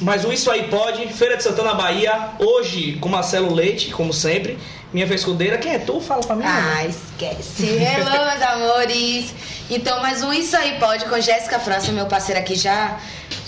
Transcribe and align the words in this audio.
Mais 0.00 0.24
um 0.24 0.32
Isso 0.32 0.50
Aí 0.50 0.68
Pode, 0.68 1.06
Feira 1.12 1.36
de 1.36 1.42
Santana, 1.42 1.74
Bahia. 1.74 2.30
Hoje 2.38 2.96
com 3.00 3.08
Marcelo 3.08 3.52
Leite, 3.52 3.90
como 3.90 4.14
sempre. 4.14 4.58
Minha 4.92 5.06
escudeira. 5.06 5.58
Quem 5.58 5.74
é 5.74 5.78
tu? 5.78 6.00
Fala 6.00 6.22
pra 6.22 6.34
mim. 6.34 6.44
Ah, 6.46 6.86
esquece. 6.86 7.66
Hello, 7.66 8.26
meus 8.26 8.42
amores. 8.42 9.34
Então, 9.68 10.00
mais 10.00 10.22
um 10.22 10.32
Isso 10.32 10.56
Aí 10.56 10.78
Pode 10.78 11.04
com 11.04 11.20
Jéssica 11.20 11.58
França, 11.58 11.92
meu 11.92 12.06
parceiro 12.06 12.40
aqui 12.40 12.54
já, 12.54 12.98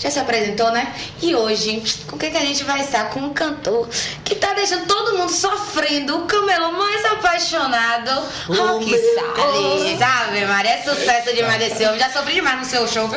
já 0.03 0.11
se 0.11 0.19
apresentou, 0.19 0.69
né? 0.71 0.93
E 1.21 1.33
hoje, 1.33 1.81
com 2.07 2.17
o 2.17 2.19
que, 2.19 2.25
a 2.25 2.41
gente 2.41 2.65
vai 2.65 2.81
estar? 2.81 3.05
Com 3.05 3.21
um 3.21 3.33
cantor 3.33 3.87
que 4.25 4.35
tá 4.35 4.53
deixando 4.53 4.85
todo 4.85 5.17
mundo 5.17 5.31
sofrendo, 5.31 6.17
o 6.17 6.25
camelô 6.25 6.73
mais 6.73 7.05
apaixonado, 7.05 8.11
Rock 8.47 8.91
Salles. 8.91 9.97
Sabe, 9.97 10.45
Maria? 10.45 10.71
É 10.71 10.81
sucesso 10.81 11.33
demais 11.33 11.57
desse 11.57 11.85
homem. 11.85 11.99
Já 11.99 12.09
sofri 12.09 12.33
demais 12.33 12.59
no 12.59 12.65
seu 12.65 12.85
show. 12.85 13.09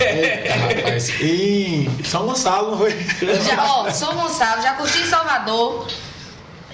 Eita, 0.00 0.54
rapaz. 0.54 1.08
E 1.20 1.88
São 2.04 2.26
Gonçalo, 2.26 2.72
não 2.72 2.78
foi? 2.78 2.90
Já, 3.46 3.64
ó, 3.64 3.90
São 3.90 4.12
Gonçalo, 4.14 4.62
já 4.62 4.72
curti 4.72 4.98
em 4.98 5.06
Salvador. 5.06 5.86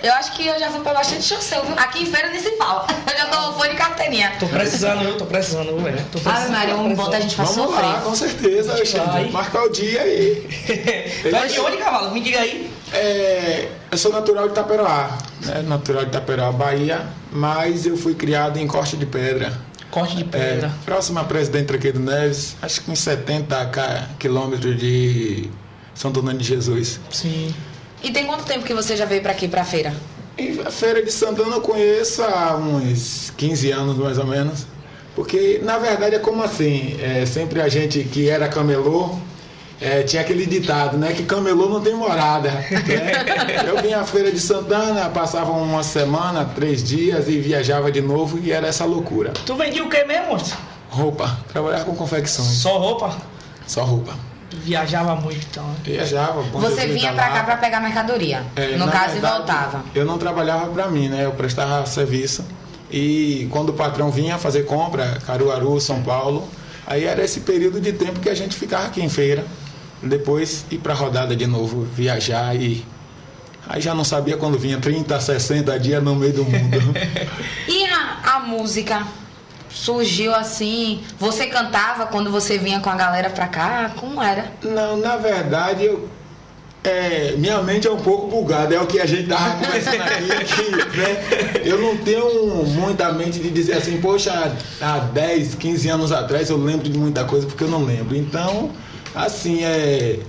Eu 0.02 0.12
acho 0.12 0.32
que 0.34 0.46
eu 0.46 0.58
já 0.58 0.70
fui 0.70 0.80
pra 0.80 0.92
bastante 0.94 1.22
seu, 1.24 1.64
viu? 1.64 1.74
Aqui 1.78 2.02
em 2.02 2.06
feira 2.06 2.28
nem 2.30 2.40
se 2.40 2.56
fala. 2.56 2.86
Eu 3.10 3.16
já 3.18 3.26
tô 3.26 3.52
fora 3.54 3.70
de 3.70 3.76
carteirinha. 3.76 4.32
Tô 4.38 4.46
precisando, 4.46 5.02
eu 5.04 5.16
tô 5.16 5.24
precisando, 5.24 5.82
velho. 5.82 5.96
Tô 6.12 6.18
precisando. 6.20 6.36
Ave 6.36 6.52
Maria, 6.52 6.76
um 6.76 6.94
bota 6.94 7.16
a 7.16 7.20
gente 7.20 7.34
pra 7.34 7.44
Vamos 7.46 7.70
sofrer. 7.70 7.86
lá, 7.86 8.00
com 8.02 8.14
certeza, 8.14 8.72
Alexandre. 8.72 9.30
Marcar 9.30 9.64
o 9.64 9.68
dia 9.70 10.02
aí. 10.02 10.46
É 11.24 11.46
de 11.46 11.60
onde, 11.60 11.76
cavalo? 11.78 12.10
Me 12.12 12.20
diga 12.20 12.40
aí. 12.40 12.70
É, 12.92 13.68
eu 13.90 13.96
sou 13.98 14.12
natural 14.12 14.44
de 14.46 14.52
Itaperoá, 14.52 15.16
né? 15.44 15.62
natural 15.62 16.02
de 16.04 16.10
Itaperoá, 16.10 16.52
Bahia, 16.52 17.06
mas 17.32 17.86
eu 17.86 17.96
fui 17.96 18.14
criado 18.14 18.58
em 18.58 18.66
Corte 18.66 18.96
de 18.96 19.06
Pedra. 19.06 19.52
Corte 19.90 20.16
de 20.16 20.22
É, 20.22 20.26
pedra. 20.26 20.70
próximo 20.84 21.18
a 21.18 21.24
Presidente 21.24 21.66
Traqueiro 21.66 21.98
Neves, 21.98 22.54
acho 22.60 22.82
que 22.82 22.90
uns 22.90 22.98
70 23.00 23.64
ca- 23.66 24.04
quilômetros 24.18 24.78
de 24.78 25.48
São 25.94 26.10
Antônio 26.10 26.36
de 26.36 26.44
Jesus. 26.44 27.00
Sim. 27.10 27.54
E 28.06 28.12
tem 28.12 28.24
quanto 28.24 28.44
tempo 28.44 28.64
que 28.64 28.72
você 28.72 28.96
já 28.96 29.04
veio 29.04 29.20
pra 29.20 29.32
aqui, 29.32 29.48
pra 29.48 29.64
feira? 29.64 29.92
E 30.38 30.60
a 30.64 30.70
Feira 30.70 31.02
de 31.02 31.10
Santana 31.10 31.56
eu 31.56 31.60
conheço 31.60 32.22
há 32.22 32.54
uns 32.56 33.32
15 33.36 33.72
anos 33.72 33.96
mais 33.98 34.16
ou 34.16 34.24
menos. 34.24 34.64
Porque 35.16 35.60
na 35.64 35.76
verdade 35.76 36.14
é 36.14 36.18
como 36.20 36.40
assim, 36.40 36.96
é, 37.02 37.26
sempre 37.26 37.60
a 37.60 37.68
gente 37.68 38.04
que 38.04 38.28
era 38.30 38.46
camelô, 38.46 39.16
é, 39.80 40.04
tinha 40.04 40.22
aquele 40.22 40.46
ditado, 40.46 40.96
né? 40.96 41.14
Que 41.14 41.24
camelô 41.24 41.68
não 41.68 41.80
tem 41.80 41.94
morada. 41.94 42.48
né? 42.50 43.64
Eu 43.66 43.82
vinha 43.82 43.98
à 43.98 44.04
Feira 44.04 44.30
de 44.30 44.38
Santana, 44.38 45.08
passava 45.08 45.50
uma 45.50 45.82
semana, 45.82 46.44
três 46.54 46.84
dias 46.84 47.26
e 47.28 47.40
viajava 47.40 47.90
de 47.90 48.00
novo 48.00 48.38
e 48.38 48.52
era 48.52 48.68
essa 48.68 48.84
loucura. 48.84 49.32
Tu 49.44 49.56
vendia 49.56 49.82
o 49.82 49.88
que 49.90 50.04
mesmo? 50.04 50.36
Roupa, 50.90 51.36
trabalhava 51.52 51.84
com 51.86 51.96
confecções, 51.96 52.46
Só 52.58 52.78
roupa? 52.78 53.16
só 53.66 53.82
roupa. 53.82 54.14
Viajava 54.52 55.16
muito, 55.16 55.46
então. 55.50 55.64
né? 55.64 55.76
Viajava. 55.84 56.42
Você 56.42 56.86
vinha 56.86 57.10
lá, 57.10 57.28
cá 57.28 57.44
pra 57.44 57.56
pegar 57.56 57.80
mercadoria. 57.80 58.44
É, 58.54 58.76
no 58.76 58.88
caso, 58.88 59.14
verdade, 59.14 59.18
e 59.18 59.38
voltava. 59.38 59.84
Eu 59.94 60.04
não 60.04 60.18
trabalhava 60.18 60.66
para 60.68 60.86
mim, 60.88 61.08
né? 61.08 61.24
Eu 61.24 61.32
prestava 61.32 61.84
serviço. 61.86 62.44
E 62.90 63.48
quando 63.50 63.70
o 63.70 63.72
patrão 63.72 64.10
vinha 64.10 64.38
fazer 64.38 64.62
compra, 64.64 65.18
Caruaru, 65.26 65.80
São 65.80 66.02
Paulo, 66.02 66.48
aí 66.86 67.04
era 67.04 67.24
esse 67.24 67.40
período 67.40 67.80
de 67.80 67.92
tempo 67.92 68.20
que 68.20 68.28
a 68.28 68.34
gente 68.34 68.56
ficava 68.56 68.86
aqui 68.86 69.02
em 69.02 69.08
feira. 69.08 69.44
Depois 70.02 70.64
ir 70.70 70.78
para 70.78 70.94
rodada 70.94 71.34
de 71.34 71.46
novo, 71.46 71.82
viajar 71.82 72.54
e. 72.54 72.84
Aí 73.68 73.80
já 73.80 73.92
não 73.94 74.04
sabia 74.04 74.36
quando 74.36 74.56
vinha 74.56 74.78
30, 74.78 75.18
60 75.18 75.76
dias 75.80 76.00
no 76.02 76.14
meio 76.14 76.32
do 76.32 76.44
mundo. 76.44 76.78
E 77.68 77.84
a, 77.84 78.36
a 78.36 78.40
música? 78.40 79.02
Surgiu 79.76 80.34
assim? 80.34 81.02
Você 81.18 81.46
cantava 81.46 82.06
quando 82.06 82.30
você 82.30 82.56
vinha 82.56 82.80
com 82.80 82.88
a 82.88 82.94
galera 82.94 83.28
pra 83.28 83.46
cá? 83.46 83.92
Como 83.96 84.22
era? 84.22 84.50
não, 84.62 84.96
na 84.96 85.16
verdade, 85.16 85.84
eu. 85.84 86.08
é, 86.82 87.34
minha 87.36 87.60
mente 87.62 87.86
é 87.86 87.90
um 87.90 88.00
pouco 88.00 88.26
bugada, 88.28 88.74
é 88.74 88.80
o 88.80 88.86
que 88.86 88.98
a 88.98 89.04
gente 89.06 89.28
tava 89.28 89.56
conversando 89.62 90.02
aqui, 90.02 90.54
que, 90.54 90.96
né, 90.98 91.62
eu 91.62 91.78
não 91.80 91.96
tenho 91.98 92.64
muita 92.64 93.12
mente 93.12 93.38
de 93.38 93.50
dizer 93.50 93.74
assim, 93.74 94.00
poxa, 94.00 94.56
há 94.80 94.98
10, 94.98 95.56
15 95.56 95.88
anos 95.90 96.10
atrás 96.10 96.48
eu 96.48 96.56
lembro 96.56 96.88
de 96.88 96.98
muita 96.98 97.24
coisa, 97.24 97.46
porque 97.46 97.64
eu 97.64 97.68
não 97.68 97.84
lembro. 97.84 98.16
Então, 98.16 98.70
assim, 99.14 99.62
é. 99.62 100.20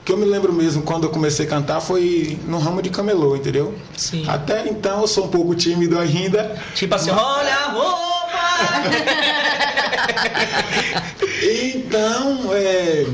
O 0.00 0.04
que 0.08 0.12
eu 0.12 0.16
me 0.16 0.24
lembro 0.24 0.50
mesmo 0.54 0.82
quando 0.82 1.04
eu 1.04 1.10
comecei 1.10 1.44
a 1.44 1.48
cantar 1.48 1.80
foi 1.82 2.38
no 2.46 2.58
ramo 2.58 2.80
de 2.80 2.88
camelô, 2.88 3.36
entendeu? 3.36 3.74
Sim. 3.94 4.24
Até 4.26 4.66
então 4.66 5.02
eu 5.02 5.06
sou 5.06 5.26
um 5.26 5.28
pouco 5.28 5.54
tímido 5.54 5.98
ainda. 5.98 6.56
Tipo 6.74 6.94
assim, 6.94 7.10
olha 7.10 7.54
a 7.54 7.68
roupa! 7.72 8.17
Então, 11.40 12.52
é, 12.52 13.06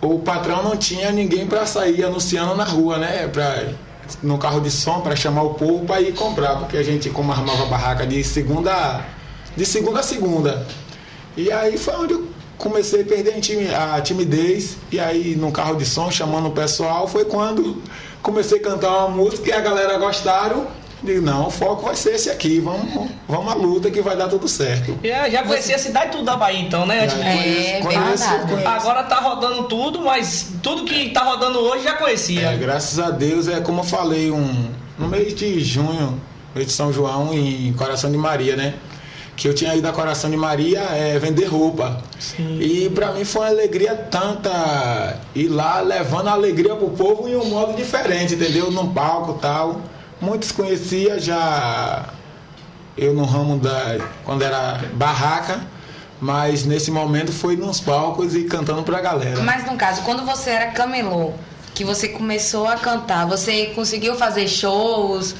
o 0.00 0.18
patrão 0.20 0.62
não 0.62 0.76
tinha 0.76 1.12
ninguém 1.12 1.46
para 1.46 1.66
sair 1.66 2.04
anunciando 2.04 2.54
na 2.54 2.64
rua, 2.64 2.98
né? 2.98 3.28
Pra, 3.28 3.66
no 4.22 4.38
carro 4.38 4.60
de 4.60 4.70
som 4.70 5.00
para 5.00 5.14
chamar 5.14 5.42
o 5.42 5.54
povo 5.54 5.84
para 5.84 6.00
ir 6.00 6.12
comprar, 6.14 6.56
porque 6.56 6.76
a 6.76 6.82
gente 6.82 7.10
como 7.10 7.32
armava 7.32 7.62
a 7.62 7.66
barraca 7.66 8.06
de 8.06 8.22
segunda 8.24 9.04
de 9.56 9.66
segunda 9.66 10.00
a 10.00 10.02
segunda. 10.02 10.66
E 11.36 11.50
aí 11.52 11.78
foi 11.78 11.94
onde 11.94 12.14
eu 12.14 12.28
comecei 12.58 13.02
a 13.02 13.04
perder 13.04 13.34
a 13.74 14.00
timidez 14.00 14.76
e 14.90 14.98
aí 14.98 15.36
no 15.36 15.50
carro 15.50 15.76
de 15.76 15.84
som 15.84 16.10
chamando 16.10 16.48
o 16.48 16.52
pessoal 16.52 17.08
foi 17.08 17.24
quando 17.24 17.82
comecei 18.22 18.58
a 18.58 18.62
cantar 18.62 19.06
uma 19.06 19.08
música 19.08 19.48
e 19.48 19.52
a 19.52 19.60
galera 19.60 19.98
gostaram. 19.98 20.66
Digo, 21.02 21.20
não, 21.20 21.48
o 21.48 21.50
foco 21.50 21.84
vai 21.86 21.96
ser 21.96 22.14
esse 22.14 22.30
aqui, 22.30 22.60
vamos, 22.60 23.10
vamos 23.28 23.52
à 23.52 23.54
luta 23.56 23.90
que 23.90 24.00
vai 24.00 24.16
dar 24.16 24.28
tudo 24.28 24.46
certo. 24.46 24.96
Já, 25.02 25.28
já 25.28 25.42
conhecia 25.42 25.74
a 25.74 25.78
cidade 25.78 26.12
tudo 26.12 26.24
da 26.24 26.36
Bahia, 26.36 26.60
então, 26.60 26.86
né? 26.86 27.04
Antes 27.04 27.16
de- 27.16 27.22
É, 27.22 27.80
bem 27.82 27.98
rodado. 27.98 28.68
Agora 28.68 29.02
tá 29.02 29.16
rodando 29.16 29.64
tudo, 29.64 30.00
mas 30.02 30.52
tudo 30.62 30.84
que 30.84 31.10
tá 31.10 31.22
rodando 31.24 31.58
hoje 31.58 31.82
já 31.84 31.94
conhecia. 31.94 32.50
É, 32.50 32.56
graças 32.56 33.00
a 33.00 33.10
Deus, 33.10 33.48
é 33.48 33.60
como 33.60 33.80
eu 33.80 33.84
falei, 33.84 34.30
um, 34.30 34.70
no 34.96 35.08
mês 35.08 35.34
de 35.34 35.58
junho, 35.60 36.20
mês 36.54 36.68
de 36.68 36.72
São 36.72 36.92
João, 36.92 37.34
em 37.34 37.72
Coração 37.72 38.08
de 38.10 38.16
Maria, 38.16 38.54
né? 38.54 38.74
Que 39.34 39.48
eu 39.48 39.54
tinha 39.54 39.74
ido 39.74 39.88
a 39.88 39.92
Coração 39.92 40.30
de 40.30 40.36
Maria 40.36 40.80
é, 40.92 41.18
vender 41.18 41.46
roupa. 41.46 42.00
Sim. 42.20 42.58
E 42.60 42.88
pra 42.90 43.10
mim 43.12 43.24
foi 43.24 43.42
uma 43.42 43.48
alegria 43.48 43.94
tanta 43.94 45.16
ir 45.34 45.48
lá 45.48 45.80
levando 45.80 46.28
a 46.28 46.32
alegria 46.32 46.76
pro 46.76 46.90
povo 46.90 47.28
em 47.28 47.34
um 47.34 47.46
modo 47.46 47.74
diferente, 47.74 48.34
entendeu? 48.34 48.70
Num 48.70 48.92
palco 48.92 49.36
e 49.38 49.40
tal. 49.40 49.80
Muitos 50.22 50.52
conhecia 50.52 51.18
já 51.18 52.04
eu 52.96 53.12
no 53.12 53.24
ramo 53.24 53.58
da. 53.58 53.98
quando 54.24 54.42
era 54.42 54.80
barraca, 54.94 55.60
mas 56.20 56.64
nesse 56.64 56.92
momento 56.92 57.32
foi 57.32 57.56
nos 57.56 57.80
palcos 57.80 58.34
e 58.36 58.44
cantando 58.44 58.84
pra 58.84 59.00
galera. 59.00 59.40
Mas 59.42 59.66
no 59.66 59.76
caso, 59.76 60.02
quando 60.02 60.24
você 60.24 60.50
era 60.50 60.66
camelô, 60.70 61.32
que 61.74 61.84
você 61.84 62.08
começou 62.08 62.68
a 62.68 62.76
cantar, 62.76 63.26
você 63.26 63.66
conseguiu 63.74 64.14
fazer 64.14 64.46
shows 64.46 65.34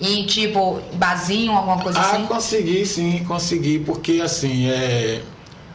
em 0.00 0.24
tipo 0.24 0.80
barzinho, 0.94 1.52
alguma 1.52 1.78
coisa 1.80 1.98
Ah, 1.98 2.12
assim? 2.12 2.24
consegui 2.24 2.86
sim, 2.86 3.24
consegui, 3.24 3.80
porque 3.80 4.22
assim, 4.24 4.70
é, 4.70 5.20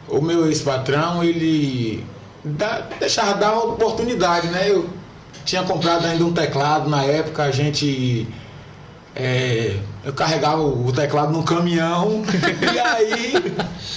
o 0.08 0.20
meu 0.20 0.46
ex-patrão, 0.46 1.22
ele 1.22 2.04
dá, 2.44 2.82
deixava 2.98 3.34
dar 3.34 3.56
oportunidade, 3.56 4.48
né? 4.48 4.68
Eu 4.68 4.90
tinha 5.44 5.62
comprado 5.62 6.04
ainda 6.06 6.24
um 6.24 6.32
teclado 6.32 6.90
na 6.90 7.04
época, 7.04 7.44
a 7.44 7.50
gente. 7.52 8.26
É, 9.18 9.76
eu 10.04 10.12
carregava 10.12 10.62
o 10.62 10.92
teclado 10.92 11.32
num 11.32 11.42
caminhão 11.42 12.22
e 12.72 12.78
aí 12.78 13.32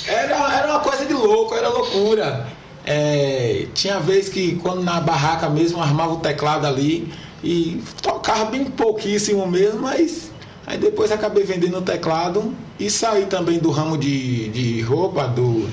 era, 0.08 0.58
era 0.58 0.68
uma 0.72 0.80
coisa 0.80 1.06
de 1.06 1.14
louco, 1.14 1.54
era 1.54 1.70
loucura. 1.70 2.48
É, 2.84 3.68
tinha 3.76 4.00
vez 4.00 4.28
que 4.28 4.56
quando 4.56 4.84
na 4.84 5.00
barraca 5.00 5.48
mesmo 5.48 5.80
armava 5.80 6.14
o 6.14 6.18
teclado 6.18 6.66
ali 6.66 7.14
e 7.44 7.84
tocava 8.02 8.46
bem 8.46 8.66
pouquíssimo 8.66 9.46
mesmo, 9.46 9.82
mas 9.82 10.32
aí 10.66 10.80
depois 10.80 11.12
acabei 11.12 11.44
vendendo 11.44 11.78
o 11.78 11.82
teclado 11.84 12.56
e 12.80 12.90
saí 12.90 13.28
também 13.28 13.60
do 13.60 13.70
ramo 13.70 14.00
de, 14.00 14.50
de 14.50 14.82
roupa, 14.82 15.28
do, 15.28 15.70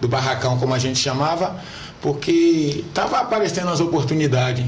do 0.00 0.06
barracão 0.06 0.56
como 0.58 0.72
a 0.74 0.78
gente 0.78 1.00
chamava, 1.00 1.60
porque 2.00 2.84
estava 2.86 3.18
aparecendo 3.18 3.68
as 3.68 3.80
oportunidades. 3.80 4.64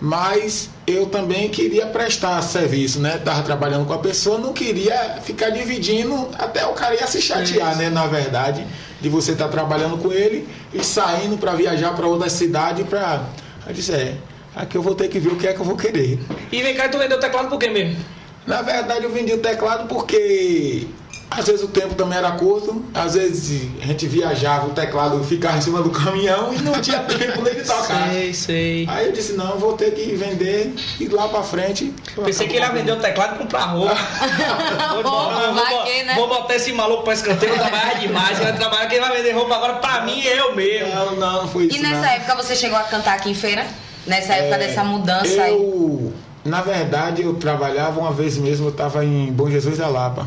Mas 0.00 0.70
eu 0.86 1.06
também 1.06 1.50
queria 1.50 1.86
prestar 1.86 2.40
serviço, 2.40 3.00
né? 3.00 3.18
Tava 3.18 3.42
trabalhando 3.42 3.86
com 3.86 3.92
a 3.92 3.98
pessoa, 3.98 4.38
não 4.38 4.52
queria 4.52 5.18
ficar 5.22 5.50
dividindo, 5.50 6.30
até 6.38 6.64
o 6.64 6.72
cara 6.72 6.94
ia 6.94 7.06
se 7.06 7.20
chatear, 7.20 7.76
né? 7.76 7.90
Na 7.90 8.06
verdade, 8.06 8.66
de 9.00 9.08
você 9.10 9.32
estar 9.32 9.48
trabalhando 9.48 9.98
com 9.98 10.10
ele 10.10 10.48
e 10.72 10.82
saindo 10.82 11.36
para 11.36 11.52
viajar 11.52 11.94
para 11.94 12.06
outra 12.06 12.30
cidade 12.30 12.82
para. 12.84 13.24
Eu 13.66 13.74
disse, 13.74 13.92
é, 13.92 14.16
aqui 14.56 14.76
eu 14.76 14.82
vou 14.82 14.94
ter 14.94 15.08
que 15.08 15.18
ver 15.18 15.30
o 15.30 15.36
que 15.36 15.46
é 15.46 15.52
que 15.52 15.60
eu 15.60 15.66
vou 15.66 15.76
querer. 15.76 16.18
E 16.50 16.62
vem 16.62 16.74
cá, 16.74 16.88
tu 16.88 16.98
vendeu 16.98 17.18
o 17.18 17.20
teclado 17.20 17.48
por 17.50 17.58
quê 17.58 17.68
mesmo? 17.68 17.98
Na 18.46 18.62
verdade, 18.62 19.04
eu 19.04 19.10
vendi 19.10 19.34
o 19.34 19.38
teclado 19.38 19.86
porque 19.86 20.86
às 21.30 21.46
vezes 21.46 21.62
o 21.62 21.68
tempo 21.68 21.94
também 21.94 22.18
era 22.18 22.32
curto, 22.32 22.84
às 22.92 23.14
vezes 23.14 23.68
a 23.82 23.86
gente 23.86 24.06
viajava, 24.08 24.66
o 24.66 24.70
teclado 24.70 25.22
ficava 25.24 25.56
em 25.58 25.60
cima 25.60 25.80
do 25.80 25.88
caminhão 25.90 26.52
e 26.52 26.58
não 26.58 26.72
tinha 26.80 26.98
tempo 27.00 27.40
nem 27.42 27.54
de 27.54 27.62
tocar. 27.62 28.10
Sei, 28.10 28.34
sei. 28.34 28.86
Aí 28.90 29.06
eu 29.06 29.12
disse, 29.12 29.34
não, 29.34 29.56
vou 29.58 29.74
ter 29.74 29.92
que 29.94 30.14
vender 30.16 30.74
e 30.98 31.06
lá 31.08 31.28
pra 31.28 31.42
frente. 31.42 31.94
Pensei 32.24 32.48
que 32.48 32.56
ele 32.56 32.64
ia 32.64 32.72
vender 32.72 32.92
o 32.92 32.96
teclado 32.96 33.36
e 33.36 33.38
comprar 33.38 33.60
roupa. 33.66 33.94
vou, 34.94 35.02
vou- 35.02 35.54
vou- 35.54 35.84
que, 35.84 36.02
né? 36.02 36.14
vou 36.14 36.28
botar 36.28 36.54
esse 36.56 36.72
maluco 36.72 37.04
pra 37.04 37.14
escanteio, 37.14 37.54
trabalhar 37.54 37.94
demais. 37.98 38.36
Ele 38.38 38.50
vai 38.50 38.56
trabalhar, 38.56 38.86
quem 38.88 39.00
vai 39.00 39.16
vender 39.16 39.32
roupa 39.32 39.54
agora 39.54 39.74
pra 39.74 40.00
mim 40.02 40.20
é 40.26 40.38
eu 40.40 40.54
mesmo. 40.56 40.94
Não, 40.94 41.16
não, 41.16 41.48
foi 41.48 41.64
isso. 41.66 41.76
E 41.76 41.80
nessa 41.80 41.96
não. 42.00 42.04
época 42.08 42.34
você 42.36 42.56
chegou 42.56 42.76
a 42.78 42.82
cantar 42.82 43.14
aqui 43.14 43.30
em 43.30 43.34
feira? 43.34 43.64
Nessa 44.06 44.32
época 44.34 44.56
É, 44.56 44.58
dessa 44.66 44.82
mudança 44.82 45.42
aí? 45.42 45.52
eu, 45.52 46.12
Na 46.44 46.60
verdade, 46.62 47.22
eu 47.22 47.34
trabalhava 47.34 48.00
uma 48.00 48.10
vez 48.12 48.36
mesmo, 48.36 48.66
eu 48.66 48.70
estava 48.70 49.04
em 49.04 49.30
Bom 49.30 49.48
Jesus 49.50 49.78
da 49.78 49.86
Lapa. 49.88 50.26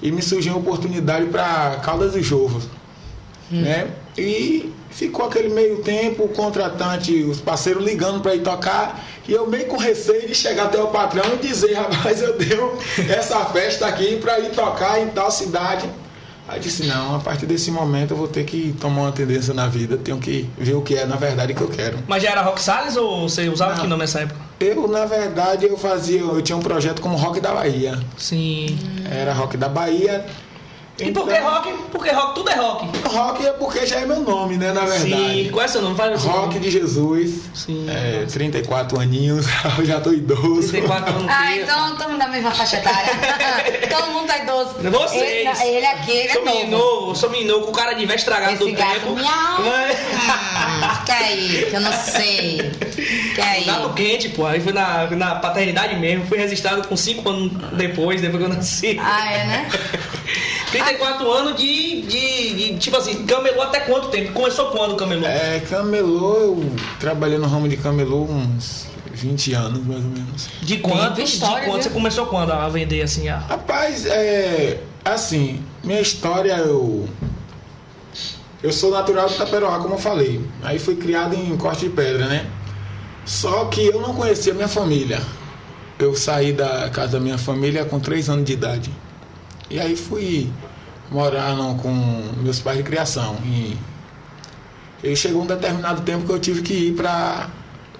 E 0.00 0.12
me 0.12 0.22
surgiu 0.22 0.52
uma 0.52 0.60
oportunidade 0.60 1.26
para 1.26 1.80
Caldas 1.82 2.14
e 2.14 2.22
Jovos. 2.22 2.64
Hum. 3.52 3.62
Né? 3.62 3.88
E 4.16 4.72
ficou 4.90 5.26
aquele 5.26 5.48
meio 5.48 5.78
tempo, 5.82 6.24
o 6.24 6.28
contratante, 6.28 7.22
os 7.22 7.40
parceiros 7.40 7.84
ligando 7.84 8.20
para 8.20 8.34
ir 8.34 8.42
tocar. 8.42 9.04
E 9.26 9.32
eu 9.32 9.46
meio 9.46 9.66
com 9.66 9.76
receio 9.76 10.26
de 10.26 10.34
chegar 10.34 10.66
até 10.66 10.82
o 10.82 10.88
patrão 10.88 11.24
e 11.34 11.46
dizer, 11.46 11.74
rapaz, 11.74 12.20
eu 12.22 12.36
deu 12.36 12.78
essa 13.08 13.44
festa 13.46 13.86
aqui 13.86 14.16
para 14.16 14.40
ir 14.40 14.50
tocar 14.50 15.00
em 15.00 15.08
tal 15.08 15.30
cidade. 15.30 15.88
Aí 16.48 16.58
disse, 16.58 16.86
não, 16.86 17.16
a 17.16 17.18
partir 17.18 17.44
desse 17.44 17.70
momento 17.70 18.12
eu 18.12 18.16
vou 18.16 18.26
ter 18.26 18.44
que 18.44 18.74
tomar 18.80 19.02
uma 19.02 19.12
tendência 19.12 19.52
na 19.52 19.68
vida, 19.68 19.98
tenho 19.98 20.18
que 20.18 20.48
ver 20.56 20.74
o 20.74 20.80
que 20.80 20.94
é 20.94 21.04
na 21.04 21.16
verdade 21.16 21.52
que 21.52 21.60
eu 21.60 21.68
quero. 21.68 21.98
Mas 22.08 22.22
já 22.22 22.30
era 22.30 22.40
Rock 22.40 22.62
Salles 22.62 22.96
ou 22.96 23.28
você 23.28 23.50
usava 23.50 23.74
Não. 23.74 23.82
que 23.82 23.86
nome 23.86 24.00
nessa 24.00 24.20
época? 24.20 24.47
Eu, 24.60 24.88
na 24.88 25.04
verdade, 25.04 25.66
eu 25.66 25.76
fazia, 25.78 26.20
eu 26.20 26.42
tinha 26.42 26.56
um 26.56 26.62
projeto 26.62 27.00
como 27.00 27.16
Rock 27.16 27.40
da 27.40 27.54
Bahia. 27.54 27.98
Sim. 28.16 28.76
Era 29.08 29.32
Rock 29.32 29.56
da 29.56 29.68
Bahia. 29.68 30.26
E 31.00 31.12
por 31.12 31.28
que 31.28 31.32
Então, 31.34 31.48
rock? 31.50 31.72
Porque 31.92 32.10
rock, 32.10 32.34
tudo 32.34 32.50
é 32.50 32.54
rock. 32.56 32.86
Rock 33.08 33.46
é 33.46 33.52
porque 33.52 33.86
já 33.86 34.00
é 34.00 34.06
meu 34.06 34.20
nome, 34.20 34.56
né, 34.56 34.72
na 34.72 34.84
Sim. 34.88 35.10
verdade. 35.10 35.48
Qual 35.52 35.64
é 35.64 35.68
seu 35.68 35.80
nome? 35.80 35.96
Fala 35.96 36.18
seu 36.18 36.28
Rock 36.30 36.46
nome. 36.54 36.58
de 36.60 36.70
Jesus. 36.70 37.42
Sim. 37.54 37.86
É, 37.88 38.26
34 38.26 38.98
aninhos, 39.00 39.46
eu 39.78 39.84
já 39.84 40.00
tô 40.00 40.12
idoso. 40.12 40.68
34 40.70 41.14
anos. 41.14 41.30
Ah, 41.30 41.52
que- 41.52 41.60
então 41.60 41.92
estamos 41.92 42.18
da 42.18 42.26
mesma 42.28 42.50
faixa 42.50 42.78
etária. 42.78 43.12
Todo 43.88 44.06
mundo 44.10 44.26
tá 44.26 44.38
idoso. 44.38 44.74
Vocês. 44.90 45.22
Ele, 45.22 45.44
não, 45.44 45.62
ele 45.62 45.86
aqui, 45.86 46.10
ele 46.10 46.32
sou 46.32 46.42
é 46.42 46.44
novo. 46.44 46.66
novo, 46.66 47.14
sou 47.14 47.30
menino 47.30 47.52
novo, 47.54 47.66
com 47.66 47.72
cara 47.72 47.92
de 47.92 48.04
velho 48.04 48.16
estragado 48.18 48.54
Esse 48.54 48.64
do 48.64 48.72
gato, 48.72 48.92
tempo. 48.94 49.14
miau. 49.14 49.60
Hum, 49.60 50.98
Fica 51.00 51.14
aí, 51.14 51.66
que 51.70 51.76
eu 51.76 51.80
não 51.80 51.92
sei. 51.92 52.70
Fica 52.90 53.44
aí. 53.48 53.64
Gato 53.64 53.90
quente, 53.94 54.28
pô. 54.30 54.46
Aí 54.46 54.60
fui 54.60 54.72
na, 54.72 55.06
na 55.10 55.36
paternidade 55.36 55.96
mesmo. 55.96 56.26
Fui 56.26 56.38
registrado 56.38 56.86
com 56.88 56.96
5 56.96 57.28
anos 57.28 57.52
depois, 57.74 58.20
depois 58.20 58.42
que 58.44 58.50
eu 58.50 58.54
nasci. 58.56 59.00
Ah, 59.00 59.32
é, 59.32 59.46
né? 59.46 59.68
34 60.70 61.32
anos 61.32 61.56
de, 61.56 62.02
de, 62.02 62.54
de, 62.54 62.78
Tipo 62.78 62.96
assim, 62.96 63.24
camelô 63.24 63.62
até 63.62 63.80
quanto 63.80 64.08
tempo? 64.08 64.32
Começou 64.32 64.66
quando 64.66 64.92
o 64.92 64.96
camelô? 64.96 65.26
É, 65.26 65.60
camelô, 65.60 66.36
eu 66.36 66.72
trabalhei 67.00 67.38
no 67.38 67.46
ramo 67.46 67.68
de 67.68 67.76
camelô 67.76 68.24
uns 68.24 68.86
20 69.12 69.52
anos, 69.54 69.86
mais 69.86 70.04
ou 70.04 70.10
menos. 70.10 70.48
De 70.62 70.78
quanto? 70.78 71.20
História, 71.20 71.60
de 71.60 71.66
quanto 71.66 71.82
viu? 71.82 71.82
você 71.84 71.90
começou 71.90 72.26
quando 72.26 72.52
a 72.52 72.68
vender 72.68 73.02
assim? 73.02 73.28
A... 73.28 73.38
Rapaz, 73.38 74.06
é. 74.06 74.80
Assim, 75.04 75.62
minha 75.82 76.00
história 76.00 76.56
eu. 76.58 77.08
Eu 78.62 78.72
sou 78.72 78.90
natural 78.90 79.28
de 79.28 79.36
Taperoá, 79.36 79.78
como 79.78 79.94
eu 79.94 79.98
falei. 79.98 80.44
Aí 80.62 80.78
fui 80.78 80.96
criado 80.96 81.34
em 81.34 81.56
Corte 81.56 81.88
de 81.88 81.90
Pedra, 81.90 82.26
né? 82.26 82.46
Só 83.24 83.66
que 83.66 83.86
eu 83.86 84.00
não 84.00 84.14
conhecia 84.14 84.52
minha 84.52 84.66
família. 84.68 85.20
Eu 85.98 86.14
saí 86.14 86.52
da 86.52 86.88
casa 86.90 87.12
da 87.12 87.20
minha 87.20 87.38
família 87.38 87.84
com 87.84 88.00
3 88.00 88.28
anos 88.30 88.44
de 88.44 88.52
idade. 88.52 88.90
E 89.70 89.78
aí 89.78 89.96
fui 89.96 90.50
morar 91.10 91.56
com 91.82 91.92
meus 92.42 92.60
pais 92.60 92.78
de 92.78 92.84
criação. 92.84 93.36
E, 93.44 93.76
e 95.02 95.16
chegou 95.16 95.42
um 95.42 95.46
determinado 95.46 96.02
tempo 96.02 96.26
que 96.26 96.32
eu 96.32 96.38
tive 96.38 96.62
que 96.62 96.74
ir 96.74 96.94
para 96.94 97.48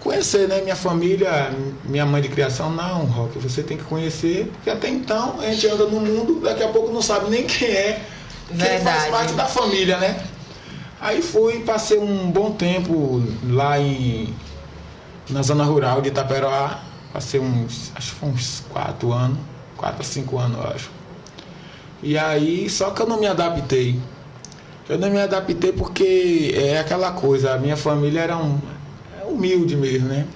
conhecer, 0.00 0.49
né? 0.49 0.61
Minha 0.62 0.76
família, 0.76 1.53
minha 1.85 2.06
mãe 2.06 2.23
de 2.23 2.29
criação, 2.29 2.70
não, 2.70 3.05
Rock, 3.05 3.38
você 3.38 3.62
tem 3.62 3.76
que 3.76 3.85
conhecer, 3.85 4.50
porque 4.55 4.70
até 4.70 4.88
então 4.88 5.41
a 5.41 5.47
gente 5.50 5.67
anda 5.67 5.85
no 5.87 6.00
mundo, 6.00 6.41
daqui 6.41 6.62
a 6.62 6.69
pouco 6.69 6.93
não 6.93 7.03
sabe 7.03 7.31
nem 7.31 7.44
quem 7.47 7.69
é, 7.69 8.03
quem 8.49 8.59
faz 8.59 8.82
Verdade. 8.82 9.11
parte 9.11 9.32
da 9.35 9.47
família, 9.47 9.99
né? 9.99 10.23
Aí 11.00 11.23
fui, 11.23 11.61
passei 11.61 11.99
um 11.99 12.31
bom 12.31 12.53
tempo 12.53 13.23
lá 13.44 13.79
em 13.79 14.35
na 15.31 15.43
zona 15.43 15.62
rural 15.62 16.00
de 16.00 16.09
Itaperoá, 16.09 16.81
passei 17.12 17.38
uns, 17.38 17.93
acho 17.94 18.12
que 18.12 18.20
foi 18.20 18.29
uns 18.31 18.62
quatro 18.70 19.12
anos, 19.12 19.38
quatro 19.76 20.00
a 20.00 20.05
cinco 20.05 20.38
anos, 20.38 20.56
eu 20.59 20.70
acho. 20.70 20.97
E 22.02 22.16
aí, 22.16 22.68
só 22.70 22.90
que 22.90 23.02
eu 23.02 23.06
não 23.06 23.18
me 23.18 23.26
adaptei. 23.26 23.98
Eu 24.88 24.98
não 24.98 25.10
me 25.10 25.20
adaptei 25.20 25.72
porque 25.72 26.54
é 26.56 26.78
aquela 26.78 27.12
coisa, 27.12 27.52
a 27.52 27.58
minha 27.58 27.76
família 27.76 28.20
era 28.20 28.36
um, 28.36 28.58
é 29.20 29.24
humilde 29.24 29.76
mesmo, 29.76 30.08
né? 30.08 30.26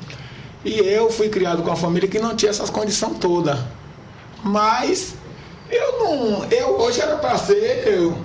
E 0.64 0.78
eu 0.78 1.10
fui 1.10 1.28
criado 1.28 1.62
com 1.62 1.68
uma 1.70 1.76
família 1.76 2.08
que 2.08 2.18
não 2.18 2.36
tinha 2.36 2.50
essas 2.50 2.70
condições 2.70 3.18
todas. 3.18 3.58
Mas 4.44 5.14
eu 5.70 5.98
não. 5.98 6.44
Eu 6.50 6.78
hoje 6.80 7.00
era 7.00 7.16
para 7.16 7.38
ser. 7.38 7.86
Eu, 7.86 8.16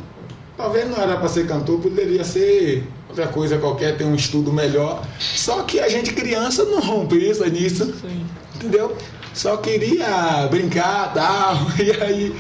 talvez 0.56 0.90
não 0.90 0.98
era 1.02 1.18
para 1.18 1.30
ser 1.30 1.48
cantor, 1.48 1.80
poderia 1.80 2.24
ser 2.24 2.86
outra 3.08 3.28
coisa 3.28 3.58
qualquer, 3.58 3.98
ter 3.98 4.04
um 4.04 4.14
estudo 4.14 4.52
melhor. 4.52 5.02
Só 5.20 5.64
que 5.64 5.80
a 5.80 5.88
gente 5.88 6.14
criança 6.14 6.66
não 6.66 7.08
pensa 7.08 7.48
nisso 7.48 7.86
Sim. 8.02 8.26
entendeu? 8.56 8.96
Só 9.34 9.58
queria 9.58 10.48
brincar 10.50 11.14
tal, 11.14 11.56
e 11.80 11.92
aí. 12.04 12.36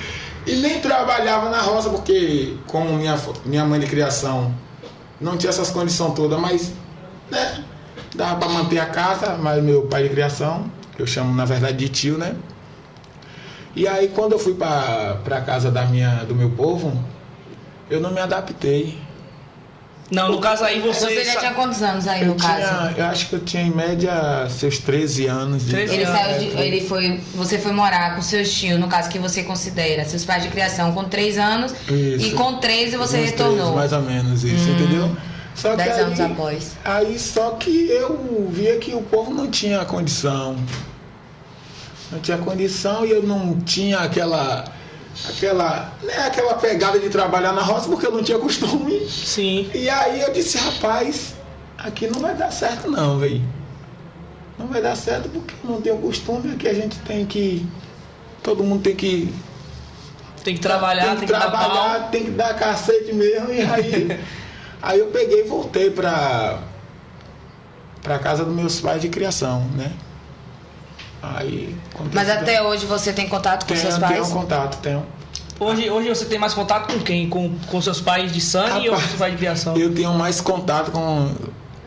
E 0.47 0.55
nem 0.55 0.79
trabalhava 0.79 1.49
na 1.49 1.61
roça, 1.61 1.89
porque 1.89 2.55
como 2.67 2.94
minha, 2.94 3.19
minha 3.45 3.65
mãe 3.65 3.81
de 3.81 3.85
criação 3.85 4.55
não 5.19 5.35
tinha 5.35 5.49
essas 5.49 5.69
condições 5.69 6.13
todas, 6.13 6.39
mas 6.39 6.71
né, 7.29 7.65
dava 8.15 8.38
para 8.38 8.47
manter 8.47 8.79
a 8.79 8.85
casa, 8.85 9.38
mas 9.38 9.61
meu 9.61 9.88
pai 9.88 10.03
de 10.03 10.09
criação, 10.09 10.71
que 10.95 11.01
eu 11.01 11.05
chamo 11.05 11.35
na 11.35 11.44
verdade 11.44 11.75
de 11.75 11.89
tio, 11.89 12.17
né? 12.17 12.33
E 13.75 13.85
aí 13.89 14.07
quando 14.07 14.31
eu 14.31 14.39
fui 14.39 14.53
para 14.53 15.19
a 15.25 15.41
casa 15.41 15.69
da 15.69 15.85
minha, 15.85 16.23
do 16.23 16.33
meu 16.33 16.49
povo, 16.51 16.97
eu 17.89 17.99
não 17.99 18.11
me 18.11 18.21
adaptei. 18.21 18.97
Não, 20.09 20.31
no 20.31 20.39
caso 20.39 20.63
aí 20.63 20.80
você. 20.80 21.06
Você 21.06 21.25
já 21.25 21.33
sa- 21.33 21.39
tinha 21.39 21.54
quantos 21.54 21.81
anos 21.83 22.07
aí, 22.07 22.21
Eu, 22.21 22.27
no 22.30 22.36
caso? 22.36 22.56
tinha, 22.56 22.94
eu 22.98 23.06
acho 23.07 23.27
que 23.27 23.33
eu 23.36 23.39
tinha 23.42 23.63
em 23.63 23.71
média 23.71 24.48
seus 24.50 24.77
13 24.77 25.25
anos. 25.27 25.65
De 25.65 25.71
13 25.71 25.94
Ele 25.95 26.04
anos, 26.06 26.18
saiu 26.19 26.39
de, 26.39 26.51
foi. 26.51 26.65
ele 26.65 26.81
foi, 26.88 27.19
você 27.36 27.59
foi 27.59 27.71
morar 27.74 28.15
com 28.15 28.21
seus 28.21 28.50
tios, 28.54 28.80
no 28.80 28.88
caso 28.88 29.09
que 29.09 29.19
você 29.19 29.44
considera, 29.44 30.06
seus 30.06 30.24
pais 30.24 30.44
de 30.44 30.50
criação 30.50 30.94
com 30.94 31.04
3 31.04 31.38
anos 31.38 31.74
Isso. 31.89 32.25
e 32.27 32.31
com 32.31 32.56
13 32.56 32.95
você 32.95 33.18
Uns 33.18 33.25
retornou. 33.31 33.57
13, 33.57 33.75
mais 33.75 33.92
ou 33.94 34.01
menos 34.01 34.44
isso, 34.45 34.69
entendeu? 34.69 35.13
Só 35.54 35.71
que 35.71 35.77
10 35.77 35.92
aí, 35.98 36.01
anos 36.04 36.19
após. 36.21 36.71
Aí 36.86 37.19
só 37.19 37.50
que 37.51 37.89
eu 37.89 38.48
via 38.50 38.77
que 38.77 38.94
o 38.94 39.01
povo 39.01 39.33
não 39.33 39.50
tinha 39.51 39.83
condição. 39.83 40.56
Não 42.12 42.19
tinha 42.19 42.38
condição 42.38 43.06
e 43.06 43.12
eu 43.12 43.24
não 43.24 43.59
tinha 43.59 43.99
aquela. 43.99 44.64
Aquela. 45.30 45.94
Né, 46.04 46.18
aquela 46.26 46.54
pegada 46.56 47.00
de 47.00 47.09
trabalhar 47.09 47.54
na 47.54 47.62
roça 47.62 47.88
porque 47.88 48.06
eu 48.06 48.12
não 48.12 48.24
tinha 48.24 48.38
costume. 48.40 49.07
Sim. 49.09 49.69
E 49.74 49.90
aí 49.90 50.21
eu 50.21 50.31
disse, 50.33 50.57
rapaz, 50.57 51.36
aqui 51.78 52.07
não 52.07 52.19
vai 52.19 52.36
dar 52.36 52.52
certo 52.52 52.90
não, 52.90 53.18
velho. 53.19 53.42
Não 54.57 54.68
vai 54.68 54.81
dar 54.81 54.95
certo 54.95 55.30
porque 55.30 55.54
eu 55.64 55.69
não 55.71 55.81
tenho 55.81 55.97
costume, 56.00 56.54
aqui 56.54 56.68
a 56.68 56.74
gente 56.74 56.97
tem 57.00 57.26
que. 57.26 57.66
Todo 58.44 58.64
mundo 58.64 58.81
tem 58.83 58.95
que 58.95 59.33
Tem 60.44 60.56
que 60.56 60.62
trabalhar, 60.62 61.16
tem 61.18 61.26
que, 61.26 61.31
dar 61.31 61.42
trabalhar, 61.42 62.00
pau. 62.00 62.09
tem 62.09 62.24
que 62.26 62.31
dar 62.31 62.54
cacete 62.56 63.14
mesmo. 63.14 63.52
E 63.52 63.62
aí, 63.62 64.19
aí 64.81 65.00
eu 65.00 65.07
peguei 65.07 65.42
e 65.42 65.47
voltei 65.47 65.90
pra, 65.92 66.59
pra 68.02 68.18
casa 68.19 68.45
dos 68.45 68.56
meus 68.56 68.80
pais 68.80 69.02
de 69.02 69.09
criação, 69.09 69.62
né? 69.76 69.92
Aí. 71.21 71.76
Mas 72.14 72.30
até 72.30 72.62
hoje 72.62 72.86
você 72.86 73.12
tem 73.12 73.28
contato 73.28 73.64
com 73.64 73.69
tenho, 73.69 73.80
seus 73.80 73.95
tenho 73.95 74.07
pais? 74.07 74.30
um 74.30 74.33
contato, 74.33 74.78
tenho. 74.81 75.06
Hoje, 75.59 75.90
hoje 75.90 76.09
você 76.09 76.26
tem 76.26 76.38
mais 76.38 76.54
contato 76.54 76.94
com 76.94 77.00
quem? 77.00 77.28
Com, 77.28 77.56
com 77.68 77.81
seus 77.81 78.00
pais 78.00 78.31
de 78.31 78.40
sangue 78.40 78.90
ou 78.90 78.95
Rapaz, 78.95 79.02
com 79.02 79.07
seus 79.07 79.19
pais 79.19 79.31
de 79.31 79.38
criação? 79.38 79.78
Eu 79.78 79.94
tenho 79.94 80.14
mais 80.14 80.40
contato 80.40 80.92
com 80.92 81.31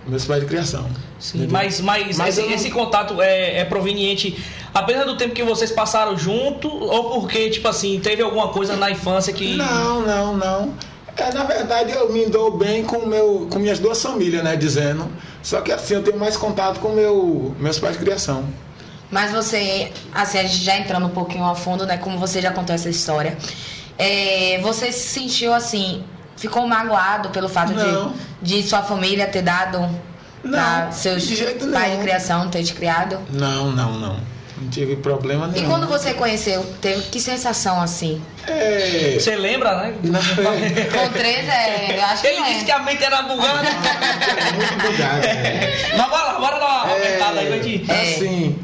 meus 0.06 0.24
pais 0.24 0.40
de 0.40 0.48
criação. 0.48 0.90
Sim, 1.20 1.38
entendeu? 1.38 1.52
mas, 1.52 1.80
mas, 1.80 2.16
Mas 2.16 2.38
esse, 2.38 2.48
eu 2.48 2.54
esse 2.54 2.70
contato 2.70 3.20
é, 3.22 3.58
é 3.58 3.64
proveniente 3.64 4.42
apenas 4.74 5.06
do 5.06 5.16
tempo 5.16 5.34
que 5.34 5.44
vocês 5.44 5.70
passaram 5.70 6.16
junto 6.16 6.68
ou 6.68 7.20
porque, 7.20 7.50
tipo 7.50 7.68
assim, 7.68 8.00
teve 8.00 8.22
alguma 8.22 8.48
coisa 8.48 8.74
na 8.76 8.90
infância 8.90 9.32
que. 9.32 9.56
Não, 9.56 10.02
não, 10.02 10.36
não. 10.36 10.74
É, 11.16 11.32
na 11.32 11.44
verdade, 11.44 11.92
eu 11.92 12.10
me 12.12 12.26
dou 12.26 12.56
bem 12.56 12.82
com, 12.82 13.06
meu, 13.06 13.46
com 13.50 13.58
minhas 13.58 13.78
duas 13.78 14.02
famílias, 14.02 14.42
né? 14.42 14.56
Dizendo. 14.56 15.06
Só 15.42 15.60
que 15.60 15.70
assim, 15.70 15.94
eu 15.94 16.02
tenho 16.02 16.18
mais 16.18 16.36
contato 16.36 16.80
com 16.80 16.90
meu, 16.90 17.54
meus 17.58 17.78
pais 17.78 17.96
de 17.96 18.02
criação. 18.02 18.44
Mas 19.10 19.32
você, 19.32 19.90
assim, 20.14 20.38
a 20.38 20.42
gente 20.44 20.62
já 20.64 20.76
entrando 20.76 21.06
um 21.06 21.10
pouquinho 21.10 21.44
a 21.44 21.54
fundo, 21.54 21.84
né? 21.86 21.96
Como 21.98 22.18
você 22.18 22.40
já 22.40 22.50
contou 22.52 22.74
essa 22.74 22.88
história. 22.88 23.36
é, 23.98 24.58
você 24.62 24.92
se 24.92 25.08
sentiu 25.08 25.52
assim, 25.52 26.04
ficou 26.36 26.66
magoado 26.66 27.30
pelo 27.30 27.48
fato 27.48 27.72
Não. 27.72 28.14
de, 28.40 28.62
de 28.62 28.68
sua 28.68 28.82
família 28.82 29.26
ter 29.26 29.42
dado 29.42 29.88
Não, 30.44 30.92
seus 30.92 31.26
de 31.26 31.34
jeito 31.36 31.66
pais 31.68 31.84
nenhum. 31.88 31.96
de 31.96 32.02
criação 32.02 32.48
ter 32.48 32.62
te 32.64 32.72
criado? 32.72 33.18
Não, 33.30 33.70
não, 33.72 33.92
não. 33.98 34.30
Não 34.60 34.68
tive 34.68 34.94
problema 34.96 35.46
E 35.48 35.52
nenhum. 35.52 35.70
quando 35.70 35.86
você 35.86 36.12
conheceu, 36.12 36.62
teve 36.82 37.00
que 37.04 37.18
sensação 37.18 37.80
assim? 37.80 38.20
É. 38.46 39.16
Você 39.18 39.34
lembra, 39.34 39.74
né? 39.82 39.94
Não, 40.02 40.20
é 40.20 40.84
Com 40.92 41.08
13, 41.12 41.48
é, 41.48 41.96
eu 41.98 42.04
acho 42.04 42.20
que 42.22 42.26
Ele 42.28 42.42
disse 42.44 42.64
que 42.66 42.70
é. 42.70 42.74
a 42.74 42.78
mente 42.80 43.02
era 43.02 43.22
bugada. 43.22 43.62
muito 44.54 44.76
bugado. 44.92 45.26
É. 45.26 45.94
Mas 45.96 46.10
bora 46.10 46.24
lá, 46.24 46.38
bora 46.38 46.58
dar 46.58 46.66
uma 46.66 46.92
aumentada 46.92 47.40
aí, 47.40 47.48
vai 47.48 47.60
te... 47.60 47.84
É. 47.90 48.02
Assim. 48.16 48.58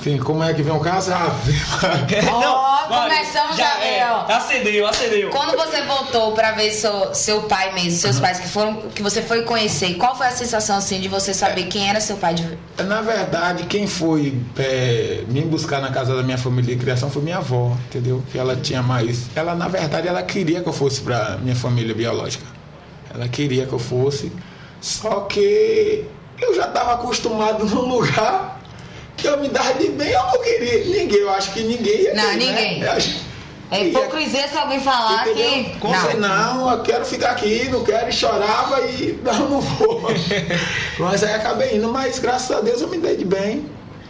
Enfim, 0.00 0.16
como 0.16 0.42
é 0.42 0.54
que 0.54 0.62
vem 0.62 0.72
o 0.74 0.80
caso? 0.80 1.12
Ah, 1.12 1.28
Ó, 2.32 2.88
vai, 2.88 3.10
começamos 3.10 3.54
já, 3.54 3.84
é, 3.84 4.10
ó. 4.10 4.32
Acendeu, 4.32 4.86
acendeu. 4.86 5.28
Quando 5.28 5.54
você 5.58 5.82
voltou 5.82 6.32
pra 6.32 6.52
ver 6.52 6.70
seu, 6.70 7.14
seu 7.14 7.42
pai 7.42 7.74
mesmo, 7.74 7.98
seus 7.98 8.16
Uhum. 8.16 8.22
pais 8.22 8.40
que 8.40 8.48
foram 8.48 8.76
que 8.94 9.02
você 9.02 9.20
foi 9.20 9.42
conhecer, 9.42 9.96
qual 9.96 10.16
foi 10.16 10.28
a 10.28 10.30
sensação 10.30 10.78
assim 10.78 11.00
de 11.00 11.08
você 11.08 11.34
saber 11.34 11.64
quem 11.64 11.90
era 11.90 12.00
seu 12.00 12.16
pai 12.16 12.32
de 12.32 12.58
Na 12.82 13.02
verdade, 13.02 13.64
quem 13.64 13.86
foi 13.86 14.40
é, 14.58 15.22
me 15.28 15.42
buscar 15.42 15.82
na 15.82 15.90
casa 15.90 16.16
da 16.16 16.22
minha 16.22 16.38
família 16.38 16.74
de 16.74 16.80
criação 16.80 17.10
foi 17.10 17.20
minha 17.22 17.36
avó, 17.36 17.76
entendeu? 17.88 18.22
Que 18.32 18.38
ela 18.38 18.56
tinha 18.56 18.82
mais. 18.82 19.26
Ela, 19.36 19.54
na 19.54 19.68
verdade, 19.68 20.08
ela 20.08 20.22
queria 20.22 20.62
que 20.62 20.68
eu 20.68 20.72
fosse 20.72 21.02
para 21.02 21.36
minha 21.42 21.54
família 21.56 21.94
biológica. 21.94 22.46
Ela 23.12 23.28
queria 23.28 23.66
que 23.66 23.72
eu 23.74 23.78
fosse. 23.78 24.32
Só 24.80 25.20
que 25.22 26.06
eu 26.40 26.54
já 26.54 26.68
estava 26.68 26.94
acostumado 26.94 27.66
num 27.68 27.82
lugar 27.86 28.59
que 29.20 29.26
eu 29.28 29.38
me 29.38 29.48
dava 29.48 29.74
de 29.74 29.88
bem, 29.90 30.10
eu 30.10 30.22
não 30.22 30.42
queria. 30.42 30.84
Ninguém, 30.84 31.18
eu 31.20 31.30
acho 31.30 31.52
que 31.52 31.62
ninguém 31.62 32.02
ia 32.02 32.14
Não, 32.14 32.32
ninguém. 32.32 32.80
Né? 32.80 32.86
Eu 32.88 32.92
acho- 32.92 33.30
É 33.70 33.78
ia- 33.84 33.88
hipocrisia 33.88 34.48
se 34.48 34.56
alguém 34.58 34.80
falar 34.80 35.26
Entendeu? 35.28 35.64
que. 35.64 35.78
Com 35.78 35.94
certeza, 35.94 36.18
não, 36.18 36.70
eu 36.70 36.82
quero 36.82 37.04
ficar 37.04 37.30
aqui, 37.30 37.68
não 37.70 37.84
quero, 37.84 38.08
e 38.08 38.12
chorava 38.12 38.80
e 38.82 39.18
não, 39.24 39.48
não 39.48 39.60
vou. 39.60 40.02
mas 40.98 41.22
aí 41.22 41.34
acabei 41.34 41.76
indo, 41.76 41.88
mas 41.92 42.18
graças 42.18 42.50
a 42.56 42.60
Deus 42.60 42.80
eu 42.80 42.88
me 42.88 42.98
dei 42.98 43.16
de 43.16 43.24
bem. 43.24 43.66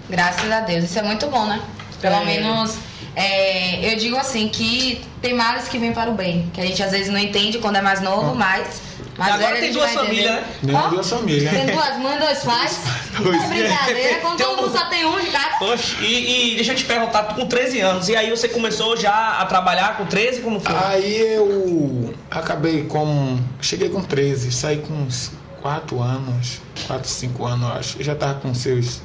Graças 0.08 0.50
a 0.50 0.60
Deus, 0.60 0.84
isso 0.84 0.98
é 0.98 1.02
muito 1.02 1.26
bom, 1.28 1.44
né? 1.46 1.60
Pelo 2.00 2.16
É. 2.16 2.24
menos, 2.24 2.74
é, 3.14 3.92
eu 3.92 3.96
digo 3.96 4.16
assim, 4.16 4.48
que 4.48 5.02
tem 5.20 5.34
males 5.34 5.68
que 5.68 5.76
vêm 5.78 5.92
para 5.92 6.10
o 6.10 6.14
bem. 6.14 6.50
Que 6.54 6.60
a 6.60 6.64
gente 6.66 6.82
às 6.82 6.90
vezes 6.90 7.08
não 7.08 7.18
entende 7.18 7.58
quando 7.58 7.76
é 7.76 7.82
mais 7.82 8.00
novo, 8.00 8.34
mas. 8.34 8.89
Mas 9.18 9.34
Agora 9.34 9.56
tem 9.58 9.72
duas 9.72 9.90
famílias, 9.92 10.30
né? 10.30 10.44
Nem 10.62 10.76
Ó, 10.76 10.88
duas 10.88 11.10
famílias. 11.10 11.50
Tem 11.52 11.66
duas 11.66 11.98
mães, 11.98 12.18
dois 12.20 12.38
pais. 12.38 12.78
Dois. 13.18 13.42
É 13.42 13.46
brincadeira, 13.48 14.18
quando 14.20 14.36
Tem 14.36 14.46
todo 14.46 14.58
um- 14.58 14.62
mundo 14.62 14.78
só 14.78 14.86
tem 14.86 15.04
um 15.04 15.20
de 15.20 15.26
cada. 15.26 15.64
Oxe, 15.64 15.96
e, 16.00 16.52
e 16.52 16.54
deixa 16.56 16.72
eu 16.72 16.76
te 16.76 16.84
perguntar, 16.84 17.24
tu 17.24 17.34
com 17.34 17.46
13 17.46 17.80
anos, 17.80 18.08
e 18.08 18.16
aí 18.16 18.30
você 18.30 18.48
começou 18.48 18.96
já 18.96 19.38
a 19.40 19.46
trabalhar 19.46 19.96
com 19.96 20.06
13, 20.06 20.40
como 20.40 20.58
foi? 20.60 20.74
Aí 20.74 21.20
eu 21.34 22.14
acabei 22.30 22.84
com. 22.84 23.38
Cheguei 23.60 23.88
com 23.90 24.00
13, 24.02 24.50
saí 24.52 24.78
com 24.78 24.94
uns 24.94 25.32
4 25.60 26.00
anos, 26.00 26.62
4, 26.86 27.08
5 27.10 27.44
anos, 27.44 27.68
eu 27.68 27.74
acho. 27.76 27.98
Eu 27.98 28.04
já 28.04 28.14
tava 28.14 28.34
com 28.40 28.54
seus 28.54 29.02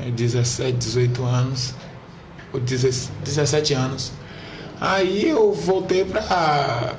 é, 0.00 0.10
17, 0.10 0.72
18 0.76 1.24
anos, 1.24 1.74
ou 2.52 2.60
16 2.60 3.10
17 3.24 3.72
anos. 3.74 4.12
Aí 4.80 5.28
eu 5.28 5.52
voltei 5.52 6.04
pra, 6.04 6.94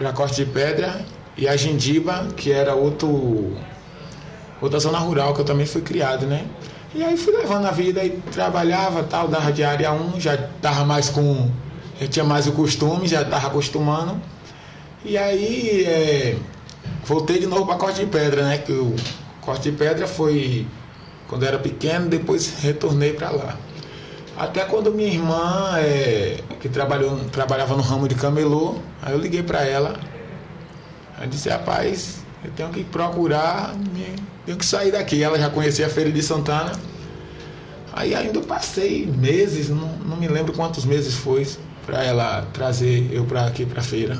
pra 0.00 0.14
Corte 0.14 0.36
de 0.36 0.50
Pedra 0.50 1.04
e 1.36 1.46
a 1.46 1.54
Gendiba, 1.54 2.26
que 2.34 2.50
era 2.50 2.74
outro, 2.74 3.54
outra 4.58 4.78
zona 4.78 4.96
rural 4.96 5.34
que 5.34 5.42
eu 5.42 5.44
também 5.44 5.66
fui 5.66 5.82
criado, 5.82 6.24
né? 6.24 6.46
E 6.94 7.04
aí 7.04 7.18
fui 7.18 7.36
levando 7.36 7.66
a 7.66 7.70
vida 7.70 8.02
e 8.02 8.10
trabalhava 8.32 9.02
tal, 9.02 9.28
dava 9.28 9.52
de 9.52 9.62
área 9.62 9.92
1, 9.92 10.18
já 10.18 10.38
tava 10.62 10.86
mais 10.86 11.10
com. 11.10 11.50
Já 12.00 12.06
tinha 12.08 12.24
mais 12.24 12.46
o 12.46 12.52
costume, 12.52 13.06
já 13.06 13.22
tava 13.26 13.48
acostumando. 13.48 14.18
E 15.04 15.18
aí 15.18 15.84
é, 15.84 16.36
voltei 17.04 17.38
de 17.38 17.46
novo 17.46 17.66
para 17.66 17.76
Corte 17.76 18.00
de 18.00 18.06
Pedra, 18.06 18.42
né? 18.42 18.56
Que 18.56 18.72
o 18.72 18.96
Corte 19.42 19.70
de 19.70 19.76
Pedra 19.76 20.06
foi 20.06 20.66
quando 21.28 21.42
eu 21.42 21.48
era 21.48 21.58
pequeno, 21.58 22.08
depois 22.08 22.54
retornei 22.62 23.12
para 23.12 23.30
lá. 23.30 23.56
Até 24.40 24.64
quando 24.64 24.90
minha 24.90 25.06
irmã, 25.12 25.74
é, 25.76 26.40
que 26.60 26.68
trabalhou, 26.70 27.14
trabalhava 27.30 27.76
no 27.76 27.82
ramo 27.82 28.08
de 28.08 28.14
camelô, 28.14 28.76
aí 29.02 29.12
eu 29.12 29.18
liguei 29.18 29.42
para 29.42 29.62
ela. 29.66 30.00
Aí 31.18 31.28
disse, 31.28 31.50
rapaz, 31.50 32.20
eu 32.42 32.50
tenho 32.52 32.70
que 32.70 32.82
procurar, 32.82 33.74
tenho 34.46 34.56
que 34.56 34.64
sair 34.64 34.92
daqui. 34.92 35.22
Ela 35.22 35.38
já 35.38 35.50
conhecia 35.50 35.86
a 35.86 35.90
Feira 35.90 36.10
de 36.10 36.22
Santana. 36.22 36.72
Aí 37.92 38.14
ainda 38.14 38.38
eu 38.38 38.42
passei 38.42 39.04
meses, 39.04 39.68
não, 39.68 39.88
não 40.06 40.16
me 40.16 40.26
lembro 40.26 40.54
quantos 40.54 40.86
meses 40.86 41.12
foi, 41.16 41.46
para 41.84 42.02
ela 42.02 42.48
trazer 42.50 43.10
eu 43.12 43.26
para 43.26 43.44
aqui 43.44 43.66
para 43.66 43.82
feira. 43.82 44.16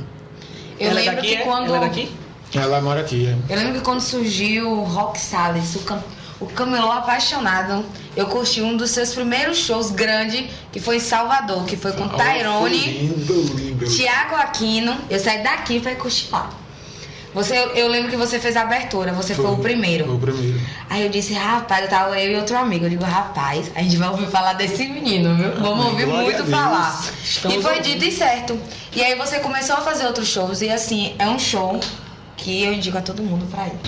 Eu 0.78 0.90
Ela 0.90 1.00
é 1.00 1.04
lembro 1.04 1.16
daqui, 1.16 1.28
que 1.28 1.34
é? 1.36 1.40
quando. 1.44 1.64
Ela 1.64 1.76
é 1.78 1.80
daqui? 1.80 2.12
Ela 2.54 2.80
mora 2.82 3.00
aqui. 3.00 3.26
é. 3.26 3.54
Eu 3.54 3.56
lembro 3.56 3.74
que 3.78 3.80
quando 3.80 4.00
surgiu 4.02 4.70
o 4.70 4.84
Rock 4.84 5.18
Salles, 5.18 5.76
o, 5.76 5.78
cam... 5.78 6.02
o 6.40 6.46
Camelô 6.46 6.90
Apaixonado, 6.90 7.84
eu 8.16 8.26
curti 8.26 8.62
um 8.62 8.76
dos 8.76 8.90
seus 8.90 9.14
primeiros 9.14 9.58
shows 9.58 9.90
grandes, 9.90 10.50
que 10.72 10.80
foi 10.80 10.96
em 10.96 11.00
Salvador, 11.00 11.64
que 11.66 11.76
foi 11.76 11.92
com 11.92 12.04
Ah, 12.04 12.08
foi 12.08 12.18
Tyrone, 12.18 12.78
Lindo, 12.78 13.42
lindo. 13.56 13.86
Tiago 13.88 14.36
Aquino. 14.36 14.96
Eu 15.10 15.18
saí 15.20 15.42
daqui 15.42 15.80
pra 15.80 15.92
ir 15.92 15.96
curtir 15.96 16.28
lá. 16.32 16.48
Você, 17.32 17.56
eu, 17.76 17.86
lembro 17.86 18.10
que 18.10 18.16
você 18.16 18.40
fez 18.40 18.56
a 18.56 18.62
abertura, 18.62 19.12
você 19.12 19.34
foi, 19.36 19.44
o 19.44 19.54
Foi 19.54 19.62
primeiro. 19.62 20.12
o 20.12 20.18
primeiro. 20.18 20.60
Aí 20.88 21.04
eu 21.04 21.08
disse, 21.08 21.32
rapaz, 21.32 21.84
eu 21.84 21.88
tava 21.88 22.18
eu 22.20 22.32
e 22.32 22.36
outro 22.36 22.56
amigo. 22.58 22.86
Eu 22.86 22.90
digo, 22.90 23.04
rapaz, 23.04 23.70
a 23.76 23.82
gente 23.82 23.96
vai 23.98 24.08
ouvir 24.08 24.26
falar 24.26 24.54
desse 24.54 24.84
menino, 24.88 25.36
viu? 25.36 25.52
Vamos 25.62 25.86
ouvir 25.86 26.06
Glória 26.06 26.24
muito 26.24 26.50
falar. 26.50 27.00
Estamos 27.22 27.56
e 27.56 27.62
foi 27.62 27.76
ouvindo. 27.76 27.92
dito 27.92 28.04
e 28.04 28.10
certo. 28.10 28.58
E 28.96 29.00
aí 29.04 29.14
você 29.14 29.38
começou 29.38 29.76
a 29.76 29.80
fazer 29.80 30.06
outros 30.06 30.26
shows. 30.26 30.60
E 30.60 30.70
assim, 30.70 31.14
é 31.20 31.28
um 31.28 31.38
show 31.38 31.78
que 32.36 32.64
eu 32.64 32.72
indico 32.72 32.98
a 32.98 33.02
todo 33.02 33.22
mundo 33.22 33.46
pra 33.48 33.68
ir. 33.68 33.78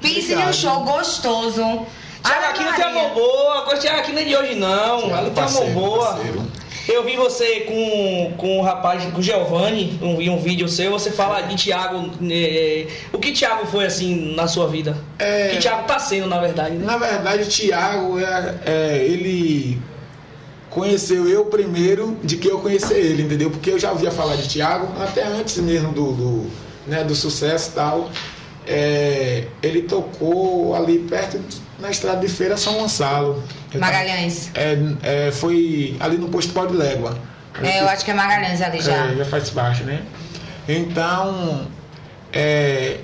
Pense 0.00 0.32
em 0.32 0.38
um 0.38 0.52
show 0.52 0.80
gostoso. 0.80 1.56
Tiago 1.56 1.86
Ave 2.24 2.44
aqui 2.46 2.64
não 2.64 2.74
tem 2.74 2.84
amor 2.84 3.10
boa, 3.10 3.74
o 3.74 3.78
Tiago 3.78 4.00
aqui 4.00 4.12
não 4.12 4.20
é 4.20 4.24
de 4.24 4.36
hoje 4.36 4.54
não, 4.56 5.10
ela 5.10 5.22
não 5.22 5.30
tem 5.30 5.44
amor 5.44 5.70
boa. 5.70 6.06
parceiro. 6.14 6.42
Eu 6.88 7.02
vi 7.02 7.16
você 7.16 7.60
com, 7.60 8.34
com 8.36 8.60
o 8.60 8.62
rapaz, 8.62 9.02
com 9.12 9.18
o 9.18 9.22
Giovanni, 9.22 9.98
um, 10.00 10.16
vi 10.16 10.30
um 10.30 10.38
vídeo 10.38 10.68
seu, 10.68 10.92
você 10.92 11.10
fala 11.10 11.40
de 11.40 11.56
Tiago. 11.56 12.10
é, 12.30 12.86
o 13.12 13.18
que 13.18 13.32
Tiago 13.32 13.66
foi 13.66 13.86
assim 13.86 14.34
na 14.36 14.46
sua 14.46 14.68
vida? 14.68 14.96
É. 15.18 15.48
O 15.48 15.50
que 15.50 15.58
Tiago 15.58 15.84
tá 15.84 15.98
sendo, 15.98 16.28
na 16.28 16.40
verdade, 16.40 16.76
né? 16.76 16.86
Na 16.86 16.96
verdade, 16.96 17.42
o 17.42 17.46
Thiago, 17.46 18.20
é, 18.20 18.54
é, 18.64 19.04
ele 19.04 19.80
conheceu 20.70 21.28
eu 21.28 21.46
primeiro 21.46 22.18
de 22.22 22.36
que 22.36 22.48
eu 22.48 22.60
conhecer 22.60 22.98
ele, 22.98 23.22
entendeu? 23.22 23.50
Porque 23.50 23.70
eu 23.70 23.78
já 23.78 23.90
ouvia 23.90 24.12
falar 24.12 24.36
de 24.36 24.48
Thiago 24.48 24.88
até 25.02 25.26
antes 25.26 25.56
mesmo 25.56 25.90
do, 25.92 26.12
do, 26.12 26.50
né, 26.86 27.02
do 27.02 27.16
sucesso 27.16 27.70
e 27.70 27.74
tal. 27.74 28.10
É, 28.66 29.44
ele 29.62 29.82
tocou 29.82 30.74
ali 30.74 30.98
perto 31.00 31.40
na 31.78 31.90
estrada 31.90 32.20
de 32.20 32.28
feira 32.28 32.56
São 32.56 32.74
Gonçalo. 32.74 33.42
Tava- 33.72 33.84
Magalhães. 33.84 34.50
É, 34.54 35.28
é, 35.28 35.30
foi 35.30 35.96
ali 36.00 36.16
no 36.16 36.28
posto 36.28 36.52
Pau 36.52 36.66
de 36.66 36.74
Légua. 36.76 37.16
É, 37.62 37.80
eu 37.80 37.88
acho 37.88 38.04
que 38.04 38.10
é 38.10 38.14
Magalhães 38.14 38.60
ali 38.60 38.80
já. 38.80 39.06
É, 39.06 39.14
já 39.16 39.24
faz 39.24 39.50
baixo, 39.50 39.84
né? 39.84 40.02
Então, 40.68 41.66
é, 42.32 42.98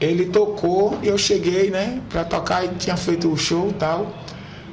ele 0.00 0.26
tocou 0.26 0.98
e 1.02 1.08
eu 1.08 1.18
cheguei, 1.18 1.70
né, 1.70 2.00
pra 2.08 2.24
tocar 2.24 2.64
e 2.64 2.68
tinha 2.68 2.96
feito 2.96 3.30
o 3.30 3.36
show 3.36 3.68
e 3.70 3.74
tal. 3.74 4.12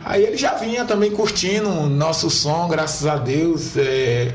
Aí 0.06 0.24
ele 0.24 0.38
já 0.38 0.54
vinha 0.56 0.86
também 0.86 1.12
curtindo 1.12 1.70
nosso 1.90 2.30
som, 2.30 2.68
graças 2.68 3.08
a 3.08 3.16
Deus. 3.16 3.76
é, 3.78 4.32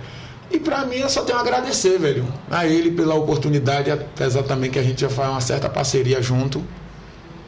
e 0.51 0.59
pra 0.59 0.85
mim 0.85 0.97
eu 0.97 1.09
só 1.09 1.23
tenho 1.23 1.39
a 1.39 1.41
agradecer, 1.43 1.99
velho, 1.99 2.27
a 2.51 2.67
ele 2.67 2.91
pela 2.93 3.15
oportunidade, 3.15 3.91
apesar 3.91 4.43
também 4.45 4.71
que 4.71 4.79
a 4.79 4.83
gente 4.83 5.01
já 5.01 5.09
faz 5.11 5.29
uma 5.31 5.41
certa 5.41 5.69
parceria 5.69 6.21
junto. 6.23 6.65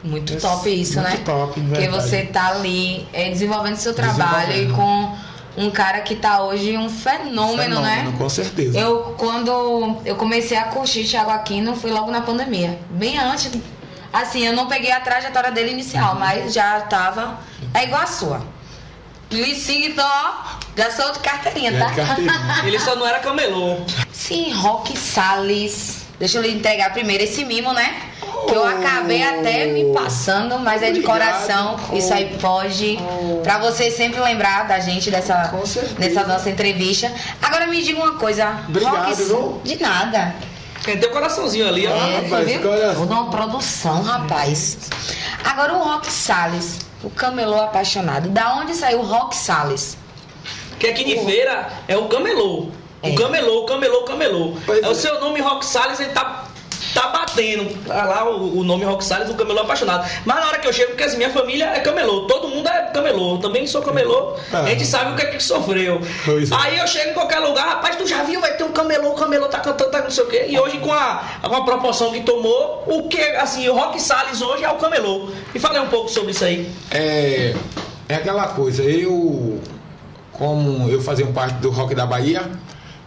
Muito 0.03 0.35
top 0.39 0.67
isso, 0.69 0.99
Muito 0.99 1.09
né? 1.09 1.17
top, 1.23 1.53
Porque 1.59 1.61
verdade. 1.79 1.89
você 2.03 2.23
tá 2.23 2.47
ali 2.49 3.07
é, 3.13 3.29
desenvolvendo 3.29 3.75
seu 3.75 3.93
trabalho 3.93 4.51
e 4.51 4.65
Desenvolvendo. 4.65 5.17
com 5.55 5.61
um 5.63 5.69
cara 5.69 5.99
que 6.01 6.15
tá 6.15 6.41
hoje 6.43 6.75
um 6.77 6.89
fenômeno, 6.89 7.81
né? 7.81 7.97
Fenômeno, 7.97 8.17
Com 8.17 8.29
certeza. 8.29 8.79
Eu, 8.79 9.15
quando 9.17 9.99
eu 10.05 10.15
comecei 10.15 10.57
a 10.57 10.63
curtir 10.65 11.03
Thiago 11.03 11.29
Aquino, 11.29 11.75
foi 11.75 11.91
logo 11.91 12.09
na 12.09 12.21
pandemia. 12.21 12.79
Bem 12.89 13.19
antes. 13.19 13.51
Assim, 14.11 14.45
eu 14.45 14.53
não 14.53 14.67
peguei 14.67 14.91
a 14.91 14.99
trajetória 14.99 15.51
dele 15.51 15.67
Uhum. 15.69 15.73
inicial, 15.75 16.15
mas 16.15 16.51
já 16.53 16.81
tava. 16.81 17.39
É 17.73 17.83
igual 17.83 18.01
a 18.01 18.07
sua. 18.07 18.41
Então, 19.31 20.05
ó, 20.05 20.59
já 20.75 20.91
sou 20.91 21.11
de 21.11 21.19
carteirinha, 21.19 21.71
Já 21.71 21.79
tá? 21.85 21.91
de 21.91 21.95
carteirinha. 21.95 22.61
Ele 22.65 22.79
só 22.79 22.95
não 22.95 23.05
era 23.05 23.19
camelô. 23.19 23.77
Sim, 24.11 24.51
Rock 24.53 24.97
Salles. 24.97 26.01
Deixa 26.19 26.37
eu 26.37 26.41
lhe 26.43 26.51
entregar 26.53 26.93
primeiro 26.93 27.23
esse 27.23 27.43
mimo, 27.43 27.73
né? 27.73 27.95
Que 28.47 28.53
eu 28.55 28.61
Oh. 28.61 28.65
acabei 28.65 29.23
até 29.23 29.65
me 29.67 29.91
passando, 29.93 30.59
mas 30.59 30.81
é 30.83 30.91
de 30.91 30.99
Obrigado. 30.99 31.13
coração. 31.19 31.79
Isso 31.93 32.13
aí 32.13 32.37
pode. 32.39 32.99
Pra 33.43 33.57
você 33.57 33.89
sempre 33.89 34.19
lembrar 34.19 34.67
da 34.67 34.79
gente 34.79 35.09
dessa, 35.09 35.51
nessa 35.97 36.23
nossa 36.25 36.49
entrevista. 36.49 37.11
Agora 37.41 37.65
me 37.67 37.81
diga 37.81 37.99
uma 38.01 38.13
coisa. 38.13 38.59
Obrigado, 38.67 38.95
Rock- 39.09 39.23
viu? 39.23 39.61
De 39.63 39.81
nada. 39.81 40.35
Tem 40.83 40.97
teu 40.97 41.11
coraçãozinho 41.11 41.67
ali, 41.67 41.87
ó. 41.87 41.91
É, 41.95 42.21
rapaz, 42.21 42.47
viu? 42.47 42.61
Toda 42.61 43.13
uma 43.13 43.29
produção, 43.29 44.01
rapaz. 44.03 44.77
Agora 45.43 45.73
o 45.73 45.83
Rock 45.83 46.11
Salles, 46.11 46.79
o 47.03 47.09
camelô 47.09 47.59
apaixonado. 47.61 48.29
Da 48.29 48.55
onde 48.55 48.73
saiu 48.75 48.99
o 48.99 49.05
Rock 49.05 49.35
Salles? 49.35 49.97
Que 50.81 50.87
aqui 50.87 51.03
de 51.03 51.23
feira 51.23 51.69
é 51.87 51.95
o 51.95 52.05
camelô. 52.05 52.69
É. 53.03 53.09
O 53.09 53.15
camelô, 53.15 53.61
o 53.61 53.65
camelô, 53.67 53.99
o 53.99 54.03
camelô. 54.03 54.53
Pois 54.65 54.81
é 54.83 54.87
o 54.87 54.91
é. 54.91 54.95
seu 54.95 55.19
nome 55.19 55.39
Rock 55.39 55.63
Salles, 55.63 55.99
ele 55.99 56.09
tá, 56.09 56.45
tá 56.95 57.25
tendo 57.35 57.69
lá 57.87 58.27
o, 58.27 58.57
o 58.57 58.63
nome 58.63 58.83
Rock 58.83 59.05
Salles, 59.05 59.29
o 59.29 59.35
camelô 59.35 59.61
apaixonado. 59.61 60.09
Mas 60.25 60.39
na 60.39 60.47
hora 60.47 60.57
que 60.57 60.67
eu 60.67 60.73
chego, 60.73 60.89
porque 60.89 61.03
assim, 61.03 61.17
minha 61.17 61.29
família 61.29 61.65
é 61.65 61.79
camelô, 61.81 62.21
todo 62.27 62.47
mundo 62.47 62.67
é 62.67 62.87
camelô, 62.91 63.35
eu 63.35 63.37
também 63.37 63.65
sou 63.67 63.83
camelô, 63.83 64.35
Ah. 64.51 64.61
a 64.61 64.65
gente 64.69 64.83
sabe 64.85 65.13
o 65.13 65.15
que 65.15 65.21
é 65.21 65.25
que 65.27 65.41
sofreu. 65.41 66.01
Pois 66.25 66.51
é. 66.51 66.55
Aí 66.55 66.79
eu 66.79 66.87
chego 66.87 67.11
em 67.11 67.13
qualquer 67.13 67.39
lugar, 67.39 67.65
rapaz, 67.67 67.95
tu 67.95 68.07
já 68.07 68.23
viu, 68.23 68.41
vai 68.41 68.57
ter 68.57 68.63
um 68.63 68.71
camelô, 68.71 69.11
o 69.11 69.15
camelô 69.15 69.47
tá 69.47 69.59
cantando, 69.59 69.91
tá 69.91 70.01
não 70.01 70.09
sei 70.09 70.23
o 70.23 70.27
quê. 70.27 70.45
E 70.49 70.59
hoje 70.59 70.79
com 70.79 70.91
a, 70.91 71.23
com 71.43 71.55
a 71.55 71.63
proporção 71.63 72.11
que 72.11 72.21
tomou, 72.21 72.83
o 72.87 73.07
que, 73.07 73.21
assim, 73.35 73.69
o 73.69 73.75
Rock 73.75 74.01
Salles 74.01 74.41
hoje 74.41 74.63
é 74.63 74.69
o 74.69 74.75
camelô. 74.75 75.29
E 75.53 75.59
falei 75.59 75.79
um 75.79 75.87
pouco 75.87 76.09
sobre 76.09 76.31
isso 76.31 76.43
aí. 76.43 76.69
É, 76.91 77.53
é 78.09 78.15
aquela 78.15 78.47
coisa, 78.49 78.83
eu, 78.83 79.59
como 80.41 80.89
eu 80.89 80.99
fazia 80.99 81.27
parte 81.27 81.59
do 81.59 81.69
Rock 81.69 81.93
da 81.93 82.03
Bahia, 82.03 82.49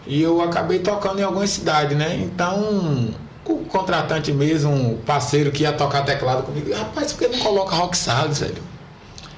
e 0.07 0.21
eu 0.21 0.39
acabei 0.41 0.79
tocando 0.79 1.19
em 1.19 1.23
algumas 1.23 1.49
cidades, 1.49 1.97
né? 1.97 2.15
Então, 2.15 3.13
o 3.43 3.57
contratante 3.65 4.31
mesmo, 4.31 4.93
o 4.93 4.97
parceiro 4.99 5.51
que 5.51 5.63
ia 5.63 5.73
tocar 5.73 6.05
teclado 6.05 6.43
comigo, 6.43 6.73
rapaz, 6.73 7.11
por 7.11 7.27
que 7.27 7.35
não 7.35 7.43
coloca 7.43 7.75
Rock 7.75 7.97
Salles, 7.97 8.39
velho? 8.39 8.63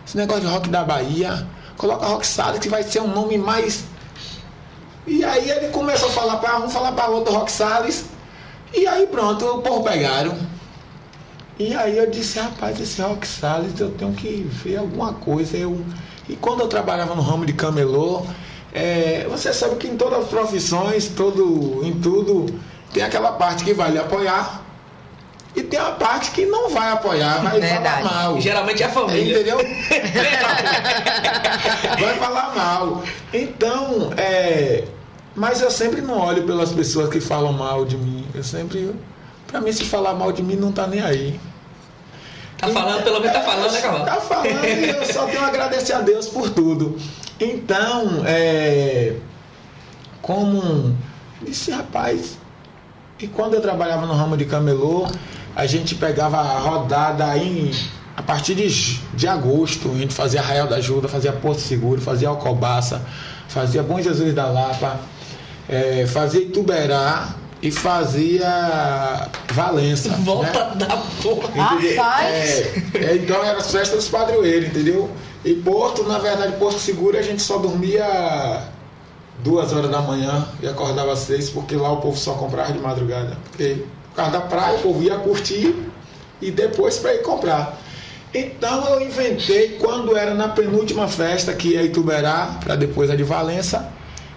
Esse 0.05 0.15
negócio 0.15 0.43
de 0.43 0.47
Rock 0.47 0.69
da 0.69 0.83
Bahia, 0.83 1.47
coloca 1.75 2.05
Rock 2.05 2.27
Salles 2.27 2.59
que 2.59 2.69
vai 2.69 2.83
ser 2.83 3.01
um 3.01 3.07
nome 3.07 3.35
mais. 3.35 3.85
E 5.07 5.25
aí 5.25 5.49
ele 5.49 5.69
começou 5.69 6.09
a 6.09 6.11
falar 6.11 6.35
para 6.37 6.59
um, 6.59 6.69
falar 6.69 6.91
para 6.91 7.07
outro 7.07 7.33
Rock 7.33 7.51
Salles, 7.51 8.05
e 8.75 8.85
aí 8.85 9.07
pronto, 9.07 9.43
o 9.43 9.63
povo 9.63 9.83
pegaram. 9.83 10.37
E 11.57 11.73
aí 11.73 11.97
eu 11.97 12.11
disse, 12.11 12.37
rapaz, 12.37 12.79
esse 12.79 13.01
Rock 13.01 13.27
Salles 13.27 13.79
eu 13.79 13.89
tenho 13.89 14.13
que 14.13 14.47
ver 14.63 14.77
alguma 14.77 15.13
coisa. 15.13 15.57
Eu... 15.57 15.83
E 16.29 16.35
quando 16.35 16.61
eu 16.61 16.67
trabalhava 16.67 17.15
no 17.15 17.21
ramo 17.21 17.45
de 17.45 17.53
camelô, 17.53 18.25
é, 18.73 19.25
você 19.29 19.53
sabe 19.53 19.75
que 19.77 19.87
em 19.87 19.97
todas 19.97 20.23
as 20.23 20.27
profissões, 20.27 21.07
todo, 21.07 21.81
em 21.83 21.93
tudo, 21.93 22.45
tem 22.93 23.03
aquela 23.03 23.33
parte 23.33 23.63
que 23.63 23.73
vai 23.73 23.91
lhe 23.91 23.99
apoiar 23.99 24.67
e 25.57 25.63
tem 25.63 25.79
a 25.79 25.91
parte 25.91 26.31
que 26.31 26.45
não 26.45 26.69
vai 26.69 26.91
apoiar, 26.91 27.41
vai 27.41 27.59
Verdade. 27.59 28.03
falar 28.03 28.03
mal. 28.03 28.39
Geralmente 28.39 28.83
é 28.83 28.85
a 28.85 28.89
família. 28.89 29.33
Entendeu? 29.33 29.57
vai 31.99 32.13
falar 32.19 32.55
mal. 32.55 33.01
Então, 33.33 34.13
é. 34.15 34.83
Mas 35.35 35.59
eu 35.59 35.71
sempre 35.71 36.01
não 36.01 36.19
olho 36.19 36.43
pelas 36.43 36.71
pessoas 36.71 37.09
que 37.09 37.19
falam 37.19 37.53
mal 37.53 37.85
de 37.85 37.97
mim. 37.97 38.27
Eu 38.35 38.43
sempre. 38.43 38.93
Pra 39.47 39.59
mim, 39.59 39.71
se 39.71 39.83
falar 39.83 40.13
mal 40.13 40.31
de 40.31 40.43
mim, 40.43 40.55
não 40.55 40.71
tá 40.71 40.85
nem 40.85 41.01
aí. 41.01 41.39
Tá 42.57 42.67
falando, 42.69 43.03
pelo 43.03 43.19
menos 43.19 43.33
tá 43.33 43.41
falando, 43.43 43.71
né, 43.71 43.81
Cavalo? 43.81 44.05
Tá 44.05 44.15
falando 44.15 44.65
e 44.65 44.89
eu 44.89 45.05
só 45.05 45.25
tenho 45.27 45.41
a 45.41 45.47
agradecer 45.47 45.93
a 45.93 46.01
Deus 46.01 46.27
por 46.27 46.49
tudo. 46.49 46.97
Então, 47.39 48.23
é. 48.25 49.15
Como. 50.21 50.95
Disse, 51.41 51.71
rapaz. 51.71 52.37
E 53.19 53.27
quando 53.27 53.53
eu 53.53 53.61
trabalhava 53.61 54.05
no 54.05 54.13
ramo 54.13 54.35
de 54.35 54.45
camelô, 54.45 55.07
a 55.55 55.65
gente 55.65 55.95
pegava 55.95 56.37
a 56.37 56.59
rodada 56.59 57.37
em. 57.37 57.71
A 58.15 58.23
partir 58.23 58.55
de, 58.55 58.67
de 59.13 59.27
agosto, 59.27 59.91
a 59.91 59.97
gente 59.97 60.13
fazia 60.13 60.41
Arraial 60.41 60.67
da 60.67 60.77
Ajuda, 60.77 61.07
fazia 61.07 61.31
Porto 61.31 61.59
Seguro, 61.59 62.01
fazia 62.01 62.27
Alcobaça, 62.27 63.05
fazia 63.47 63.83
Bom 63.83 64.01
Jesus 64.01 64.33
da 64.33 64.47
Lapa, 64.47 64.99
é, 65.69 66.07
fazia 66.07 66.41
Ituberá 66.41 67.35
e 67.61 67.71
fazia 67.71 69.29
Valença. 69.53 70.09
né? 70.09 70.17
Volta 70.23 70.75
da 70.75 70.97
porra. 71.21 71.49
Rapaz! 71.55 71.95
É, 72.35 72.83
é, 72.95 73.15
então 73.15 73.43
era 73.43 73.57
as 73.57 73.71
festas 73.71 73.97
dos 73.97 74.09
padroeiros, 74.09 74.69
entendeu? 74.69 75.09
E 75.43 75.53
Porto, 75.55 76.03
na 76.03 76.19
verdade, 76.19 76.57
Porto 76.57 76.79
Seguro 76.79 77.17
a 77.17 77.21
gente 77.21 77.41
só 77.41 77.57
dormia 77.57 78.63
duas 79.43 79.71
horas 79.73 79.89
da 79.89 80.01
manhã 80.01 80.47
e 80.61 80.67
acordava 80.67 81.13
às 81.13 81.19
seis, 81.19 81.49
porque 81.49 81.75
lá 81.75 81.91
o 81.91 81.97
povo 81.97 82.17
só 82.17 82.33
comprava 82.33 82.73
de 82.73 82.79
madrugada. 82.79 83.37
Porque 83.49 83.85
por 84.09 84.15
causa 84.15 84.31
da 84.31 84.41
praia 84.41 84.77
o 84.77 84.81
povo 84.81 85.03
ia 85.03 85.17
curtir 85.17 85.75
e 86.41 86.51
depois 86.51 86.97
para 86.97 87.13
ir 87.13 87.21
comprar. 87.21 87.79
Então 88.33 88.85
eu 88.89 89.01
inventei 89.01 89.77
quando 89.79 90.15
era 90.15 90.33
na 90.33 90.49
penúltima 90.49 91.07
festa, 91.07 91.53
que 91.53 91.69
ia 91.69 91.83
Ituberá, 91.83 92.57
para 92.63 92.75
depois 92.75 93.09
a 93.09 93.15
de 93.15 93.23
Valença. 93.23 93.91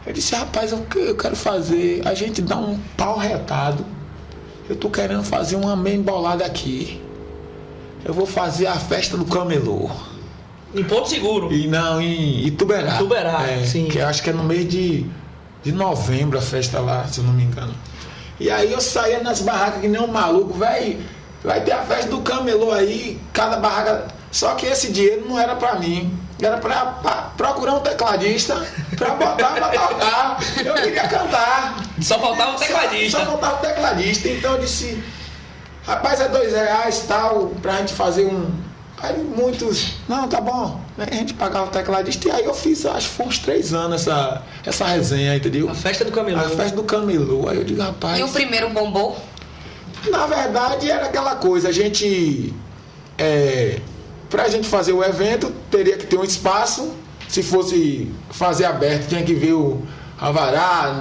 Eu 0.07 0.13
disse, 0.13 0.35
rapaz, 0.35 0.73
o 0.73 0.79
que 0.79 0.99
eu 0.99 1.17
quero 1.17 1.37
fazer? 1.37 2.07
A 2.07 2.15
gente 2.15 2.41
dá 2.41 2.57
um 2.57 2.79
pau 2.97 3.19
retado. 3.19 3.85
Eu 4.69 4.77
tô 4.77 4.89
querendo 4.89 5.23
fazer 5.23 5.57
uma 5.57 5.77
meia 5.77 5.97
embolada 5.97 6.45
aqui. 6.45 7.03
Eu 8.05 8.15
vou 8.15 8.25
fazer 8.25 8.67
a 8.67 8.77
festa 8.77 9.17
do 9.17 9.25
camelô. 9.27 9.91
Em 10.75 10.85
Porto 10.85 11.11
Seguro. 11.11 11.53
E 11.53 11.67
não, 11.67 12.01
em 12.01 12.47
Ituberá. 12.47 12.95
Ituberá, 12.95 13.47
é, 13.51 13.65
sim. 13.65 13.89
Que 13.89 13.99
eu 13.99 14.07
acho 14.07 14.23
que 14.23 14.31
é 14.31 14.33
no 14.33 14.45
mês 14.45 14.69
de, 14.69 15.05
de 15.63 15.73
novembro 15.73 16.39
a 16.39 16.43
festa 16.43 16.81
lá, 16.81 17.07
se 17.07 17.19
eu 17.19 17.25
não 17.25 17.33
me 17.33 17.43
engano. 17.43 17.75
E 18.39 18.51
aí 18.51 18.73
eu 18.73 18.81
saía 18.81 19.23
nas 19.23 19.41
barracas 19.43 19.83
que 19.83 19.89
nem 19.89 20.01
um 20.01 20.07
maluco, 20.07 20.55
velho. 20.55 20.99
Vai 21.45 21.63
ter 21.63 21.73
a 21.73 21.83
festa 21.83 22.11
do 22.11 22.21
camelô 22.23 22.71
aí, 22.73 23.21
cada 23.33 23.57
barraca. 23.59 24.09
Só 24.31 24.55
que 24.55 24.67
esse 24.67 24.93
dinheiro 24.93 25.29
não 25.29 25.39
era 25.39 25.57
pra 25.57 25.75
mim. 25.79 26.17
Era 26.43 26.57
pra, 26.59 26.87
pra 26.87 27.13
procurar 27.37 27.75
um 27.75 27.81
tecladista 27.81 28.67
pra 28.97 29.11
botar 29.11 29.49
pra 29.53 29.69
tocar. 29.69 30.39
Eu 30.65 30.75
queria 30.75 31.09
cantar. 31.09 31.83
Só 32.01 32.19
faltava 32.19 32.55
o 32.55 32.59
Só, 32.59 32.65
tecladista. 32.65 33.19
só 33.19 33.27
faltava 33.27 33.55
o 33.57 33.59
tecladista. 33.59 34.29
Então 34.29 34.53
eu 34.55 34.61
disse, 34.61 35.03
rapaz, 35.85 36.21
é 36.21 36.29
dois 36.29 36.53
reais 36.53 37.05
tal, 37.07 37.49
pra 37.61 37.77
gente 37.77 37.93
fazer 37.93 38.27
um. 38.27 38.51
Aí 39.03 39.17
muitos, 39.17 39.95
não, 40.09 40.29
tá 40.29 40.41
bom. 40.43 40.79
Aí 40.99 41.09
A 41.11 41.15
gente 41.15 41.33
pagava 41.35 41.67
o 41.67 41.71
tecladista 41.71 42.29
e 42.29 42.31
aí 42.31 42.45
eu 42.45 42.53
fiz, 42.53 42.85
acho 42.85 43.09
que 43.09 43.15
foi 43.15 43.27
uns 43.27 43.39
três 43.39 43.73
anos 43.73 44.03
essa, 44.03 44.43
essa 44.65 44.85
resenha, 44.87 45.35
entendeu? 45.37 45.71
A 45.71 45.75
festa 45.75 46.05
do 46.05 46.13
camelô. 46.13 46.39
A 46.39 46.49
festa 46.51 46.77
do 46.77 46.83
camelô. 46.85 47.49
Aí 47.49 47.57
eu 47.57 47.65
digo, 47.65 47.81
rapaz. 47.81 48.19
E 48.19 48.23
o 48.23 48.29
primeiro 48.29 48.69
bombou? 48.71 49.19
Na 50.11 50.27
verdade 50.27 50.91
era 50.91 51.07
aquela 51.07 51.37
coisa, 51.37 51.69
a 51.69 51.73
gente. 51.73 52.55
É, 53.17 53.81
pra 54.31 54.49
gente 54.49 54.69
fazer 54.69 54.93
o 54.93 55.03
evento, 55.05 55.53
teria 55.71 55.97
que 55.99 56.07
ter 56.07 56.17
um 56.17 56.25
espaço. 56.25 56.95
Se 57.29 57.43
fosse 57.43 58.11
fazer 58.31 58.65
aberto, 58.65 59.09
tinha 59.09 59.23
que 59.23 59.35
ver 59.35 59.53
o 59.53 59.83
avará, 60.21 61.01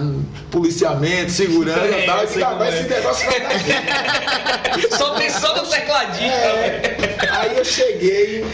policiamento, 0.52 1.32
segurança 1.32 1.80
É, 1.82 2.04
e 2.04 2.06
tal. 2.06 2.22
Eu 2.22 2.28
sei 2.28 2.38
digo, 2.38 2.50
como 2.50 2.60
rapaz, 2.64 2.76
é. 2.76 2.80
esse 2.82 2.90
negócio 2.90 3.30
vai. 3.30 4.90
Só 4.98 5.14
tem 5.16 5.30
só 5.30 5.54
do 5.54 5.68
tecladista, 5.70 6.26
velho. 6.54 6.86
É, 7.22 7.30
aí 7.32 7.58
eu 7.58 7.66
cheguei, 7.66 8.46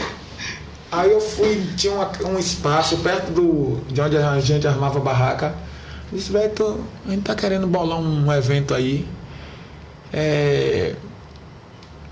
aí 0.92 1.12
eu 1.12 1.20
fui, 1.22 1.68
tinha 1.76 1.94
uma- 1.94 2.12
um 2.30 2.40
espaço 2.40 2.98
perto 2.98 3.32
do, 3.32 3.82
de 3.92 4.00
onde 4.02 4.18
a 4.18 4.40
gente 4.40 4.66
armava 4.68 4.98
a 5.00 5.02
barraca. 5.02 5.54
Disse, 6.12 6.32
velho, 6.32 6.52
a 7.06 7.10
gente 7.12 7.24
tá 7.24 7.36
querendo 7.36 7.68
bolar 7.68 8.00
um 8.00 8.32
evento 8.32 8.74
aí. 8.74 9.06
É, 10.14 10.94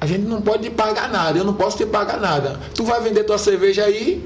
a 0.04 0.06
gente 0.06 0.24
não 0.24 0.42
pode 0.42 0.64
te 0.64 0.70
pagar 0.70 1.08
nada, 1.08 1.38
eu 1.38 1.46
não 1.46 1.54
posso 1.54 1.78
te 1.78 1.86
pagar 1.86 2.20
nada. 2.20 2.60
Tu 2.76 2.84
vai 2.84 3.00
vender 3.00 3.24
tua 3.24 3.38
cerveja 3.38 3.86
aí, 3.86 4.22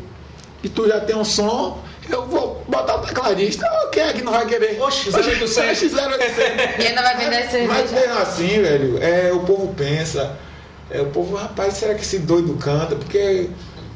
e 0.64 0.68
tu 0.68 0.88
já 0.88 1.00
tem 1.00 1.16
um 1.16 1.24
som, 1.24 1.80
eu 2.10 2.26
vou 2.26 2.64
botar 2.68 2.96
o 2.96 3.00
tecladista. 3.02 3.70
Quem 3.92 4.02
é 4.02 4.12
que 4.12 4.24
não 4.24 4.32
vai 4.32 4.48
querer? 4.48 4.82
Oxe, 4.82 5.12
0800. 5.16 5.56
Oxe, 5.56 5.86
0800. 5.96 6.84
E 6.84 6.88
ainda 6.88 7.02
vai 7.04 7.18
vender 7.18 7.42
Mas 7.42 7.52
cerveja. 7.52 7.96
mesmo 7.96 8.20
assim, 8.20 8.62
velho, 8.64 9.04
é, 9.04 9.32
o 9.32 9.42
povo 9.42 9.72
pensa. 9.76 10.36
É, 10.90 11.00
o 11.00 11.06
povo, 11.12 11.36
rapaz, 11.36 11.76
será 11.76 11.94
que 11.94 12.02
esse 12.02 12.18
doido 12.18 12.56
canta? 12.56 12.96
Porque. 12.96 13.52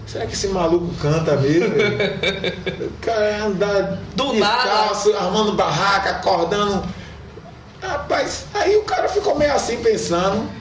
Será 0.06 0.28
que 0.28 0.34
esse 0.34 0.50
maluco 0.50 0.94
canta 1.02 1.36
mesmo? 1.38 1.74
o 2.86 2.91
cara 3.02 3.46
anda 3.46 4.00
Do 4.15 4.34
descalço, 4.34 5.15
armando 5.15 5.54
barraca, 5.54 6.12
acordando. 6.12 6.84
Rapaz, 7.82 8.46
aí 8.54 8.76
o 8.76 8.84
cara 8.84 9.10
ficou 9.10 9.36
meio 9.36 9.54
assim 9.54 9.78
pensando. 9.78 10.61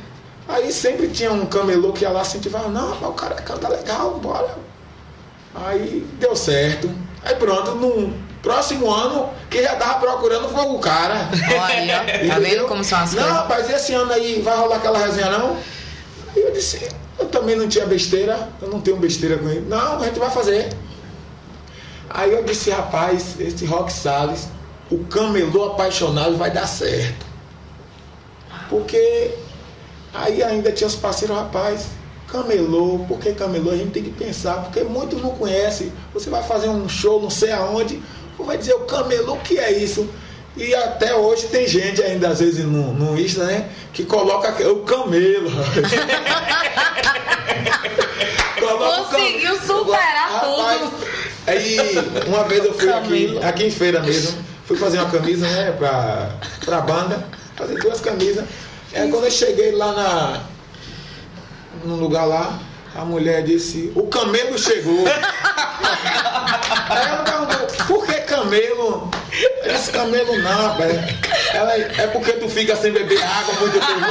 Aí 0.50 0.72
sempre 0.72 1.08
tinha 1.08 1.32
um 1.32 1.46
camelô 1.46 1.92
que 1.92 2.02
ia 2.02 2.10
lá 2.10 2.22
incentivava, 2.22 2.68
não, 2.68 2.92
o 3.08 3.12
cara 3.12 3.36
canta 3.36 3.68
legal, 3.68 4.18
bora. 4.18 4.56
Aí 5.54 6.06
deu 6.18 6.34
certo. 6.34 6.90
Aí 7.24 7.34
pronto, 7.36 7.72
no 7.76 8.12
próximo 8.42 8.90
ano, 8.90 9.30
quem 9.48 9.62
já 9.62 9.76
tava 9.76 10.00
procurando 10.00 10.48
foi 10.48 10.64
o 10.64 10.78
cara. 10.78 11.28
Olha. 11.62 12.00
Tá 12.28 12.38
vendo 12.38 12.66
como 12.66 12.82
são 12.82 12.98
as 13.00 13.12
Não, 13.12 13.22
coisas? 13.22 13.38
rapaz, 13.40 13.70
esse 13.70 13.94
ano 13.94 14.12
aí 14.12 14.40
vai 14.42 14.56
rolar 14.56 14.76
aquela 14.76 14.98
resenha 14.98 15.30
não? 15.30 15.56
Aí 16.34 16.42
eu 16.42 16.52
disse, 16.52 16.88
eu 17.18 17.26
também 17.26 17.56
não 17.56 17.68
tinha 17.68 17.86
besteira, 17.86 18.48
eu 18.60 18.68
não 18.68 18.80
tenho 18.80 18.96
besteira 18.96 19.38
com 19.38 19.48
ele. 19.48 19.66
Não, 19.68 20.00
a 20.00 20.04
gente 20.04 20.18
vai 20.18 20.30
fazer. 20.30 20.72
Aí 22.08 22.32
eu 22.32 22.42
disse, 22.42 22.70
rapaz, 22.70 23.38
esse 23.38 23.64
Rock 23.66 23.92
Salles, 23.92 24.48
o 24.90 24.98
camelô 25.04 25.66
apaixonado 25.66 26.36
vai 26.36 26.50
dar 26.50 26.66
certo. 26.66 27.26
Porque 28.68 29.32
aí 30.14 30.42
ainda 30.42 30.73
tinha 30.73 30.87
os 30.88 30.94
parceiros, 30.96 31.37
rapaz, 31.37 31.87
camelô, 32.31 33.05
por 33.09 33.18
que 33.18 33.33
camelô? 33.33 33.70
A 33.70 33.77
gente 33.77 33.90
tem 33.90 34.03
que 34.03 34.11
pensar, 34.11 34.62
porque 34.62 34.83
muitos 34.83 35.20
não 35.23 35.31
conhecem. 35.31 35.92
Você 36.14 36.31
vai 36.31 36.42
fazer 36.42 36.68
um 36.68 36.88
show 36.88 37.20
não 37.20 37.31
sei 37.31 37.53
aonde, 37.53 38.01
ou 38.38 38.44
vai 38.46 38.57
dizer 38.59 38.75
o 38.75 38.81
camelô, 38.81 39.35
o 39.35 39.40
que 39.40 39.59
é 39.59 39.73
isso? 39.73 40.09
E 40.57 40.75
até 40.75 41.14
hoje 41.14 41.46
tem 41.46 41.66
gente 41.66 42.03
ainda, 42.03 42.29
às 42.29 42.40
vezes, 42.40 42.64
no, 42.64 42.92
no 42.92 43.18
Insta, 43.18 43.44
né? 43.44 43.68
Que 43.92 44.05
coloca 44.05 44.51
o 44.68 44.81
camelo. 44.85 45.51
Coloca 48.59 49.05
Conseguiu 49.05 49.57
cam- 49.57 49.66
superar 49.66 50.31
Rapaz, 50.33 50.81
tudo. 50.81 50.92
Aí, 51.46 51.79
uma 52.27 52.44
vez 52.44 52.64
eu 52.64 52.75
fui 52.75 52.92
aqui, 52.92 53.38
aqui 53.42 53.64
em 53.66 53.70
feira 53.70 54.01
mesmo, 54.01 54.38
fui 54.66 54.77
fazer 54.77 54.99
uma 54.99 55.11
camisa, 55.11 55.49
né, 55.49 55.73
pra, 55.73 56.31
pra 56.64 56.81
banda, 56.83 57.27
fazer 57.57 57.79
duas 57.81 58.01
camisas. 58.01 58.44
É 58.92 59.07
quando 59.07 59.24
eu 59.24 59.31
cheguei 59.31 59.72
lá 59.72 59.92
na. 59.92 60.42
no 61.85 61.96
lugar 61.96 62.24
lá, 62.24 62.59
a 62.94 63.05
mulher 63.05 63.44
disse, 63.44 63.92
o 63.94 64.07
camelo 64.09 64.59
chegou. 64.59 65.05
Aí 66.88 67.07
ela 67.07 67.22
perguntou, 67.22 67.66
por 67.87 68.05
que 68.07 68.14
camelo? 68.22 69.09
Eu 69.62 69.72
disse, 69.72 69.92
camelo 69.92 70.37
não, 70.38 70.76
velho. 70.76 71.00
Ela, 71.55 71.74
é 71.74 72.07
porque 72.09 72.33
tu 72.33 72.48
fica 72.48 72.74
sem 72.74 72.90
beber 72.90 73.22
água 73.22 73.55
muito 73.61 73.79
tempo. 73.79 74.07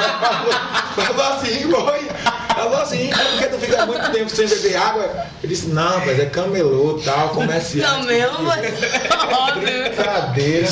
Ela 0.98 1.36
assim, 1.36 1.70
foi. 1.70 2.08
Ela 2.08 2.70
falou 2.70 2.82
assim, 2.82 3.12
é 3.12 3.16
porque 3.16 3.48
tu 3.48 3.58
fica 3.60 3.86
muito 3.86 4.12
tempo 4.12 4.30
sem 4.30 4.48
beber 4.48 4.78
água. 4.78 5.26
Eu 5.44 5.50
disse, 5.50 5.68
não, 5.68 6.06
mas 6.06 6.20
é 6.20 6.26
camelô, 6.28 7.02
tal, 7.04 7.30
comerciante. 7.30 7.86
Camelo, 7.86 8.44
mas... 8.44 8.62
óbvio. 9.30 9.84
Brincadeira. 9.84 10.68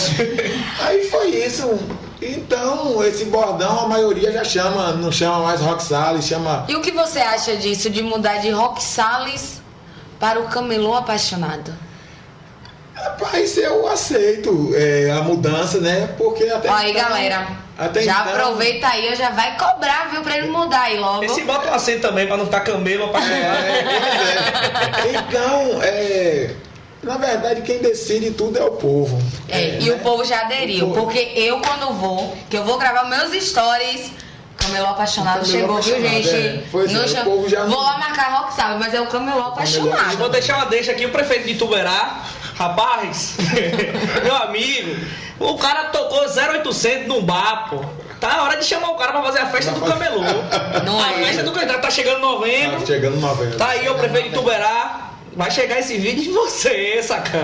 Aí 0.79 1.09
foi 1.09 1.27
isso. 1.29 1.77
Então, 2.21 3.03
esse 3.03 3.25
bordão 3.25 3.79
a 3.81 3.87
maioria 3.87 4.31
já 4.31 4.43
chama, 4.43 4.93
não 4.93 5.11
chama 5.11 5.39
mais 5.39 5.61
Rock 5.61 5.83
Salles, 5.83 6.25
chama. 6.25 6.65
E 6.67 6.75
o 6.75 6.81
que 6.81 6.91
você 6.91 7.19
acha 7.19 7.55
disso, 7.55 7.89
de 7.89 8.01
mudar 8.01 8.37
de 8.37 8.49
Rock 8.49 8.81
Salles 8.83 9.61
para 10.19 10.39
o 10.39 10.47
camelô 10.47 10.95
apaixonado? 10.95 11.73
Rapaz, 12.95 13.55
eu 13.57 13.87
aceito 13.87 14.71
é, 14.73 15.11
a 15.11 15.21
mudança, 15.21 15.79
né? 15.79 16.07
Porque 16.17 16.45
até. 16.45 16.67
Ó, 16.67 16.73
aí, 16.73 16.89
então- 16.89 17.03
galera. 17.03 17.47
até 17.77 18.01
já 18.01 18.21
então- 18.21 18.33
aproveita 18.33 18.87
aí, 18.87 19.15
já 19.15 19.29
vai 19.29 19.55
cobrar, 19.55 20.09
viu, 20.09 20.21
pra 20.23 20.35
ele 20.39 20.47
mudar 20.47 20.81
aí 20.81 20.97
logo. 20.97 21.23
Esse 21.23 21.43
bota 21.43 21.69
um 21.69 21.73
acento 21.75 22.01
também 22.01 22.25
pra 22.25 22.35
não 22.37 22.45
ficar 22.45 22.61
camelo 22.61 23.05
apaixonado. 23.05 23.37
É, 23.63 23.83
pois 25.03 25.13
é. 25.15 25.19
Então, 25.19 25.83
é, 25.83 26.49
na 27.03 27.17
verdade, 27.17 27.61
quem 27.61 27.79
decide 27.79 28.31
tudo 28.31 28.57
é 28.57 28.63
o 28.63 28.71
povo. 28.71 29.17
É, 29.47 29.77
e 29.79 29.89
né? 29.89 29.95
o 29.95 29.99
povo 29.99 30.23
já 30.25 30.41
aderiu, 30.41 30.87
povo- 30.87 31.01
porque 31.01 31.31
eu 31.35 31.59
quando 31.61 31.93
vou, 31.93 32.35
que 32.49 32.57
eu 32.57 32.63
vou 32.63 32.77
gravar 32.77 33.05
meus 33.05 33.31
stories, 33.43 34.11
Camelô 34.57 34.87
apaixonado 34.87 35.41
Camelô 35.45 35.79
chegou, 35.81 35.81
viu, 35.81 35.95
apaixonado, 35.95 36.23
gente? 36.23 36.35
é. 36.35 36.63
Pois 36.71 36.91
é, 36.93 36.97
o 36.99 37.07
chama- 37.07 37.23
povo 37.25 37.47
já- 37.47 37.63
Vou 37.65 37.79
lá 37.81 37.97
marcar 37.99 38.33
rock, 38.39 38.55
sabe? 38.55 38.79
Mas 38.79 38.93
é 38.93 38.99
o 38.99 39.05
Camelô 39.07 39.37
Eu 39.37 39.43
apaixonado. 39.45 40.17
vou 40.17 40.29
deixar 40.29 40.55
uma 40.57 40.65
deixa 40.65 40.91
aqui, 40.91 41.05
o 41.05 41.11
prefeito 41.11 41.45
de 41.47 41.55
Tuberá, 41.55 42.23
rapaz, 42.55 43.35
meu 44.23 44.35
amigo, 44.35 44.95
o 45.39 45.55
cara 45.57 45.85
tocou 45.85 46.25
0800 46.27 47.07
num 47.07 47.21
bar, 47.21 47.69
pô. 47.69 47.85
Tá 48.19 48.29
na 48.29 48.43
hora 48.43 48.57
de 48.57 48.65
chamar 48.65 48.89
o 48.89 48.95
cara 48.95 49.11
pra 49.11 49.21
fazer 49.21 49.39
a 49.41 49.45
festa 49.45 49.71
do 49.73 49.81
camelô. 49.81 50.21
Não 50.83 50.99
a 50.99 51.11
é? 51.11 51.23
festa 51.25 51.43
do 51.43 51.51
camelô 51.51 51.77
tá 51.77 51.91
chegando 51.91 52.19
novembro. 52.19 52.79
Tá 52.79 52.85
chegando 52.87 53.17
novembro. 53.19 53.57
Tá 53.59 53.67
aí 53.67 53.87
o 53.87 53.93
prefeito 53.93 54.29
de 54.29 54.33
Tuberá. 54.33 55.06
Vai 55.37 55.51
chegar 55.51 55.77
esse 55.79 55.97
vídeo 55.97 56.23
de 56.23 56.31
você, 56.31 57.01
sacão. 57.03 57.39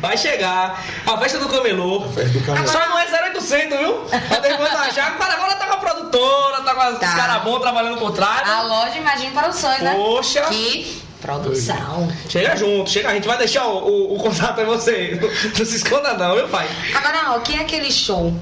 Vai 0.00 0.16
chegar. 0.18 0.84
A 1.06 1.16
festa 1.18 1.38
do 1.38 1.48
camelô. 1.48 2.04
A 2.04 2.08
festa 2.12 2.38
do 2.38 2.44
camelô. 2.44 2.68
Só 2.68 2.78
não 2.88 2.98
é 2.98 3.06
0800, 3.32 3.78
viu? 3.78 3.94
Pra 4.28 4.38
depois 4.40 4.70
achar 4.74 5.16
agora 5.18 5.54
tá 5.54 5.66
com 5.66 5.72
a 5.74 5.76
produtora, 5.78 6.60
tá 6.62 6.74
com 6.74 6.92
os 6.92 6.98
Tá. 6.98 7.14
caras 7.16 7.42
bons 7.42 7.60
trabalhando 7.60 7.98
por 7.98 8.12
trás. 8.12 8.46
A 8.48 8.62
loja 8.62 8.98
Imagine 8.98 9.30
Produções, 9.30 9.80
né? 9.80 9.94
Poxa. 9.94 10.42
Que 10.42 11.02
produção. 11.20 12.08
Chega 12.28 12.54
junto, 12.54 12.90
chega, 12.90 13.08
a 13.08 13.14
gente 13.14 13.26
vai 13.26 13.38
deixar 13.38 13.66
o, 13.66 13.78
o, 13.78 14.14
o 14.16 14.18
contato 14.18 14.60
aí 14.60 14.66
você. 14.66 15.18
Não 15.58 15.64
se 15.64 15.76
esconda 15.76 16.14
não, 16.14 16.34
meu 16.36 16.48
pai. 16.48 16.68
Agora, 16.94 17.32
ó, 17.34 17.38
que 17.40 17.54
é 17.54 17.60
aquele 17.62 17.90
show 17.90 18.32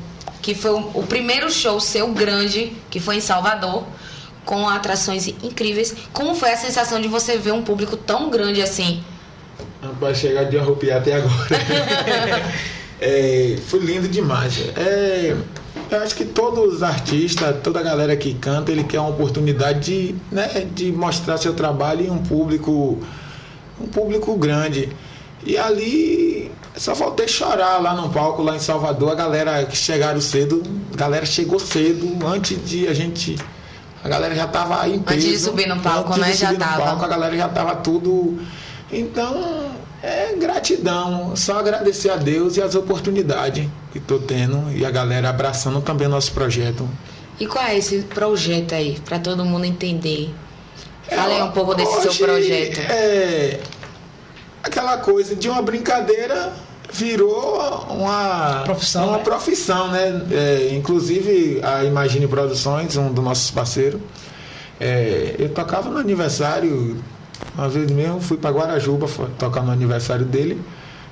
que 0.43 0.55
foi 0.55 0.71
o, 0.73 0.91
o 0.95 1.07
primeiro 1.07 1.51
show 1.51 1.81
seu 1.81 2.09
grande, 2.09 2.77
que 2.91 3.01
foi 3.01 3.17
em 3.17 3.21
Salvador, 3.21 3.85
com 4.47 4.67
atrações 4.69 5.27
incríveis. 5.27 5.95
Como 6.13 6.35
foi 6.35 6.53
a 6.53 6.57
sensação 6.57 7.01
de 7.01 7.09
você 7.09 7.37
ver 7.37 7.53
um 7.53 7.63
público 7.63 7.97
tão 7.97 8.31
grande 8.31 8.63
assim? 8.63 9.05
Vai 10.01 10.15
chegar 10.15 10.45
de 10.45 10.57
arrupiar 10.59 11.01
até 11.01 11.15
agora. 11.15 11.35
É, 12.99 13.59
foi 13.67 13.81
lindo 13.81 14.09
demais. 14.09 14.71
É, 14.75 15.37
eu 15.91 15.99
acho 16.01 16.15
que 16.15 16.25
todos 16.25 16.77
os 16.77 16.83
artistas, 16.83 17.57
toda 17.63 17.81
a 17.81 17.83
galera 17.83 18.17
que 18.17 18.33
canta, 18.33 18.73
ele 18.73 18.85
quer 18.85 18.99
uma 18.99 19.11
oportunidade 19.11 19.81
de, 19.81 20.15
né, 20.33 20.67
de 20.75 20.91
mostrar 20.93 21.37
seu 21.37 21.53
trabalho 21.53 22.07
em 22.07 22.11
um 22.11 22.17
público, 22.17 22.99
um 23.79 23.87
público 23.87 24.35
grande. 24.37 24.89
E 25.45 25.59
ali 25.59 26.51
só 26.77 26.95
faltei 26.95 27.29
chorar 27.29 27.81
lá 27.83 27.95
no 27.95 28.09
palco, 28.09 28.43
lá 28.43 28.57
em 28.57 28.61
Salvador, 28.61 29.13
a 29.13 29.15
galera 29.15 29.65
que 29.65 29.77
chegaram 29.77 30.21
cedo, 30.21 30.63
a 30.93 30.97
galera 30.97 31.25
chegou 31.25 31.59
cedo, 31.59 32.07
antes 32.27 32.59
de 32.69 32.89
a 32.89 32.95
gente. 32.95 33.37
A 34.07 34.09
galera 34.09 34.35
já 34.35 34.47
tava 34.47 34.89
em 34.89 35.01
peso. 35.01 35.21
de 35.29 35.39
subir 35.39 35.67
no 35.67 35.81
palco, 35.81 36.13
antes 36.13 36.23
de 36.25 36.29
né, 36.31 36.35
já 36.37 36.47
subir 36.49 36.59
no 36.59 36.65
tava. 36.65 36.83
palco, 36.85 37.05
a 37.05 37.09
galera 37.09 37.37
já 37.37 37.49
tava 37.49 37.75
tudo. 37.77 38.39
Então, 38.93 39.71
é 40.03 40.35
gratidão. 40.37 41.35
Só 41.35 41.59
agradecer 41.59 42.11
a 42.11 42.17
Deus 42.17 42.57
e 42.57 42.63
as 42.63 42.75
oportunidades 42.75 43.69
que 43.93 43.99
tô 43.99 44.19
tendo 44.19 44.71
e 44.77 44.85
a 44.87 44.91
galera 44.91 45.29
abraçando 45.29 45.81
também 45.81 46.07
nosso 46.09 46.33
projeto. 46.33 46.89
E 47.41 47.47
qual 47.47 47.65
é 47.65 47.77
esse 47.77 48.03
projeto 48.03 48.75
aí, 48.75 48.99
pra 49.05 49.19
todo 49.19 49.45
mundo 49.45 49.65
entender? 49.65 50.33
Fala 51.09 51.35
aí 51.35 51.39
É, 51.41 51.45
um 51.45 51.51
pouco 51.51 51.75
desse 51.75 51.95
hoje, 51.97 52.13
seu 52.17 52.27
projeto. 52.27 52.79
É 52.91 53.61
aquela 54.63 54.99
coisa 54.99 55.35
de 55.37 55.49
uma 55.49 55.63
brincadeira 55.63 56.53
virou 56.93 57.59
uma 57.91 58.63
Profissão, 58.65 59.09
uma 59.09 59.19
né? 59.19 59.25
profissão, 59.25 59.91
né? 59.91 60.23
É, 60.31 60.75
inclusive 60.75 61.61
a 61.63 61.85
Imagine 61.85 62.27
Produções, 62.27 62.97
um 62.97 63.13
dos 63.13 63.25
nossos 63.25 63.51
parceiros, 63.51 64.01
é, 64.81 65.35
eu 65.39 65.49
tocava 65.49 65.89
no 65.89 65.99
aniversário, 65.99 67.03
uma 67.57 67.69
vez 67.69 67.91
mesmo 67.91 68.21
fui 68.21 68.37
para 68.37 68.51
Guarajuba 68.51 69.09
foi 69.09 69.27
tocar 69.39 69.63
no 69.63 69.73
aniversário 69.73 70.25
dele 70.25 70.61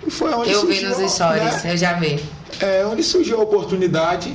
e 0.07 0.11
foi 0.11 0.33
onde 0.35 0.51
Eu 0.51 0.67
vi 0.67 0.77
surgiu, 0.81 0.99
nos 0.99 1.13
stories, 1.13 1.65
né? 1.65 1.73
eu 1.73 1.77
já 1.77 1.95
vi. 1.95 2.23
É 2.61 2.85
onde 2.87 3.03
surgiu 3.03 3.41
a 3.41 3.43
oportunidade 3.43 4.35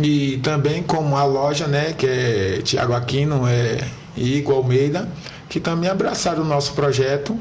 e 0.00 0.38
também 0.38 0.82
como 0.82 1.16
a 1.16 1.24
loja, 1.24 1.66
né, 1.66 1.92
que 1.92 2.06
é 2.06 2.60
Tiago 2.62 2.92
Aquino 2.92 3.46
é, 3.46 3.78
e 4.16 4.38
Igor 4.38 4.56
Almeida, 4.56 5.08
que 5.48 5.60
também 5.60 5.88
abraçaram 5.88 6.42
o 6.42 6.46
nosso 6.46 6.72
projeto 6.72 7.38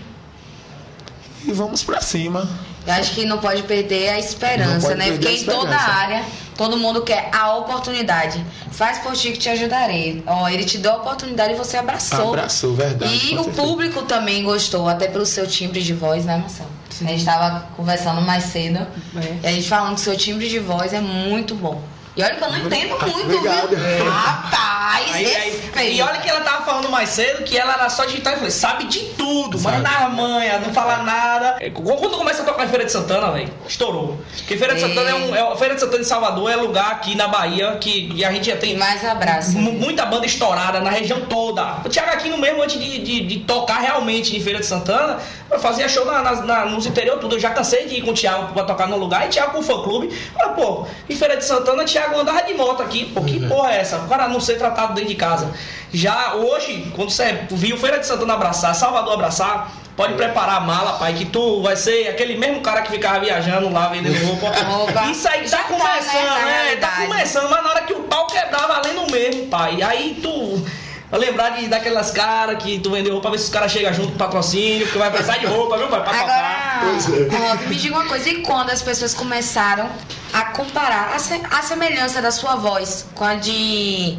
e 1.46 1.52
vamos 1.52 1.84
para 1.84 2.02
cima. 2.02 2.48
Eu 2.86 2.94
acho 2.94 3.14
que 3.14 3.26
não 3.26 3.40
pode 3.40 3.64
perder 3.64 4.10
a 4.10 4.20
esperança, 4.20 4.94
né? 4.96 5.12
Porque 5.12 5.28
a 5.28 5.32
em 5.32 5.44
toda 5.44 5.72
esperança. 5.72 5.92
área, 5.92 6.24
todo 6.56 6.78
mundo 6.78 7.02
quer 7.02 7.30
a 7.32 7.56
oportunidade. 7.56 8.44
Faz 8.72 9.00
por 9.00 9.14
ti 9.14 9.32
que 9.32 9.40
te 9.40 9.50
ajudarei. 9.50 10.24
Ó, 10.28 10.48
ele 10.48 10.64
te 10.64 10.78
deu 10.78 10.92
a 10.92 10.96
oportunidade 10.98 11.54
e 11.54 11.56
você 11.56 11.78
abraçou. 11.78 12.30
Abraçou, 12.30 12.76
verdade. 12.76 13.12
E 13.12 13.36
o 13.36 13.44
certeza. 13.44 13.62
público 13.62 14.04
também 14.04 14.44
gostou, 14.44 14.88
até 14.88 15.08
pelo 15.08 15.26
seu 15.26 15.48
timbre 15.48 15.82
de 15.82 15.94
voz, 15.94 16.26
né, 16.26 16.38
Marcelo? 16.38 16.70
A 17.02 17.08
gente 17.08 17.20
estava 17.20 17.68
conversando 17.76 18.22
mais 18.22 18.46
cedo. 18.46 18.80
É. 19.16 19.40
E 19.44 19.48
a 19.48 19.52
gente 19.52 19.68
falando 19.68 19.96
que 19.96 20.02
seu 20.02 20.16
timbre 20.16 20.48
de 20.48 20.60
voz 20.60 20.94
é 20.94 21.02
muito 21.02 21.56
bom. 21.56 21.82
E 22.16 22.24
olha 22.24 22.36
que 22.36 22.44
eu 22.44 22.50
não 22.50 22.58
entendo 22.60 22.98
muito, 23.00 23.20
Obrigado. 23.38 23.76
viu? 23.76 24.10
Rapaz, 24.10 25.14
Aí, 25.14 25.62
aí, 25.76 25.98
e 25.98 26.02
olha 26.02 26.20
que 26.20 26.30
ela 26.30 26.40
tava 26.42 26.64
falando 26.64 26.90
mais 26.90 27.10
cedo 27.10 27.44
que 27.44 27.58
ela 27.58 27.74
era 27.74 27.90
só 27.90 28.06
digital 28.06 28.34
e 28.34 28.36
falei, 28.38 28.52
sabe 28.52 28.86
de 28.86 29.00
tudo, 29.18 29.58
Sabe. 29.58 29.78
manda 29.78 29.90
a 29.90 30.08
manha, 30.10 30.60
não 30.60 30.74
fala 30.74 30.98
nada. 31.04 31.58
É, 31.60 31.70
Quando 31.70 32.18
começa 32.18 32.42
a 32.42 32.46
tocar 32.46 32.64
em 32.66 32.70
Feira 32.70 32.86
de 32.86 32.92
Santana, 32.92 33.32
velho, 33.32 33.52
estourou. 33.68 34.18
Porque 34.38 34.56
Feira 34.56 34.74
de 34.76 34.84
É. 34.84 34.88
Santana 34.88 35.10
é 35.10 35.14
um. 35.16 35.36
É, 35.36 35.56
Feira 35.58 35.74
de 35.76 35.82
Santana 35.82 36.00
de 36.00 36.08
Salvador 36.08 36.50
é 36.50 36.56
lugar 36.56 36.92
aqui 36.92 37.16
na 37.16 37.28
Bahia 37.28 37.76
que 37.82 38.10
e 38.16 38.24
a 38.24 38.32
gente 38.32 38.48
já 38.48 38.54
E 38.56 38.58
tem 38.58 38.78
mais 38.78 39.04
abraço. 39.04 39.58
mu- 39.58 39.74
muita 39.74 40.06
banda 40.06 40.26
estourada 40.26 40.80
na 40.80 40.90
região 40.92 41.22
toda. 41.22 41.78
O 41.84 41.90
Thiago 41.90 42.12
Aquino 42.12 42.38
mesmo, 42.38 42.62
antes 42.64 42.80
de, 42.80 43.00
de, 43.00 43.22
de 43.26 43.40
tocar 43.42 43.80
realmente 43.82 44.36
em 44.38 44.40
Feira 44.42 44.60
de 44.60 44.66
Santana, 44.66 45.18
eu 45.52 45.60
fazia 45.60 45.90
show 45.90 46.06
na, 46.06 46.22
na- 46.22 46.42
na- 46.44 46.66
nos 46.66 46.86
interior 46.86 47.18
tudo. 47.20 47.36
Eu 47.36 47.40
já 47.40 47.50
cansei 47.50 47.86
de 47.88 47.96
ir 47.96 48.02
com 48.04 48.12
o 48.12 48.14
Thiago 48.14 48.54
pra 48.54 48.64
tocar 48.64 48.88
no 48.88 48.96
lugar, 48.98 49.26
e 49.26 49.30
Thiago 49.30 49.52
com 49.52 49.60
o 49.60 49.64
fã 49.64 49.82
clube. 49.84 50.10
Olha, 50.40 50.50
pô, 50.54 50.88
em 51.10 51.16
Feira 51.16 51.36
de 51.36 51.44
Santana, 51.44 51.84
Thiago 51.84 52.05
andava 52.14 52.44
de 52.44 52.54
moto 52.54 52.82
aqui. 52.84 53.06
Pô, 53.06 53.22
que 53.22 53.46
porra 53.48 53.72
é 53.74 53.82
essa? 53.82 53.98
O 53.98 54.08
cara 54.08 54.28
não 54.28 54.40
ser 54.40 54.58
tratado 54.58 54.94
dentro 54.94 55.10
de 55.10 55.16
casa. 55.16 55.52
Já 55.94 56.34
hoje, 56.36 56.92
quando 56.96 57.10
você 57.10 57.46
viu 57.52 57.78
Feira 57.78 58.00
de 58.00 58.06
Santana 58.06 58.34
abraçar, 58.34 58.76
Salvador 58.76 59.14
abraçar, 59.14 59.72
pode 59.96 60.14
preparar 60.14 60.58
a 60.58 60.60
mala, 60.60 60.94
pai, 60.94 61.14
que 61.14 61.26
tu 61.26 61.62
vai 61.62 61.76
ser 61.76 62.08
aquele 62.10 62.38
mesmo 62.38 62.62
cara 62.62 62.82
que 62.82 62.92
ficava 62.92 63.20
viajando 63.20 63.72
lá 63.72 63.88
vendendo 63.88 64.18
roupa. 64.26 64.52
Isso 65.10 65.28
aí 65.28 65.48
Já 65.48 65.58
tá 65.60 65.64
tá, 65.64 65.70
começando, 65.70 66.14
né, 66.14 66.30
na 66.30 66.36
né? 66.36 66.42
Tá 66.42 66.64
realidade. 66.64 67.08
começando, 67.08 67.50
mas 67.50 67.64
na 67.64 67.70
hora 67.70 67.82
que 67.82 67.94
o 67.94 68.04
pau 68.04 68.28
quebrar, 68.28 68.68
valendo 68.68 69.12
mesmo, 69.12 69.48
pai. 69.48 69.82
Aí 69.82 70.20
tu. 70.22 70.66
Lembrar 71.12 71.52
de, 71.52 71.68
daquelas 71.68 72.12
caras 72.12 72.62
que 72.62 72.80
tu 72.80 72.92
vendeu 72.92 73.14
roupa, 73.14 73.30
ver 73.30 73.38
se 73.38 73.46
os 73.46 73.50
caras 73.50 73.72
chegam 73.72 73.94
junto 73.94 74.12
com 74.14 74.18
patrocínio, 74.18 74.86
porque 74.86 74.98
vai 75.00 75.10
precisar 75.10 75.38
de 75.38 75.46
roupa, 75.46 75.78
viu, 75.78 75.88
pai? 75.88 76.02
Pra 76.04 76.12
tocar. 76.12 76.82
Pois 76.82 77.06
Agora, 77.06 77.46
é. 77.46 77.52
Rock, 77.52 77.68
me 77.68 77.76
diga 77.76 77.96
uma 77.96 78.06
coisa, 78.06 78.30
e 78.30 78.42
quando 78.42 78.72
as 78.72 78.82
pessoas 78.82 79.14
começaram 79.14 79.90
a 80.36 80.46
comparar 80.52 81.14
a, 81.16 81.20
se- 81.20 81.42
a 81.50 81.62
semelhança 81.62 82.22
da 82.22 82.30
sua 82.30 82.56
voz 82.58 83.06
com 83.16 83.24
a 83.24 83.36
de, 83.36 84.18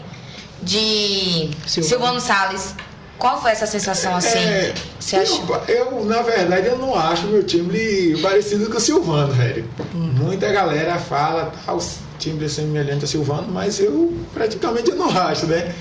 de 0.63 1.51
Silvano. 1.67 1.89
Silvano 1.89 2.21
Salles? 2.21 2.75
Qual 3.19 3.41
foi 3.41 3.51
essa 3.51 3.67
sensação 3.67 4.15
assim? 4.17 4.39
É, 4.39 4.75
Você 4.99 5.17
acha? 5.17 5.41
eu, 5.69 5.75
eu, 5.75 6.05
na 6.05 6.23
verdade, 6.23 6.67
eu 6.69 6.79
não 6.79 6.95
acho 6.95 7.27
meu 7.27 7.43
timbre 7.45 8.19
parecido 8.23 8.71
com 8.71 8.77
o 8.77 8.81
Silvano, 8.81 9.33
velho. 9.33 9.69
Hum. 9.95 10.13
Muita 10.15 10.51
galera 10.53 10.99
fala, 10.99 11.53
tá, 11.67 11.75
o 11.75 11.81
timbre 12.19 12.47
é 12.47 12.49
semelhante 12.49 13.05
ao 13.05 13.09
Silvano, 13.09 13.49
mas 13.51 13.79
eu 13.81 14.15
praticamente 14.35 14.91
eu 14.91 14.97
não 14.97 15.11
acho, 15.11 15.47
né? 15.47 15.75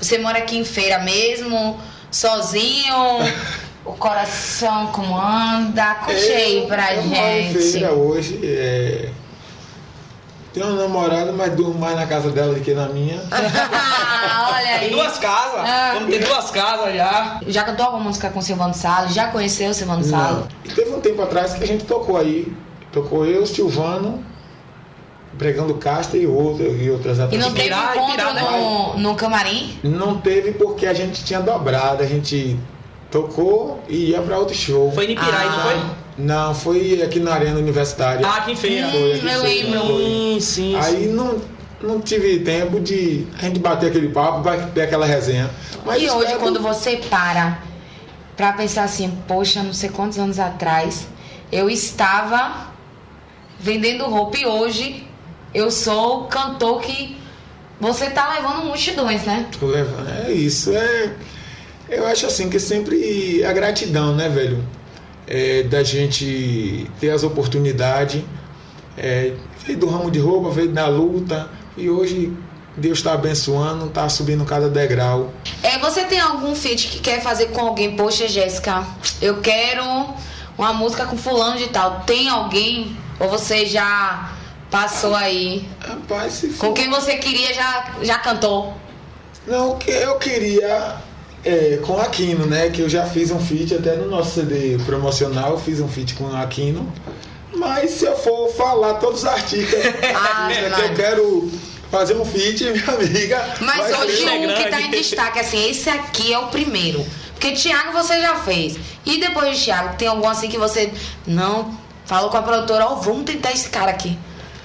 Você 0.00 0.18
mora 0.18 0.38
aqui 0.38 0.56
em 0.56 0.64
feira 0.64 0.98
mesmo, 1.00 1.80
sozinho? 2.10 2.94
o 3.84 3.92
coração 3.94 4.88
como 4.88 5.16
anda? 5.18 5.94
Conte 5.96 6.12
aí 6.12 6.64
pra 6.68 6.94
eu 6.94 7.02
moro 7.04 7.26
em 7.26 7.52
gente. 7.52 7.72
feira 7.72 7.92
hoje, 7.92 8.38
é, 8.44 9.08
Tenho 10.52 10.66
uma 10.66 10.82
namorada, 10.82 11.30
mas 11.32 11.52
durmo 11.54 11.78
mais 11.78 11.94
na 11.96 12.06
casa 12.06 12.30
dela 12.30 12.54
do 12.54 12.60
que 12.60 12.72
na 12.74 12.88
minha. 12.88 13.20
Olha 13.30 14.78
Tem 14.78 14.88
aí. 14.88 14.90
duas 14.90 15.18
casas. 15.18 15.60
Ah. 15.60 15.90
Vamos 15.94 16.10
ter 16.10 16.24
duas 16.24 16.50
casas 16.50 16.94
já. 16.94 17.40
Já 17.46 17.64
cantou 17.64 17.86
alguma 17.86 18.04
música 18.04 18.30
com 18.30 18.38
o 18.38 18.42
Silvano 18.42 18.74
Salles? 18.74 19.12
Já 19.14 19.28
conheceu 19.28 19.70
o 19.70 19.74
Silvano 19.74 20.02
Salles? 20.02 20.40
Não. 20.40 20.48
E 20.64 20.68
teve 20.70 20.90
um 20.90 21.00
tempo 21.00 21.20
atrás 21.22 21.54
que 21.54 21.62
a 21.62 21.66
gente 21.66 21.84
tocou 21.84 22.16
aí. 22.16 22.52
Tocou 22.90 23.26
eu, 23.26 23.44
Silvano, 23.46 24.24
Pregando 25.36 25.74
Casta 25.74 26.16
e, 26.16 26.26
outro, 26.26 26.64
e 26.64 26.90
outras 26.90 27.18
E 27.18 27.22
atrações. 27.22 27.44
não 27.44 27.52
teve 27.54 27.68
Pirá, 27.68 27.92
encontro 27.94 28.12
Pirá, 28.12 28.32
né? 28.32 28.42
no, 28.42 28.98
no 28.98 29.14
camarim? 29.14 29.78
Não 29.84 30.18
teve 30.18 30.52
porque 30.52 30.86
a 30.86 30.94
gente 30.94 31.22
tinha 31.24 31.40
dobrado, 31.40 32.02
a 32.02 32.06
gente 32.06 32.58
tocou 33.10 33.80
e 33.88 34.10
ia 34.10 34.20
pra 34.22 34.38
outro 34.38 34.54
show. 34.54 34.90
Foi 34.92 35.04
em 35.04 35.14
Pirai, 35.14 35.46
Ah. 35.46 35.50
não 35.50 35.60
foi? 35.62 35.80
Não, 36.18 36.52
foi 36.52 37.00
aqui 37.02 37.20
na 37.20 37.32
Arena 37.32 37.58
Universitária. 37.58 38.26
Ah, 38.26 38.38
aqui 38.38 38.52
em 38.52 38.56
feira. 38.56 38.88
Foi 38.90 39.14
aqui 39.14 39.26
em 39.26 39.30
eu 39.30 39.40
feira, 39.40 39.68
lembro. 39.68 39.86
foi. 39.86 40.04
Sim, 40.04 40.38
sim. 40.40 40.76
Aí 40.76 41.06
não, 41.06 41.40
não 41.80 42.00
tive 42.00 42.40
tempo 42.40 42.80
de 42.80 43.24
a 43.38 43.42
gente 43.42 43.60
bater 43.60 43.90
aquele 43.90 44.08
papo, 44.08 44.42
vai 44.42 44.66
ter 44.70 44.82
aquela 44.82 45.06
resenha. 45.06 45.48
Mas 45.86 46.02
e 46.02 46.10
hoje, 46.10 46.34
quando 46.36 46.60
você 46.60 46.96
para 47.08 47.62
pra 48.36 48.52
pensar 48.52 48.84
assim, 48.84 49.16
poxa, 49.26 49.62
não 49.62 49.72
sei 49.72 49.88
quantos 49.90 50.18
anos 50.18 50.38
atrás, 50.38 51.06
eu 51.50 51.70
estava 51.70 52.68
vendendo 53.58 54.04
roupa 54.04 54.38
e 54.38 54.46
hoje 54.46 55.06
eu 55.54 55.70
sou 55.70 56.22
o 56.22 56.24
cantor 56.24 56.80
que 56.80 57.16
você 57.80 58.10
tá 58.10 58.34
levando 58.34 58.64
multidões, 58.64 59.24
né? 59.24 59.46
Tô 59.58 59.66
levando. 59.66 60.08
É 60.26 60.32
isso, 60.32 60.72
é. 60.72 61.12
Eu 61.88 62.06
acho 62.06 62.26
assim 62.26 62.50
que 62.50 62.58
sempre 62.58 63.42
a 63.44 63.52
gratidão, 63.52 64.14
né, 64.14 64.28
velho? 64.28 64.62
É, 65.28 65.62
da 65.64 65.82
gente 65.82 66.90
ter 66.98 67.10
as 67.10 67.22
oportunidades. 67.22 68.22
É, 68.96 69.34
veio 69.66 69.78
do 69.78 69.86
ramo 69.88 70.10
de 70.10 70.18
roupa, 70.18 70.50
veio 70.50 70.70
da 70.72 70.86
luta. 70.86 71.50
E 71.76 71.90
hoje 71.90 72.32
Deus 72.76 72.98
está 72.98 73.12
abençoando, 73.12 73.88
tá 73.90 74.08
subindo 74.08 74.44
cada 74.44 74.68
degrau. 74.70 75.30
É, 75.62 75.78
você 75.78 76.04
tem 76.04 76.18
algum 76.18 76.54
feat 76.54 76.88
que 76.88 77.00
quer 77.00 77.20
fazer 77.20 77.46
com 77.46 77.60
alguém? 77.60 77.94
Poxa, 77.94 78.26
Jéssica, 78.26 78.86
eu 79.20 79.40
quero 79.40 79.84
uma 80.56 80.72
música 80.72 81.04
com 81.04 81.16
fulano 81.16 81.58
de 81.58 81.68
tal. 81.68 82.00
Tem 82.06 82.28
alguém? 82.28 82.96
Ou 83.20 83.28
você 83.28 83.66
já 83.66 84.32
passou 84.70 85.14
aí? 85.14 85.68
Rapaz, 85.80 86.32
se 86.34 86.48
Com 86.48 86.68
for. 86.68 86.72
quem 86.72 86.88
você 86.88 87.16
queria 87.16 87.52
já, 87.52 87.94
já 88.02 88.18
cantou? 88.18 88.74
Não, 89.46 89.76
que 89.76 89.90
eu 89.90 90.16
queria 90.16 90.96
é, 91.44 91.78
com 91.82 91.98
Aquino, 91.98 92.46
né? 92.46 92.70
Que 92.70 92.82
eu 92.82 92.88
já 92.88 93.06
fiz 93.06 93.30
um 93.30 93.40
feat 93.40 93.74
até 93.74 93.96
no 93.96 94.08
nosso 94.08 94.40
CD 94.40 94.78
promocional, 94.84 95.52
eu 95.52 95.58
fiz 95.58 95.80
um 95.80 95.88
feat 95.88 96.14
com 96.14 96.34
Aquino. 96.34 96.92
Mas 97.54 97.92
se 97.92 98.04
eu 98.04 98.16
for 98.16 98.48
falar 98.50 98.94
todos 98.94 99.20
os 99.20 99.26
artistas 99.26 99.80
Ah, 100.14 100.48
que 100.50 100.82
eu 100.82 100.94
quero 100.94 101.50
fazer 101.90 102.14
um 102.16 102.24
feat, 102.24 102.64
minha 102.64 102.84
amiga. 102.88 103.56
Mas 103.60 103.98
hoje 103.98 104.24
um 104.24 104.54
que 104.54 104.64
tá 104.64 104.80
em 104.80 104.90
grande. 104.90 104.98
destaque, 104.98 105.38
assim, 105.40 105.70
esse 105.70 105.88
aqui 105.88 106.32
é 106.32 106.38
o 106.38 106.48
primeiro. 106.48 107.04
Porque 107.32 107.52
Thiago 107.52 107.92
você 107.92 108.20
já 108.20 108.36
fez. 108.36 108.76
E 109.06 109.18
depois 109.18 109.56
de 109.56 109.64
Thiago, 109.64 109.96
tem 109.96 110.08
algum 110.08 110.28
assim 110.28 110.48
que 110.48 110.58
você 110.58 110.92
não 111.26 111.76
falou 112.04 112.30
com 112.30 112.36
a 112.36 112.42
produtora, 112.42 112.86
ó, 112.86 112.94
vamos 112.96 113.24
tentar 113.24 113.52
esse 113.52 113.68
cara 113.68 113.90
aqui. 113.90 114.18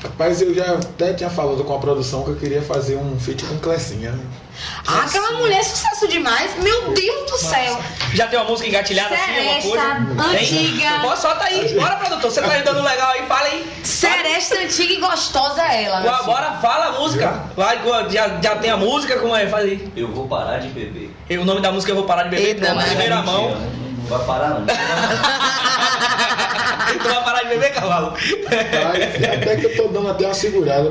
Rapaz, 0.04 0.42
eu 0.42 0.54
já 0.54 0.74
até 0.74 1.14
tinha 1.14 1.30
falado 1.30 1.64
com 1.64 1.74
a 1.76 1.80
produção 1.80 2.24
que 2.24 2.32
eu 2.32 2.36
queria 2.36 2.62
fazer 2.62 2.98
um 2.98 3.18
feat 3.20 3.44
com 3.46 3.58
Clecinha. 3.60 4.12
né? 4.12 4.24
Ah, 4.86 5.04
aquela 5.06 5.32
mulher 5.32 5.60
é 5.60 5.64
sucesso 5.64 6.08
demais. 6.10 6.52
Meu 6.62 6.90
Deus 6.90 7.32
do 7.32 7.38
céu. 7.38 7.80
Já 8.14 8.28
tem 8.28 8.38
uma 8.38 8.48
música 8.50 8.68
engatilhada 8.70 9.16
assim, 9.16 9.24
alguma 9.24 9.62
Seresta, 9.62 9.70
coisa? 9.70 10.30
Tem? 10.30 10.40
antiga. 10.44 11.00
Pô, 11.02 11.16
solta 11.16 11.44
aí. 11.46 11.74
Bora, 11.74 11.96
produtor. 11.96 12.32
Você 12.32 12.42
tá 12.42 12.48
ajudando 12.54 12.84
legal 12.84 13.12
aí, 13.12 13.26
fala 13.26 13.48
aí. 13.48 13.66
Seresta 13.84 14.56
antiga 14.60 14.94
e 14.94 14.98
gostosa 15.00 15.62
é 15.64 15.84
ela, 15.86 16.02
meu 16.02 16.12
Bora, 16.12 16.24
bora, 16.24 16.52
fala 16.62 16.86
a 16.88 16.92
música. 17.00 17.42
Vai, 17.56 17.80
já, 18.12 18.28
já 18.42 18.56
tem 18.58 18.72
a 18.72 18.78
música, 18.78 19.18
como 19.20 19.36
é? 19.36 19.48
Faz 19.48 19.64
aí. 19.66 19.92
Eu 19.96 20.10
vou 20.12 20.28
parar 20.28 20.60
de 20.60 20.68
beber. 20.68 21.16
E 21.30 21.38
O 21.38 21.46
nome 21.46 21.62
da 21.62 21.72
música 21.72 21.92
eu 21.92 21.96
vou 21.96 22.06
parar 22.06 22.24
de 22.24 22.30
beber. 22.30 22.46
Eita, 22.48 22.74
mas- 22.76 22.90
primeira 22.90 23.22
mão. 23.22 23.52
Não, 23.52 23.60
não 23.62 24.06
vai 24.06 24.26
parar 24.28 24.50
não. 24.50 24.66
tu 27.00 27.08
vai 27.08 27.24
parar 27.24 27.44
de 27.44 27.50
beber, 27.50 27.74
cavalo? 27.74 28.14
Até 29.34 29.56
que 29.58 29.66
eu 29.66 29.76
tô 29.76 29.88
dando 29.88 30.10
até 30.10 30.26
uma 30.26 30.34
segurada. 30.34 30.90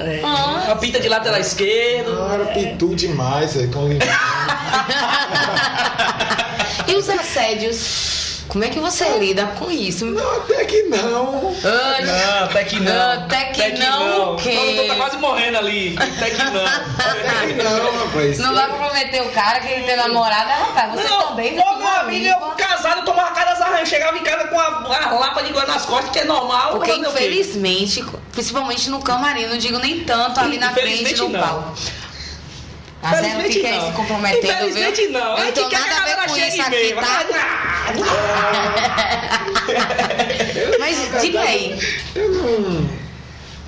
É. 0.00 0.20
Ah. 0.22 0.62
Uma 0.66 0.76
pinta 0.76 1.00
de 1.00 1.08
lateral 1.08 1.40
esquerdo. 1.40 2.14
Não 2.14 2.32
era 2.32 2.44
pitu 2.46 2.94
demais, 2.94 3.56
aí, 3.56 3.66
com. 3.68 3.88
E 6.86 6.94
os 6.96 7.08
assédios? 7.08 8.27
Como 8.48 8.64
é 8.64 8.68
que 8.68 8.80
você 8.80 9.06
lida 9.18 9.44
com 9.58 9.70
isso? 9.70 10.06
Não, 10.06 10.36
até 10.38 10.64
que 10.64 10.82
não. 10.84 11.54
Ai, 11.62 12.04
Não, 12.04 12.44
até 12.44 12.64
que 12.64 12.80
não. 12.80 13.12
Até 13.12 13.44
que 13.44 13.68
não, 13.78 14.34
o 14.34 14.36
quê? 14.36 14.50
O 14.50 14.60
produtor 14.60 14.86
tá 14.86 14.94
quase 14.94 15.18
morrendo 15.18 15.58
ali. 15.58 15.96
Até 15.98 16.30
que 16.30 16.44
não. 16.44 16.64
Até 16.64 17.46
que 17.46 17.52
não, 17.54 17.98
rapaz. 18.06 18.38
Não 18.38 18.54
vai 18.54 18.68
comprometer 18.68 19.22
o 19.22 19.30
cara 19.32 19.60
que 19.60 19.68
ele 19.68 19.84
tem 19.84 19.96
namorada, 19.96 20.50
rapaz. 20.54 20.92
Você 20.92 21.08
não, 21.08 21.28
também 21.28 21.56
pô, 21.56 21.62
fica 21.62 21.76
meu 21.76 22.00
amigo, 22.00 22.26
eu 22.26 22.50
casado, 22.52 23.04
tomava 23.04 23.32
cada 23.32 23.52
desarranho. 23.52 23.86
Chegava 23.86 24.16
em 24.16 24.22
casa 24.22 24.48
com 24.48 24.58
a, 24.58 24.64
a 24.64 25.18
lapa 25.18 25.42
de 25.42 25.52
guarda 25.52 25.72
nas 25.72 25.84
costas, 25.84 26.10
que 26.10 26.20
é 26.20 26.24
normal. 26.24 26.70
Porque 26.72 26.92
quê? 26.92 27.00
infelizmente, 27.00 28.02
principalmente 28.32 28.88
no 28.88 29.02
camarim, 29.02 29.46
não 29.46 29.58
digo 29.58 29.78
nem 29.78 30.04
tanto 30.04 30.40
ali 30.40 30.56
na 30.56 30.72
frente 30.72 31.14
do 31.14 31.28
não. 31.28 31.40
palco. 31.40 31.74
Mas 33.00 33.12
ela 33.12 33.28
Infelizmente 33.28 33.54
fica 33.54 33.68
aí 33.68 33.78
não. 33.78 33.86
se 33.86 33.92
comprometendo, 33.92 34.42
viu? 34.42 34.68
Infelizmente 34.68 35.06
não. 35.08 35.38
Eu 35.38 35.44
não 35.44 35.52
que 35.52 35.78
nada 35.78 35.94
a 35.96 36.04
ver 36.04 36.16
com 36.16 36.36
isso 36.36 36.60
aqui, 36.62 36.70
mesmo. 36.70 37.00
tá? 37.00 37.24
Mas 40.78 41.20
diga 41.22 41.40
aí. 41.40 41.78
Eu 42.14 42.32
não. 42.32 42.88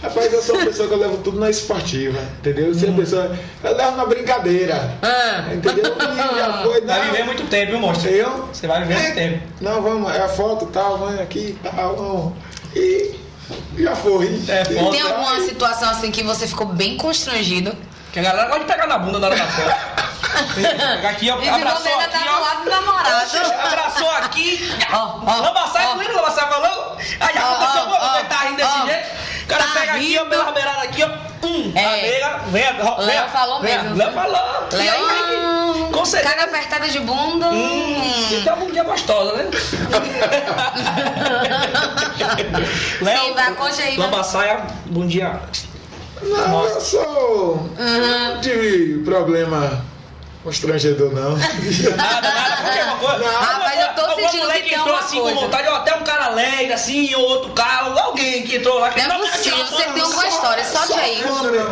Rapaz, 0.03 0.33
eu 0.33 0.43
sou 0.43 0.55
uma 0.57 0.64
pessoa 0.64 0.88
que 0.88 0.95
eu 0.95 0.99
levo 0.99 1.19
tudo 1.19 1.38
na 1.38 1.51
esportiva, 1.51 2.19
entendeu? 2.38 2.75
Se 2.75 2.87
a 2.88 2.93
pessoa. 2.93 3.38
Eu 3.62 3.77
levo 3.77 3.97
na 3.97 4.07
brincadeira. 4.07 4.95
Ah. 5.03 5.53
Entendeu? 5.53 5.95
E 6.01 6.38
já 6.38 6.62
foi, 6.62 6.81
Vai 6.81 6.99
não. 6.99 7.05
viver 7.12 7.25
muito 7.25 7.45
tempo, 7.49 7.73
viu, 7.73 7.81
monstro? 7.81 8.09
Eu? 8.11 8.49
Você 8.53 8.66
vai 8.66 8.81
viver 8.83 8.99
muito 8.99 9.14
tempo. 9.14 9.43
Não, 9.61 9.83
vamos, 9.83 10.11
é 10.14 10.23
a 10.23 10.29
foto 10.29 10.66
tal, 10.66 10.99
vamos 10.99 11.21
aqui 11.21 11.57
tal. 11.62 11.97
Vamos. 11.97 12.33
E 12.75 13.14
já 13.79 13.95
foi. 13.95 14.40
É, 14.49 14.64
foto. 14.64 14.90
Tem 14.90 15.01
alguma 15.03 15.40
situação 15.40 15.90
assim 15.90 16.11
que 16.11 16.23
você 16.23 16.47
ficou 16.47 16.66
bem 16.66 16.97
constrangido? 16.97 17.77
Que 18.12 18.18
a 18.18 18.23
galera 18.23 18.49
gosta 18.49 18.61
de 18.64 18.66
pegar 18.73 18.87
na 18.87 18.99
bunda 18.99 19.18
na 19.18 19.27
hora 19.29 19.37
da 19.37 19.46
foto. 19.46 20.55
Pegar 20.55 21.11
aqui, 21.11 21.31
ó, 21.31 21.40
E 21.40 21.49
abraçou 21.49 21.92
ainda 21.92 22.05
aqui, 22.05 22.25
tá 22.25 22.37
ó. 22.37 22.40
lado 22.40 22.64
do 22.64 22.70
namorado. 22.70 23.37
Abraçou 23.66 24.11
aqui. 24.11 24.77
Ó, 24.92 25.20
ó, 25.27 25.37
Lambaçai, 25.40 25.87
o 25.87 25.96
Lambaçai 26.16 26.49
falou? 26.49 26.96
Aí 27.20 27.35
já 27.35 27.40
aconteceu, 27.40 27.88
ó, 27.88 28.23
tá 28.25 28.37
rindo 28.44 28.57
desse 28.57 28.87
jeito. 28.87 29.20
O 29.44 29.46
cara 29.46 29.64
Tá 29.64 29.70
pega 29.81 29.92
aqui, 29.92 30.16
ó, 30.18 30.23
rindo. 30.23 30.31
pela 30.31 30.53
beirada 30.53 30.83
aqui, 30.83 31.03
ó. 31.05 31.09
Hum, 31.46 31.73
É. 31.75 31.85
a 31.85 31.90
nega, 31.90 32.38
vem, 32.49 32.62
vem. 32.73 33.07
Léo 33.07 33.29
falou 33.31 33.61
vem, 33.62 33.79
mesmo. 33.79 33.96
Léo 33.96 34.12
falou. 34.12 34.68
Leão, 34.73 35.90
com 35.92 36.05
certeza. 36.05 36.35
cara 36.35 36.44
apertada 36.51 36.88
de 36.88 37.01
bunda. 37.01 37.46
Hum, 37.49 38.03
tem 38.29 38.53
uma 38.53 38.57
bundinha 38.57 38.85
gostosa, 38.85 39.33
né? 39.37 39.51
Sim, 42.99 43.35
vai, 43.35 43.46
aí, 43.83 43.96
vai. 43.96 44.07
Lambaçaia, 44.07 44.61
bundinha. 44.87 45.40
Não, 46.22 46.64
eu 46.66 46.80
sou. 46.80 47.54
Uhum. 47.78 48.35
Não 48.35 48.40
tive 48.40 49.02
problema 49.04 49.85
constrangedor, 50.42 51.12
não. 51.12 51.37
Nada, 51.37 52.33
nada, 52.33 52.56
porque 52.62 52.80
uma 52.80 52.96
coisa. 52.96 53.18
Não. 53.18 53.38
Ah, 53.40 53.59
mas 53.62 53.80
eu 53.80 53.88
tô 53.94 54.14
sentindo 54.20 54.42
mulher 54.44 54.62
que 54.62 54.68
tem 54.70 54.78
entrou 54.78 54.94
uma 54.94 54.98
assim 55.00 55.20
coisa. 55.20 55.35
com 55.37 55.40
vontade, 55.44 55.68
ó, 55.68 55.76
até 55.76 55.94
um 55.96 56.02
cara 56.02 56.24
alegre, 56.26 56.72
assim, 56.72 57.14
ou 57.14 57.22
outro 57.22 57.52
carro, 57.52 57.98
alguém 57.98 58.42
que 58.42 58.56
entrou 58.56 58.78
lá. 58.78 58.88
que- 58.90 59.02
Não 59.06 59.16
é 59.24 59.30
possível, 59.30 59.59
você 59.66 59.85
tem 59.85 60.02
alguma 60.02 60.26
história, 60.28 60.64
solte 60.64 60.92
aí. 60.94 61.22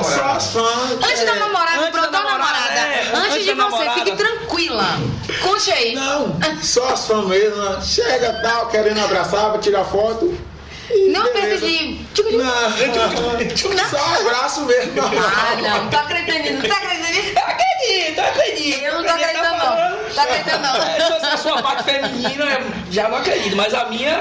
Só 0.05 0.25
as 0.25 0.47
fãs. 0.53 0.93
Antes 1.03 1.25
da 1.25 1.33
é, 1.35 1.39
namorada, 1.39 1.79
Antes 1.81 1.91
pronto, 1.93 2.11
da 2.11 2.19
da 2.19 2.25
namorada. 2.25 2.75
é, 2.75 3.11
Antes 3.15 3.33
antes 3.33 3.45
de 3.47 3.55
você, 3.55 3.91
fique 3.91 4.17
tranquila. 4.17 4.85
Conte 5.43 5.71
aí. 5.73 5.95
Não, 5.95 6.37
só 6.63 6.89
as 6.91 7.07
fãs 7.07 7.25
mesmo. 7.27 7.83
Chega 7.83 8.33
tal, 8.43 8.67
querendo 8.69 9.01
abraçar, 9.03 9.51
pra 9.51 9.59
tirar 9.61 9.85
foto. 9.85 10.37
Não 11.11 11.33
beleza. 11.33 11.67
de. 11.67 11.99
Tchucu, 12.15 12.31
tchucu. 13.55 13.75
Não, 13.75 13.85
só 13.89 13.99
abraço 14.21 14.65
mesmo. 14.65 14.93
Ah, 15.03 15.57
não, 15.61 15.85
não 15.85 15.91
tô 15.91 15.97
acreditando 15.99 16.39
nisso. 16.43 16.55
Não 16.55 16.69
tá 16.69 16.77
acreditando 16.77 17.13
nisso? 17.15 17.33
Eu 17.37 17.45
acredito, 17.45 18.19
eu 18.19 18.25
acredito. 18.25 18.85
Eu 18.85 18.93
não 18.95 19.05
tô 19.05 19.11
acreditando, 19.11 19.59
não. 19.59 20.15
Tô 20.15 20.21
acreditando, 20.21 20.63
não. 20.63 20.77
É, 20.77 21.21
se 21.21 21.27
a 21.27 21.37
sua 21.37 21.63
parte 21.63 21.83
feminina, 21.85 22.47
já 22.91 23.09
não 23.09 23.19
acredito, 23.19 23.57
mas 23.57 23.75
a 23.75 23.85
minha, 23.87 24.19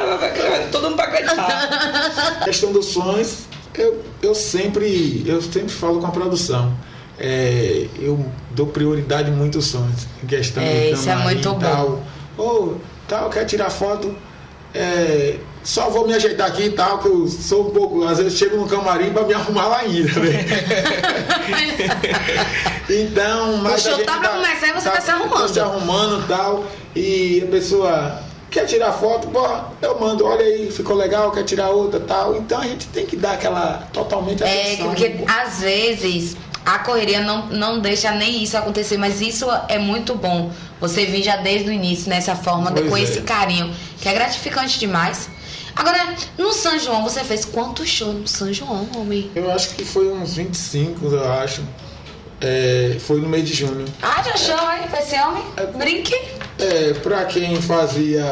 todo 0.71 0.84
mundo 0.89 0.97
vai 0.97 1.08
acreditar. 1.08 2.41
questão 2.43 2.71
dos 2.73 2.86
sonhos, 2.88 3.39
eu, 3.75 4.03
eu 4.21 4.36
sempre 4.36 5.23
eu 5.25 5.41
sempre 5.41 5.69
falo 5.69 5.99
com 6.01 6.08
a 6.08 6.12
produção. 6.12 6.75
É, 7.19 7.88
eu 7.99 8.23
dou 8.51 8.67
prioridade 8.67 9.32
muito 9.32 9.58
aos 9.58 9.67
sonhos. 9.67 10.06
Em 10.23 10.27
questão 10.27 10.62
É, 10.62 10.88
de 10.88 10.91
isso 10.91 11.10
é 11.10 11.15
muito 11.15 11.47
e 11.47 11.51
bom. 11.51 11.60
tal. 11.60 12.03
Ou 12.38 12.80
tal, 13.08 13.30
quer 13.30 13.45
tirar 13.45 13.69
foto. 13.71 14.15
é, 14.75 15.38
só 15.67 15.89
vou 15.89 16.08
me 16.08 16.13
ajeitar 16.13 16.47
aqui 16.47 16.63
e 16.63 16.69
tal, 16.71 16.99
que 16.99 17.10
eu 17.10 17.27
sou 17.27 17.67
um 17.67 17.71
pouco. 17.71 18.06
Às 18.06 18.19
vezes 18.19 18.38
chego 18.39 18.56
no 18.56 18.65
camarim 18.67 19.12
pra 19.12 19.23
me 19.23 19.34
arrumar 19.34 19.67
lá 19.67 19.80
ainda, 19.80 20.17
né? 20.21 20.45
Então, 22.89 23.58
mas. 23.58 23.82
show 23.82 23.93
a 23.93 23.97
gente 23.97 24.06
tá 24.06 24.17
pra 24.17 24.30
começar 24.30 24.67
e 24.67 24.71
você 24.71 24.89
tá 24.89 25.01
se 25.01 25.12
arrumando. 25.12 25.41
Tá 25.41 25.47
se 25.49 25.60
arrumando 25.60 26.23
e 26.23 26.27
tal. 26.27 26.65
E 26.95 27.43
a 27.45 27.51
pessoa 27.51 28.23
quer 28.49 28.65
tirar 28.65 28.93
foto, 28.93 29.27
porra, 29.27 29.65
eu 29.82 29.99
mando, 29.99 30.25
olha 30.25 30.43
aí, 30.45 30.71
ficou 30.71 30.95
legal, 30.95 31.32
quer 31.32 31.43
tirar 31.43 31.69
outra 31.69 31.99
tal. 31.99 32.38
Então 32.38 32.62
a 32.62 32.63
gente 32.63 32.88
tem 32.88 33.06
que 33.06 33.17
dar 33.17 33.34
aquela 33.34 33.88
totalmente 33.91 34.41
É, 34.41 34.47
atenção. 34.73 34.88
porque 34.88 35.15
às 35.27 35.60
vezes 35.60 36.38
a 36.65 36.80
correria 36.80 37.19
não, 37.19 37.47
não 37.47 37.80
deixa 37.80 38.12
nem 38.12 38.41
isso 38.41 38.56
acontecer, 38.58 38.97
mas 38.97 39.19
isso 39.19 39.45
é 39.67 39.77
muito 39.77 40.15
bom. 40.15 40.49
Você 40.80 41.06
vir 41.06 41.23
já 41.23 41.36
desde 41.36 41.69
o 41.69 41.73
início 41.73 42.10
nessa 42.10 42.36
forma, 42.38 42.71
Pois 42.71 42.88
com 42.89 42.95
é. 42.95 43.01
esse 43.01 43.19
carinho, 43.21 43.69
que 43.99 44.08
é 44.08 44.13
gratificante 44.13 44.80
demais. 44.80 45.30
Agora, 45.77 46.15
no 46.37 46.51
São 46.51 46.77
João, 46.79 47.03
você 47.03 47.23
fez 47.23 47.45
quantos 47.45 47.87
shows 47.87 48.15
no 48.15 48.27
São 48.27 48.51
João, 48.51 48.87
homem? 48.95 49.29
Eu 49.35 49.51
acho 49.51 49.75
que 49.75 49.85
foi 49.85 50.11
uns 50.11 50.35
25, 50.35 51.05
eu 51.05 51.31
acho. 51.33 51.63
É, 52.41 52.97
foi 52.99 53.19
no 53.19 53.27
mês 53.29 53.47
de 53.47 53.53
junho. 53.53 53.85
Ah, 54.01 54.21
já 54.23 54.35
show, 54.37 54.71
hein, 54.71 54.87
pra 54.89 54.99
esse 54.99 55.15
homem? 55.19 55.43
Brinque. 55.75 56.15
É, 56.59 56.93
pra 56.93 57.25
quem 57.25 57.59
fazia 57.61 58.23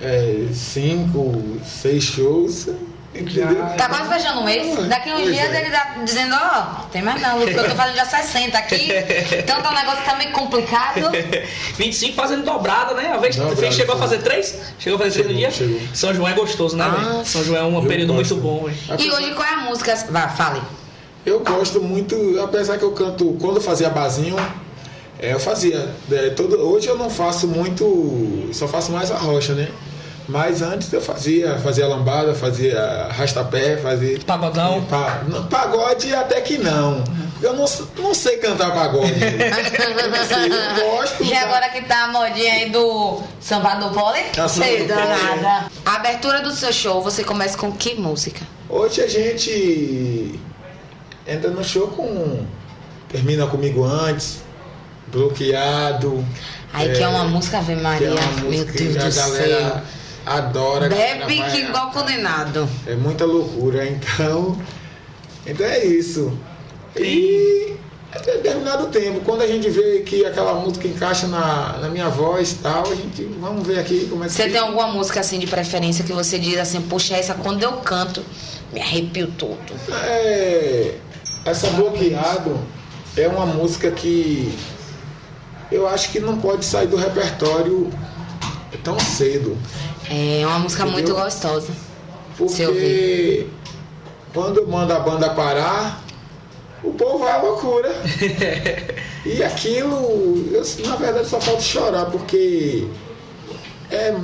é, 0.00 0.46
cinco, 0.52 1.58
seis 1.64 2.04
shows, 2.04 2.68
entendeu? 3.14 3.56
Tá 3.76 3.88
quase 3.88 4.08
fechando 4.08 4.40
um 4.40 4.44
mês. 4.44 4.88
Daqui 4.88 5.10
uns 5.10 5.20
Pois 5.22 5.34
dias 5.34 5.52
é. 5.52 5.60
ele 5.60 5.70
tá 5.70 5.96
dizendo, 6.04 6.34
ó, 6.34 6.84
tem 6.90 7.02
mais 7.02 7.20
não, 7.22 7.38
porque 7.38 7.58
eu 7.58 7.68
tô 7.68 7.74
fazendo 7.74 7.96
já 7.96 8.04
60 8.04 8.58
aqui. 8.58 8.88
Então 9.44 9.62
tá 9.62 9.70
um 9.70 9.74
negócio 9.74 9.98
que 10.00 10.10
tá 10.10 10.16
meio 10.16 10.30
complicado. 10.32 11.10
25 11.76 12.14
fazendo 12.14 12.44
dobrada, 12.44 12.94
né? 12.94 13.12
A 13.12 13.16
vez 13.18 13.36
fez, 13.58 13.74
chegou 13.74 13.94
a 13.94 13.98
fazer 13.98 14.18
três? 14.18 14.58
Chegou 14.78 14.98
a 14.98 15.02
fazer 15.02 15.22
três 15.22 15.28
no 15.28 15.34
dia? 15.34 15.50
Chegou. 15.50 15.80
São 15.92 16.14
João 16.14 16.28
é 16.28 16.32
gostoso, 16.32 16.76
né, 16.76 16.84
Ah? 16.84 17.22
São 17.24 17.44
João 17.44 17.58
é 17.58 17.64
um 17.64 17.82
eu 17.82 17.88
período 17.88 18.14
gosto. 18.14 18.36
muito 18.36 18.46
bom, 18.46 18.64
velho. 18.66 19.00
E 19.00 19.10
hoje 19.10 19.34
qual 19.34 19.46
é 19.46 19.54
a 19.54 19.56
música? 19.58 19.94
Vá, 20.10 20.28
fale. 20.28 20.60
Eu 21.24 21.40
gosto 21.40 21.80
muito, 21.80 22.38
apesar 22.42 22.76
que 22.78 22.84
eu 22.84 22.92
canto, 22.92 23.36
quando 23.40 23.56
eu 23.56 23.62
fazia 23.62 23.88
basinho, 23.88 24.36
é, 25.18 25.32
eu 25.32 25.40
fazia. 25.40 25.88
é, 26.12 26.30
todo, 26.30 26.56
hoje 26.56 26.86
eu 26.86 26.98
não 26.98 27.08
faço 27.08 27.46
muito, 27.48 28.50
só 28.52 28.68
faço 28.68 28.92
mais 28.92 29.10
a 29.10 29.16
rocha, 29.16 29.54
né? 29.54 29.68
Mas 30.26 30.62
antes 30.62 30.90
eu 30.92 31.02
fazia, 31.02 31.58
fazia 31.58 31.86
lambada, 31.86 32.34
fazia 32.34 32.80
arrastapé, 33.10 33.76
fazia. 33.76 34.18
Pagodão. 34.20 34.82
Pa, 34.84 35.22
não, 35.28 35.46
pagode 35.46 36.14
até 36.14 36.40
que 36.40 36.56
não. 36.56 37.04
Eu 37.42 37.52
não, 37.52 37.66
não 37.98 38.14
sei 38.14 38.38
cantar 38.38 38.72
pagode. 38.72 39.12
eu 39.12 40.10
não 40.10 40.24
sei, 40.24 40.46
eu 40.46 40.90
gosto. 40.96 41.22
E 41.24 41.30
da- 41.30 41.40
agora 41.42 41.68
que 41.68 41.82
tá 41.82 42.04
a 42.04 42.08
modinha 42.08 42.54
aí 42.54 42.70
do 42.70 43.20
samba 43.38 43.74
do 43.74 43.90
pole? 43.90 44.20
A 44.38 44.48
samba 44.48 44.64
Sei 44.66 44.82
do 44.82 44.88
danada. 44.88 45.66
A 45.84 45.94
abertura 45.96 46.40
do 46.40 46.52
seu 46.52 46.72
show, 46.72 47.02
você 47.02 47.22
começa 47.22 47.58
com 47.58 47.70
que 47.70 47.94
música? 47.94 48.40
Hoje 48.66 49.02
a 49.02 49.06
gente 49.08 50.40
entra 51.26 51.50
no 51.50 51.62
show 51.62 51.88
com. 51.88 52.46
Termina 53.10 53.46
comigo 53.46 53.84
antes, 53.84 54.38
bloqueado. 55.08 56.24
Aí 56.72 56.92
que 56.92 57.02
é 57.02 57.06
uma 57.08 57.24
música 57.24 57.58
Ave 57.58 57.76
Maria, 57.76 58.08
é 58.08 58.10
meu 58.10 58.50
música 58.50 58.72
que 58.72 58.84
Deus 58.84 59.04
do 59.04 59.12
céu. 59.12 59.82
Adora. 60.24 60.88
Bebe 60.88 61.42
que 61.50 61.58
igual 61.58 61.90
condenado. 61.90 62.68
É 62.86 62.94
muita 62.94 63.24
loucura, 63.24 63.86
então. 63.86 64.58
Então 65.46 65.66
é 65.66 65.84
isso. 65.84 66.36
E 66.96 67.76
a 68.14 68.18
determinado 68.18 68.86
tempo, 68.86 69.20
quando 69.24 69.42
a 69.42 69.46
gente 69.46 69.68
vê 69.68 70.00
que 70.00 70.24
aquela 70.24 70.54
música 70.54 70.86
encaixa 70.86 71.26
na, 71.26 71.78
na 71.78 71.88
minha 71.88 72.08
voz 72.08 72.52
e 72.52 72.54
tal, 72.56 72.84
a 72.90 72.94
gente. 72.94 73.24
Vamos 73.40 73.66
ver 73.66 73.78
aqui 73.78 74.06
como 74.08 74.24
é 74.24 74.26
que 74.26 74.32
Você 74.32 74.48
tem 74.48 74.60
alguma 74.60 74.88
música 74.88 75.20
assim 75.20 75.38
de 75.38 75.46
preferência 75.46 76.04
que 76.04 76.12
você 76.12 76.38
diz 76.38 76.58
assim, 76.58 76.80
puxa, 76.80 77.16
essa 77.16 77.34
quando 77.34 77.62
eu 77.62 77.72
canto, 77.78 78.22
me 78.72 78.80
arrepio 78.80 79.26
todo. 79.36 79.58
É, 79.92 80.94
essa 81.44 81.68
bloqueado 81.70 82.58
é 83.16 83.28
uma 83.28 83.46
música 83.46 83.90
que 83.90 84.56
eu 85.70 85.88
acho 85.88 86.10
que 86.10 86.20
não 86.20 86.38
pode 86.38 86.64
sair 86.64 86.86
do 86.86 86.96
repertório 86.96 87.90
tão 88.84 88.98
cedo. 88.98 89.56
É 90.10 90.46
uma 90.46 90.58
música 90.58 90.84
muito 90.84 91.10
Entendeu? 91.10 91.24
gostosa. 91.24 91.72
Se 91.72 92.38
Porque 92.38 92.66
ouvir. 92.66 93.50
quando 94.32 94.58
eu 94.60 94.66
mando 94.66 94.92
a 94.92 94.98
banda 95.00 95.30
parar, 95.30 96.02
o 96.82 96.92
povo 96.92 97.18
vai 97.18 97.32
à 97.32 97.38
loucura. 97.42 97.90
e 99.24 99.42
aquilo, 99.42 100.48
eu, 100.52 100.62
na 100.86 100.96
verdade, 100.96 101.28
só 101.28 101.40
falta 101.40 101.60
chorar, 101.60 102.06
porque 102.06 102.86
é, 103.90 104.14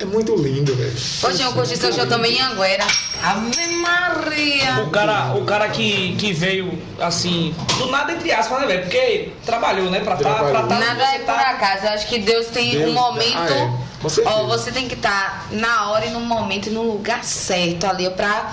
é 0.00 0.04
muito 0.06 0.34
lindo, 0.34 0.74
velho. 0.74 0.96
Hoje 1.22 1.42
eu 1.42 1.52
curti 1.52 1.76
seu 1.76 1.92
show 1.92 2.06
também 2.06 2.36
em 2.38 2.40
Anguera. 2.40 2.86
Ave 3.22 3.66
Maria! 3.76 4.82
O 4.86 4.90
cara, 4.90 5.34
o 5.34 5.44
cara 5.44 5.68
que, 5.68 6.16
que 6.16 6.32
veio, 6.32 6.72
assim, 6.98 7.54
do 7.78 7.86
nada 7.90 8.12
entre 8.12 8.32
aspas, 8.32 8.60
né, 8.62 8.66
velho? 8.66 8.82
Porque 8.84 9.32
trabalhou, 9.44 9.90
né? 9.90 10.00
Pra 10.00 10.16
tá, 10.16 10.22
pra 10.22 10.34
Trabalhou. 10.34 10.68
tá 10.68 10.78
Nada 10.78 11.04
é 11.14 11.18
por 11.18 11.26
tá. 11.26 11.50
acaso. 11.50 11.84
Eu 11.84 11.90
acho 11.90 12.06
que 12.08 12.18
Deus 12.18 12.46
tem 12.46 12.70
Deus 12.70 12.90
um 12.90 12.94
momento. 12.94 13.36
Ah, 13.36 13.50
é. 13.86 13.89
Ó, 14.24 14.44
você 14.46 14.72
tem 14.72 14.88
que 14.88 14.94
estar 14.94 15.46
na 15.50 15.90
hora 15.90 16.06
e 16.06 16.10
no 16.10 16.20
momento 16.20 16.68
e 16.68 16.70
no 16.70 16.82
lugar 16.82 17.22
certo 17.24 17.84
ali 17.86 18.08
pra. 18.10 18.52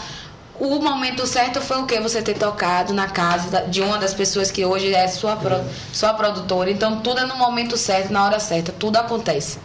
O 0.59 0.79
momento 0.79 1.25
certo 1.27 1.61
foi 1.61 1.77
o 1.77 1.85
que? 1.85 1.99
Você 1.99 2.19
ter 2.21 2.33
tocado 2.35 2.91
na 2.91 3.07
casa 3.07 3.61
de 3.67 3.79
uma 3.81 3.97
das 3.99 4.13
pessoas 4.13 4.49
que 4.49 4.65
hoje 4.65 4.91
é 4.93 5.07
sua, 5.07 5.35
pro- 5.35 5.63
sua 5.93 6.13
produtora. 6.15 6.71
Então 6.71 6.99
tudo 6.99 7.19
é 7.19 7.25
no 7.25 7.35
momento 7.35 7.77
certo, 7.77 8.11
na 8.11 8.25
hora 8.25 8.39
certa. 8.39 8.71
Tudo 8.71 8.97
acontece. 8.97 9.59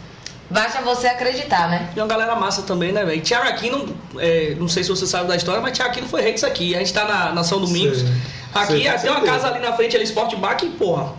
Basta 0.51 0.81
você 0.83 1.07
acreditar, 1.07 1.67
né? 1.67 1.89
E 1.95 1.99
uma 1.99 2.05
galera 2.05 2.35
massa 2.35 2.61
também, 2.61 2.91
né, 2.91 3.03
velho? 3.03 3.19
Thiago 3.21 3.47
Aquino, 3.47 3.95
é, 4.19 4.55
não 4.59 4.67
sei 4.69 4.83
se 4.83 4.89
você 4.91 5.07
sabe 5.07 5.27
da 5.27 5.35
história, 5.35 5.59
mas 5.59 5.75
Thiago 5.75 5.89
Aquino 5.91 6.07
foi 6.07 6.21
rei 6.21 6.33
disso 6.33 6.45
aqui. 6.45 6.75
A 6.75 6.79
gente 6.79 6.93
tá 6.93 7.05
na, 7.05 7.31
na 7.31 7.43
São 7.43 7.59
Domingos. 7.59 8.01
Sei. 8.01 8.09
Aqui 8.53 8.67
Sei, 8.83 8.83
com 8.91 8.97
tem 8.99 9.09
uma 9.09 9.19
certeza. 9.21 9.21
casa 9.25 9.47
ali 9.47 9.59
na 9.65 9.73
frente, 9.73 9.95
ali, 9.95 10.05
Sport 10.05 10.35
Bar, 10.35 10.55
que, 10.57 10.67
porra, 10.69 11.11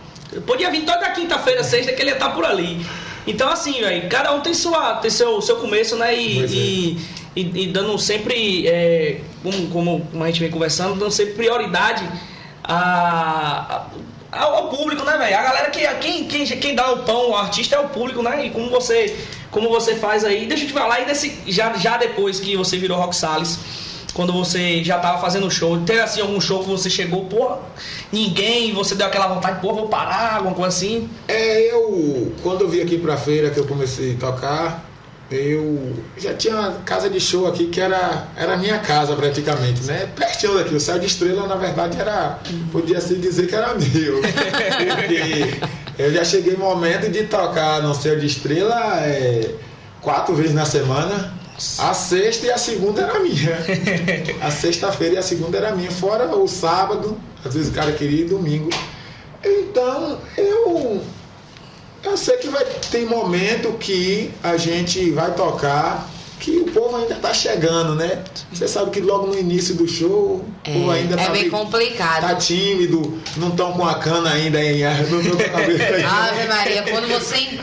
podia 0.47 0.71
vir 0.71 0.85
toda 0.85 1.09
quinta-feira, 1.09 1.65
sexta, 1.65 1.91
que 1.91 2.01
ele 2.01 2.11
ia 2.11 2.15
estar 2.15 2.29
por 2.29 2.45
ali. 2.45 2.85
Então, 3.27 3.49
assim, 3.49 3.79
velho, 3.81 4.07
cada 4.09 4.31
um 4.33 4.41
tem, 4.41 4.53
sua, 4.53 4.95
tem 4.95 5.09
seu, 5.09 5.41
seu 5.41 5.55
começo, 5.57 5.95
né? 5.95 6.15
E, 6.15 6.43
é. 6.43 6.45
e, 6.45 6.97
e- 7.35 7.63
e 7.63 7.67
dando 7.67 7.97
sempre, 7.97 8.67
é, 8.67 9.21
como, 9.41 9.67
como, 9.69 10.23
a 10.23 10.27
gente 10.27 10.39
vem 10.39 10.51
conversando, 10.51 10.95
dando 10.95 11.11
sempre 11.11 11.33
prioridade 11.33 12.07
a, 12.63 13.87
a- 14.31 14.43
ao, 14.43 14.69
público, 14.69 15.03
né, 15.05 15.17
velho? 15.17 15.37
A 15.37 15.41
galera 15.41 15.69
que. 15.69 15.79
Quem, 15.99 16.25
quem, 16.25 16.45
quem 16.45 16.75
dá 16.75 16.91
o 16.91 16.99
pão 17.03 17.33
ao 17.33 17.37
artista 17.37 17.75
é 17.75 17.79
o 17.79 17.89
público, 17.89 18.21
né? 18.21 18.45
E 18.45 18.49
como 18.51 18.69
você, 18.69 19.15
como 19.51 19.69
você 19.69 19.95
faz 19.95 20.23
aí, 20.23 20.45
deixa 20.45 20.63
eu 20.63 20.67
te 20.67 20.73
falar, 20.73 21.01
e 21.01 21.05
nesse, 21.05 21.39
já, 21.47 21.73
já 21.77 21.97
depois 21.97 22.39
que 22.39 22.55
você 22.55 22.77
virou 22.77 22.97
Rock 22.97 23.15
Salles, 23.15 23.59
quando 24.15 24.31
você 24.31 24.81
já 24.81 24.97
tava 24.97 25.19
fazendo 25.19 25.51
show, 25.51 25.77
teve 25.81 25.99
assim 25.99 26.21
algum 26.21 26.39
show 26.39 26.63
que 26.63 26.69
você 26.69 26.89
chegou, 26.89 27.25
porra, 27.25 27.59
ninguém, 28.11 28.73
você 28.73 28.95
deu 28.95 29.05
aquela 29.05 29.27
vontade, 29.27 29.59
porra, 29.59 29.75
vou 29.75 29.89
parar, 29.89 30.37
alguma 30.37 30.55
coisa 30.55 30.69
assim. 30.69 31.09
É, 31.27 31.69
eu, 31.69 32.33
quando 32.41 32.61
eu 32.61 32.69
vim 32.69 32.79
aqui 32.79 32.97
pra 32.97 33.17
feira, 33.17 33.49
que 33.49 33.59
eu 33.59 33.67
comecei 33.67 34.13
a 34.13 34.17
tocar, 34.17 34.85
eu 35.29 35.93
já 36.17 36.33
tinha 36.33 36.55
uma 36.55 36.71
casa 36.85 37.09
de 37.09 37.19
show 37.19 37.45
aqui 37.45 37.67
que 37.67 37.81
era, 37.81 38.29
era 38.37 38.55
minha 38.55 38.79
casa 38.79 39.13
praticamente, 39.17 39.83
né? 39.83 40.07
Pertinho 40.15 40.53
daqui. 40.55 40.73
O 40.73 40.79
Céu 40.79 40.97
de 40.97 41.07
Estrela, 41.07 41.45
na 41.45 41.55
verdade, 41.55 41.99
era. 41.99 42.39
Podia 42.71 43.01
se 43.01 43.15
dizer 43.15 43.47
que 43.47 43.55
era 43.55 43.73
meu. 43.73 44.21
Eu 45.99 46.13
já 46.13 46.23
cheguei 46.23 46.53
no 46.53 46.59
momento 46.59 47.09
de 47.09 47.23
tocar 47.23 47.81
no 47.81 47.93
Céu 47.93 48.17
de 48.17 48.27
Estrela 48.27 49.01
é, 49.01 49.55
quatro 50.01 50.35
vezes 50.35 50.53
na 50.53 50.65
semana. 50.65 51.33
A 51.79 51.93
sexta 51.93 52.47
e 52.47 52.51
a 52.51 52.57
segunda 52.57 53.01
era 53.03 53.19
minha. 53.19 53.57
A 54.41 54.51
sexta-feira 54.51 55.15
e 55.15 55.17
a 55.17 55.21
segunda 55.21 55.57
era 55.57 55.73
minha. 55.75 55.89
Fora 55.91 56.25
o 56.35 56.47
sábado, 56.47 57.17
às 57.45 57.53
vezes 57.53 57.69
o 57.69 57.73
cara 57.73 57.91
queria 57.93 58.21
ir 58.25 58.29
domingo. 58.29 58.69
Então, 59.43 60.19
eu 60.37 61.01
eu 62.03 62.17
sei 62.17 62.37
que 62.37 62.47
vai 62.49 62.63
tem 62.91 63.05
momento 63.05 63.71
que 63.79 64.31
a 64.43 64.57
gente 64.57 65.09
vai 65.11 65.33
tocar 65.33 66.09
que 66.39 66.57
o 66.57 66.65
povo 66.65 66.97
ainda 66.97 67.15
tá 67.15 67.33
chegando, 67.33 67.95
né? 67.95 68.21
Você 68.51 68.67
sabe 68.67 68.91
que 68.91 68.99
logo 68.99 69.27
no 69.27 69.39
início 69.39 69.73
do 69.75 69.87
show, 69.87 70.43
o 70.45 70.45
povo 70.63 70.91
ainda 70.91 71.15
É, 71.15 71.21
é 71.23 71.25
tá, 71.25 71.31
bem 71.31 71.41
meio- 71.43 71.51
complicado. 71.51 72.21
tá 72.27 72.35
tímido, 72.35 73.17
não 73.37 73.47
estão 73.49 73.71
com 73.71 73.85
a 73.85 73.95
cana 73.95 74.31
ainda 74.31 74.61
em. 74.61 74.83
Ave 74.83 76.47
Maria, 76.47 76.83
quando 76.83 77.07
você 77.07 77.57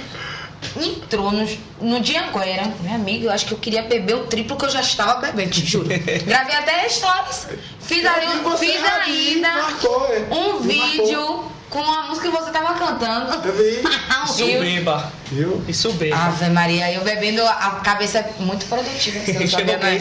entrou 0.77 1.31
no, 1.31 1.47
no 1.81 2.01
dia 2.01 2.25
Anguera, 2.29 2.73
meu 2.81 2.95
amigo, 2.95 3.25
eu 3.27 3.31
acho 3.31 3.47
que 3.47 3.53
eu 3.55 3.59
queria 3.59 3.83
beber 3.83 4.15
o 4.17 4.25
triplo 4.27 4.57
que 4.57 4.65
eu 4.65 4.71
já 4.71 4.81
estava 4.81 5.21
bebendo, 5.21 5.51
te 5.51 5.65
juro. 5.67 5.89
Gravei 6.27 6.55
até 6.57 6.89
stories. 6.89 7.49
Fiz, 7.81 8.05
aí, 8.07 8.27
E 8.37 8.39
você 8.43 8.67
fiz 8.67 8.85
ainda 8.85 9.53
marcou, 9.53 10.07
é. 10.11 10.27
um 10.35 10.61
Me 10.61 10.75
vídeo 10.75 11.45
com 11.69 11.83
a 11.83 12.03
música 12.03 12.31
que 12.31 12.37
você 12.37 12.51
tava 12.51 12.75
cantando. 12.79 13.47
Eu 13.47 13.53
vi, 13.55 13.83
Um 14.23 14.25
Isso 14.25 14.45
rio. 14.45 14.61
beba. 14.61 15.13
viu? 15.31 15.65
Isso 15.69 15.93
beba. 15.93 16.17
Ave 16.17 16.49
Maria, 16.51 16.93
eu 16.93 17.03
bebendo, 17.03 17.43
a 17.47 17.81
cabeça 17.85 18.19
é 18.19 18.31
muito 18.39 18.67
produtiva. 18.67 19.19
Você 19.25 19.33
não 19.33 19.47
sabia, 19.49 19.77
né? 19.79 20.01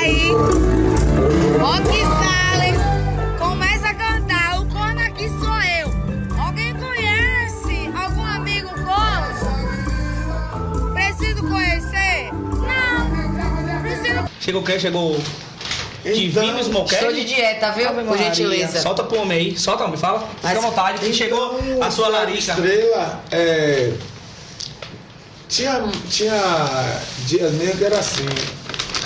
Aí, 0.00 0.30
Salles 1.58 2.07
Chegou 14.48 14.62
o 14.62 14.64
quê? 14.64 14.80
Chegou 14.80 15.20
Divino 16.02 16.58
Smokehead? 16.62 17.04
Estou 17.04 17.12
de 17.12 17.24
dieta, 17.24 17.70
viu? 17.72 17.86
Ave 17.86 17.96
Por 18.02 18.06
Maria. 18.16 18.24
gentileza. 18.34 18.80
Solta 18.80 19.04
pro 19.04 19.20
homem 19.20 19.38
aí, 19.38 19.58
solta, 19.58 19.84
homem, 19.84 19.98
fala. 19.98 20.20
Fica 20.20 20.30
Mas- 20.42 20.56
à 20.56 20.60
vontade, 20.62 20.98
que 21.00 21.12
chegou 21.12 21.60
a 21.82 21.90
sua 21.90 22.08
larica. 22.08 22.38
Estrela, 22.52 23.22
é, 23.30 23.92
Tinha, 25.50 25.84
tinha 26.08 27.00
dias 27.26 27.52
mesmo 27.52 27.76
que 27.76 27.84
era 27.84 27.98
assim. 27.98 28.24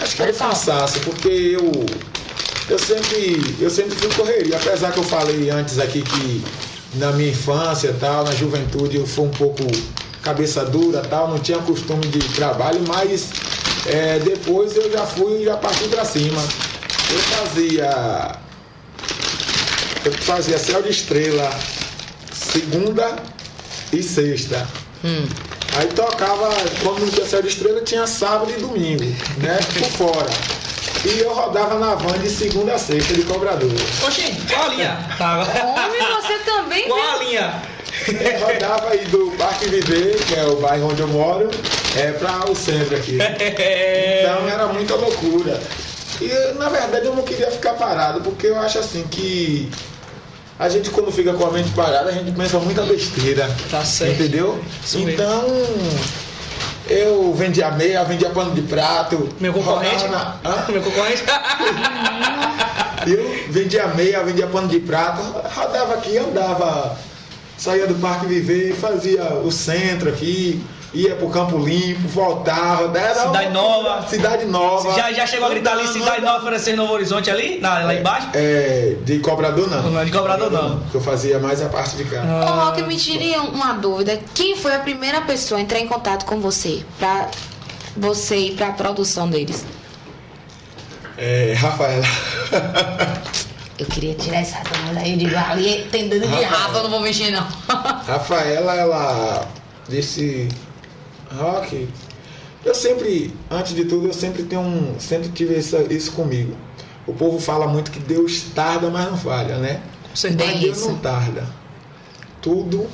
Acho 0.01 0.15
que 0.15 0.23
era 0.23 0.33
cansaço, 0.33 1.01
porque 1.01 1.29
eu. 1.29 1.73
Eu 2.69 2.79
sempre, 2.79 3.57
eu 3.61 3.69
sempre 3.69 3.97
fui 3.97 4.15
correria. 4.15 4.57
Apesar 4.57 4.93
que 4.93 4.99
eu 4.99 5.05
falei 5.05 5.51
antes 5.51 5.81
aqui 5.81 6.03
que 6.03 6.45
na 6.95 7.11
minha 7.11 7.31
infância 7.31 7.89
e 7.89 7.95
tal, 7.95 8.23
na 8.23 8.31
juventude 8.31 8.97
eu 8.97 9.07
fui 9.09 9.25
um 9.25 9.31
pouco 9.31 9.65
cabeça 10.23 10.65
dura 10.65 11.01
tal, 11.03 11.27
não 11.27 11.41
tinha 11.41 11.59
costume 11.59 12.07
de 12.07 12.21
trabalho, 12.33 12.81
mas 12.87 13.31
é, 13.87 14.19
depois 14.21 14.77
eu 14.77 14.91
já 14.91 15.07
fui 15.07 15.45
já 15.45 15.57
parti 15.57 15.89
pra 15.89 16.05
cima. 16.05 16.43
Eu 17.11 17.19
fazia. 17.19 18.37
Eu 20.05 20.13
fazia 20.13 20.59
céu 20.59 20.83
de 20.83 20.91
estrela 20.91 21.51
segunda 22.33 23.17
e 23.93 24.03
sexta. 24.03 24.67
Hum. 25.05 25.27
Aí 25.75 25.87
tocava, 25.89 26.49
quando 26.83 27.01
não 27.01 27.09
tinha 27.09 27.27
céu 27.27 27.41
de 27.43 27.49
estrela, 27.49 27.81
tinha 27.81 28.07
sábado 28.07 28.53
e 28.57 28.61
domingo, 28.61 29.05
né? 29.39 29.59
Por 29.79 29.91
fora. 29.91 30.31
E 31.05 31.19
eu 31.19 31.33
rodava 31.33 31.79
na 31.79 31.95
van 31.95 32.19
de 32.19 32.31
segunda 32.31 32.75
a 32.75 32.79
sexta 32.79 33.15
de 33.15 33.23
cobrador. 33.23 33.73
Oxi, 34.07 34.37
qual 34.49 34.67
a 34.67 34.69
linha? 34.69 34.99
Tá. 35.19 35.41
Homem, 35.41 36.01
você 36.21 36.39
também 36.41 36.87
Qual 36.87 37.01
a 37.01 37.25
linha? 37.25 37.63
Eu 38.09 38.47
rodava 38.47 38.91
aí 38.91 39.05
do 39.07 39.31
Parque 39.39 39.69
Viver, 39.69 40.17
que 40.25 40.35
é 40.35 40.45
o 40.45 40.57
bairro 40.57 40.91
onde 40.91 41.01
eu 41.03 41.09
moro, 41.09 41.49
é 41.97 42.13
para 42.13 42.51
o 42.51 42.55
centro 42.55 42.97
aqui. 42.97 43.19
Então 43.23 44.49
era 44.49 44.67
muita 44.69 44.95
loucura. 44.95 45.61
E 46.21 46.55
na 46.59 46.69
verdade 46.69 47.07
eu 47.07 47.15
não 47.15 47.23
queria 47.23 47.51
ficar 47.51 47.73
parado, 47.75 48.21
porque 48.21 48.47
eu 48.47 48.59
acho 48.59 48.79
assim 48.79 49.03
que 49.11 49.69
a 50.59 50.69
gente 50.69 50.91
quando 50.91 51.11
fica 51.11 51.33
com 51.33 51.47
a 51.47 51.51
mente 51.51 51.71
parada, 51.71 52.11
a 52.11 52.13
gente 52.13 52.31
pensa 52.33 52.59
muita 52.59 52.83
besteira. 52.83 53.51
Tá 53.71 53.85
certo. 53.85 54.13
Entendeu? 54.21 54.63
Isso 54.85 54.99
mesmo. 55.01 55.11
então 55.13 55.45
eu 56.89 57.33
vendia 57.35 57.71
meia, 57.73 58.05
vendia 58.05 58.31
pano 58.31 58.53
de 58.55 58.63
prato. 58.63 59.29
Meu 59.41 59.53
concorrente? 59.53 60.07
na- 60.09 60.37
Hã? 60.45 60.65
Meu 60.71 60.83
concorrente? 60.83 61.23
Eu 63.05 63.35
vendia 63.51 63.89
meia, 63.89 64.23
vendia 64.23 64.47
pano 64.47 64.69
de 64.69 64.79
prato, 64.79 65.21
rodava 65.57 65.95
aqui, 65.95 66.17
andava, 66.19 66.97
saía 67.57 67.87
do 67.87 67.95
Parque 67.95 68.27
Viver, 68.27 68.75
fazia 68.75 69.25
o 69.45 69.51
centro 69.53 70.09
aqui, 70.09 70.63
ia 70.95 71.15
pro 71.17 71.29
Campo 71.31 71.57
Limpo, 71.59 72.07
voltava. 72.09 72.97
Era 72.99 73.15
Cidade 73.15 73.47
uma- 73.47 73.51
Nova. 73.53 74.07
Cidade 74.09 74.45
Nova. 74.45 74.93
Já, 74.95 75.13
já 75.13 75.27
chegou 75.27 75.47
a 75.47 75.51
gritar 75.51 75.73
ali, 75.73 75.87
Cidade 75.89 76.11
andando. 76.19 76.25
Nova 76.25 76.39
oferecendo 76.41 76.77
Novo 76.79 76.93
Horizonte 76.95 77.31
ali, 77.31 77.59
na- 77.61 77.79
lá 77.85 77.95
embaixo? 77.95 78.29
É, 78.35 78.97
de 79.05 79.19
cobrador 79.21 79.71
não. 79.71 79.91
Não, 79.91 80.05
de 80.05 80.11
cobrador 80.13 80.51
não. 80.51 80.81
Porque 80.81 80.97
eu 80.97 81.01
fazia 81.01 81.39
mais 81.39 81.63
a 81.63 81.69
parte 81.69 81.97
de 81.97 82.05
cá. 82.05 82.21
Ô, 82.23 82.65
Rock, 82.67 82.83
me 82.83 82.97
tire 82.97 83.35
uma 83.37 83.73
dúvida. 83.75 84.21
Quem 84.35 84.57
foi 84.57 84.75
a 84.75 84.81
primeira 84.81 85.21
pessoa 85.23 85.59
a 85.59 85.63
entrar 85.63 85.79
em 85.79 85.87
contato 85.87 86.25
com 86.27 86.41
você? 86.41 86.83
Pra 86.99 87.29
você 87.97 88.37
ir 88.37 88.53
pra 88.57 88.73
produção 88.73 89.29
deles? 89.31 89.65
É, 91.17 91.55
Rafaela. 91.57 92.05
Eu 93.83 93.87
queria 93.89 94.15
tirar 94.15 94.37
essa 94.39 94.61
dúvida 94.63 95.01
aí 95.01 95.17
de 95.17 95.35
ali, 95.35 95.89
tem 95.91 96.09
dedo 96.09 96.25
de. 96.29 96.43
Rafa, 96.45 96.79
eu 96.79 96.83
não 96.85 96.91
vou 96.91 97.01
mexer 97.01 97.33
não. 97.33 97.43
Rafaela, 98.07 98.77
ela 98.77 99.49
disse, 99.89 100.49
Rock, 101.37 101.89
eu 102.65 102.75
sempre, 102.77 103.35
antes 103.51 103.75
de 103.75 103.85
tudo, 103.85 104.07
eu 104.07 104.13
sempre 104.13 104.45
tenho 104.45 104.63
um, 104.63 105.01
sempre 105.01 105.31
tive 105.31 105.59
isso, 105.59 105.77
isso 105.91 106.13
comigo. 106.13 106.57
O 107.09 107.13
povo 107.13 107.41
fala 107.41 107.67
muito 107.67 107.91
que 107.91 107.99
Deus 107.99 108.43
tarda, 108.55 108.89
mas 108.89 109.11
não 109.11 109.19
falha, 109.19 109.59
né? 109.59 109.83
Bem 110.23 110.37
Mas 110.37 110.61
Deus 110.61 110.79
isso. 110.79 110.89
não 110.89 110.99
tarda. 110.99 111.45
Tudo 112.41 112.87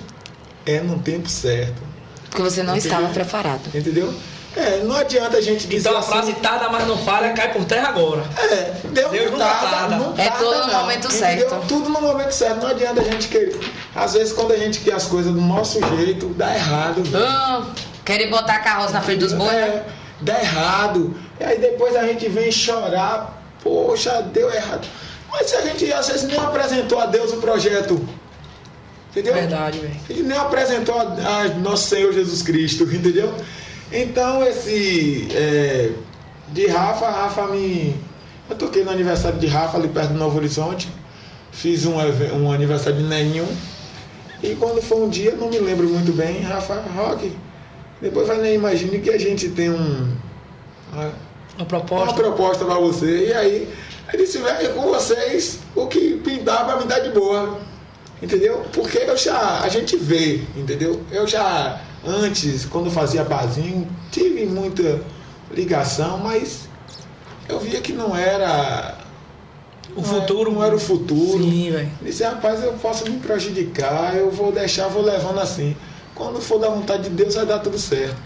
é 0.64 0.80
no 0.80 0.98
tempo 1.00 1.28
certo. 1.28 1.82
Porque 2.30 2.42
você 2.42 2.62
não 2.62 2.74
Entendi. 2.76 2.88
estava 2.88 3.12
preparado. 3.12 3.68
Entendeu? 3.74 4.14
É, 4.60 4.82
não 4.82 4.96
adianta 4.96 5.36
a 5.36 5.40
gente 5.40 5.68
dizer 5.68 5.88
Então 5.88 5.94
a 5.96 6.00
assim, 6.00 6.10
frase 6.10 6.32
tarda, 6.34 6.68
mas 6.68 6.84
não 6.86 6.98
falha, 6.98 7.32
cai 7.32 7.52
por 7.52 7.64
terra 7.64 7.88
agora. 7.90 8.24
É, 8.36 8.72
Deus, 8.88 9.10
Deus 9.12 9.30
não 9.30 9.38
nunca 9.38 9.44
tarda, 9.50 9.68
tarda. 9.76 9.96
não 9.96 10.14
É 10.18 10.30
tudo 10.30 10.50
no 10.58 10.66
não, 10.66 10.80
momento 10.80 11.06
entendeu? 11.06 11.48
certo. 11.50 11.66
Tudo 11.68 11.88
no 11.90 12.00
momento 12.00 12.32
certo. 12.32 12.62
Não 12.62 12.68
adianta 12.70 13.00
a 13.00 13.04
gente 13.04 13.28
querer. 13.28 13.56
Às 13.94 14.14
vezes 14.14 14.32
quando 14.32 14.52
a 14.52 14.56
gente 14.56 14.80
quer 14.80 14.94
as 14.94 15.06
coisas 15.06 15.32
do 15.32 15.40
nosso 15.40 15.78
jeito, 15.96 16.26
dá 16.30 16.52
errado. 16.54 17.04
velho. 17.04 17.24
Ah, 17.24 17.66
querem 18.04 18.28
botar 18.30 18.58
carroça 18.58 18.92
na 18.92 19.00
frente 19.00 19.20
dos 19.20 19.32
bois? 19.32 19.52
né? 19.52 19.58
É, 19.60 19.84
dá 20.22 20.40
errado. 20.40 21.14
E 21.38 21.44
aí 21.44 21.58
depois 21.58 21.94
a 21.94 22.04
gente 22.04 22.28
vem 22.28 22.50
chorar, 22.50 23.40
poxa, 23.62 24.22
deu 24.22 24.52
errado. 24.52 24.88
Mas 25.30 25.54
a 25.54 25.60
gente 25.60 25.92
às 25.92 26.08
vezes 26.08 26.24
nem 26.24 26.36
apresentou 26.36 26.98
a 26.98 27.06
Deus 27.06 27.32
o 27.32 27.36
projeto. 27.36 28.04
Entendeu? 29.10 29.34
Verdade, 29.34 29.78
velho. 29.78 29.94
E 30.10 30.22
nem 30.22 30.36
apresentou 30.36 30.98
a, 30.98 31.02
a 31.02 31.48
nosso 31.48 31.88
Senhor 31.88 32.12
Jesus 32.12 32.42
Cristo, 32.42 32.84
entendeu? 32.92 33.32
Então 33.90 34.44
esse 34.46 35.28
é, 35.34 35.90
de 36.48 36.66
Rafa, 36.66 37.08
Rafa 37.08 37.46
me. 37.48 37.94
Eu 38.50 38.56
toquei 38.56 38.84
no 38.84 38.90
aniversário 38.90 39.38
de 39.38 39.46
Rafa 39.46 39.76
ali 39.78 39.88
perto 39.88 40.12
do 40.12 40.18
Novo 40.18 40.36
Horizonte. 40.38 40.88
Fiz 41.52 41.84
um, 41.86 41.94
um 42.36 42.52
aniversário 42.52 42.98
de 42.98 43.04
nenhum. 43.04 43.46
E 44.42 44.54
quando 44.54 44.80
foi 44.80 44.98
um 45.00 45.08
dia, 45.08 45.32
não 45.34 45.48
me 45.50 45.58
lembro 45.58 45.88
muito 45.88 46.12
bem, 46.12 46.40
Rafa 46.42 46.82
Rock. 46.94 47.32
Depois 48.00 48.28
vai 48.28 48.38
nem 48.38 48.54
imagine 48.54 48.98
que 49.00 49.10
a 49.10 49.18
gente 49.18 49.48
tem 49.50 49.70
um. 49.70 50.12
uma- 50.92 51.02
Uma 51.02 51.12
uma 51.58 51.66
proposta. 51.66 52.14
proposta 52.14 52.64
pra 52.64 52.74
você. 52.76 53.26
E 53.26 53.32
aí, 53.32 53.68
ele 54.12 54.22
disse, 54.24 54.38
velho, 54.38 54.74
com 54.74 54.82
vocês, 54.82 55.58
o 55.74 55.86
que 55.88 56.16
pintar 56.18 56.64
pra 56.64 56.76
me 56.76 56.84
dar 56.84 57.00
de 57.00 57.10
boa. 57.10 57.58
Entendeu? 58.22 58.64
Porque 58.72 58.98
eu 58.98 59.16
já, 59.16 59.60
a 59.60 59.68
gente 59.68 59.96
vê, 59.96 60.42
entendeu? 60.56 61.02
Eu 61.10 61.26
já, 61.26 61.80
antes, 62.06 62.64
quando 62.64 62.90
fazia 62.90 63.24
barzinho, 63.24 63.88
tive 64.10 64.46
muita 64.46 65.00
ligação, 65.50 66.18
mas 66.18 66.68
eu 67.48 67.58
via 67.58 67.80
que 67.80 67.92
não 67.92 68.16
era. 68.16 68.98
O 69.96 70.00
não 70.00 70.04
futuro. 70.04 70.50
Era, 70.50 70.58
não 70.58 70.64
era 70.64 70.76
o 70.76 70.78
futuro. 70.78 71.42
Sim, 71.42 71.70
velho. 71.70 71.90
Disse, 72.02 72.22
rapaz, 72.22 72.62
eu 72.62 72.74
posso 72.74 73.10
me 73.10 73.18
prejudicar, 73.18 74.16
eu 74.16 74.30
vou 74.30 74.52
deixar, 74.52 74.88
vou 74.88 75.02
levando 75.02 75.40
assim. 75.40 75.76
Quando 76.14 76.40
for 76.40 76.58
da 76.58 76.68
vontade 76.68 77.04
de 77.04 77.10
Deus, 77.10 77.34
vai 77.34 77.46
dar 77.46 77.60
tudo 77.60 77.78
certo. 77.78 78.16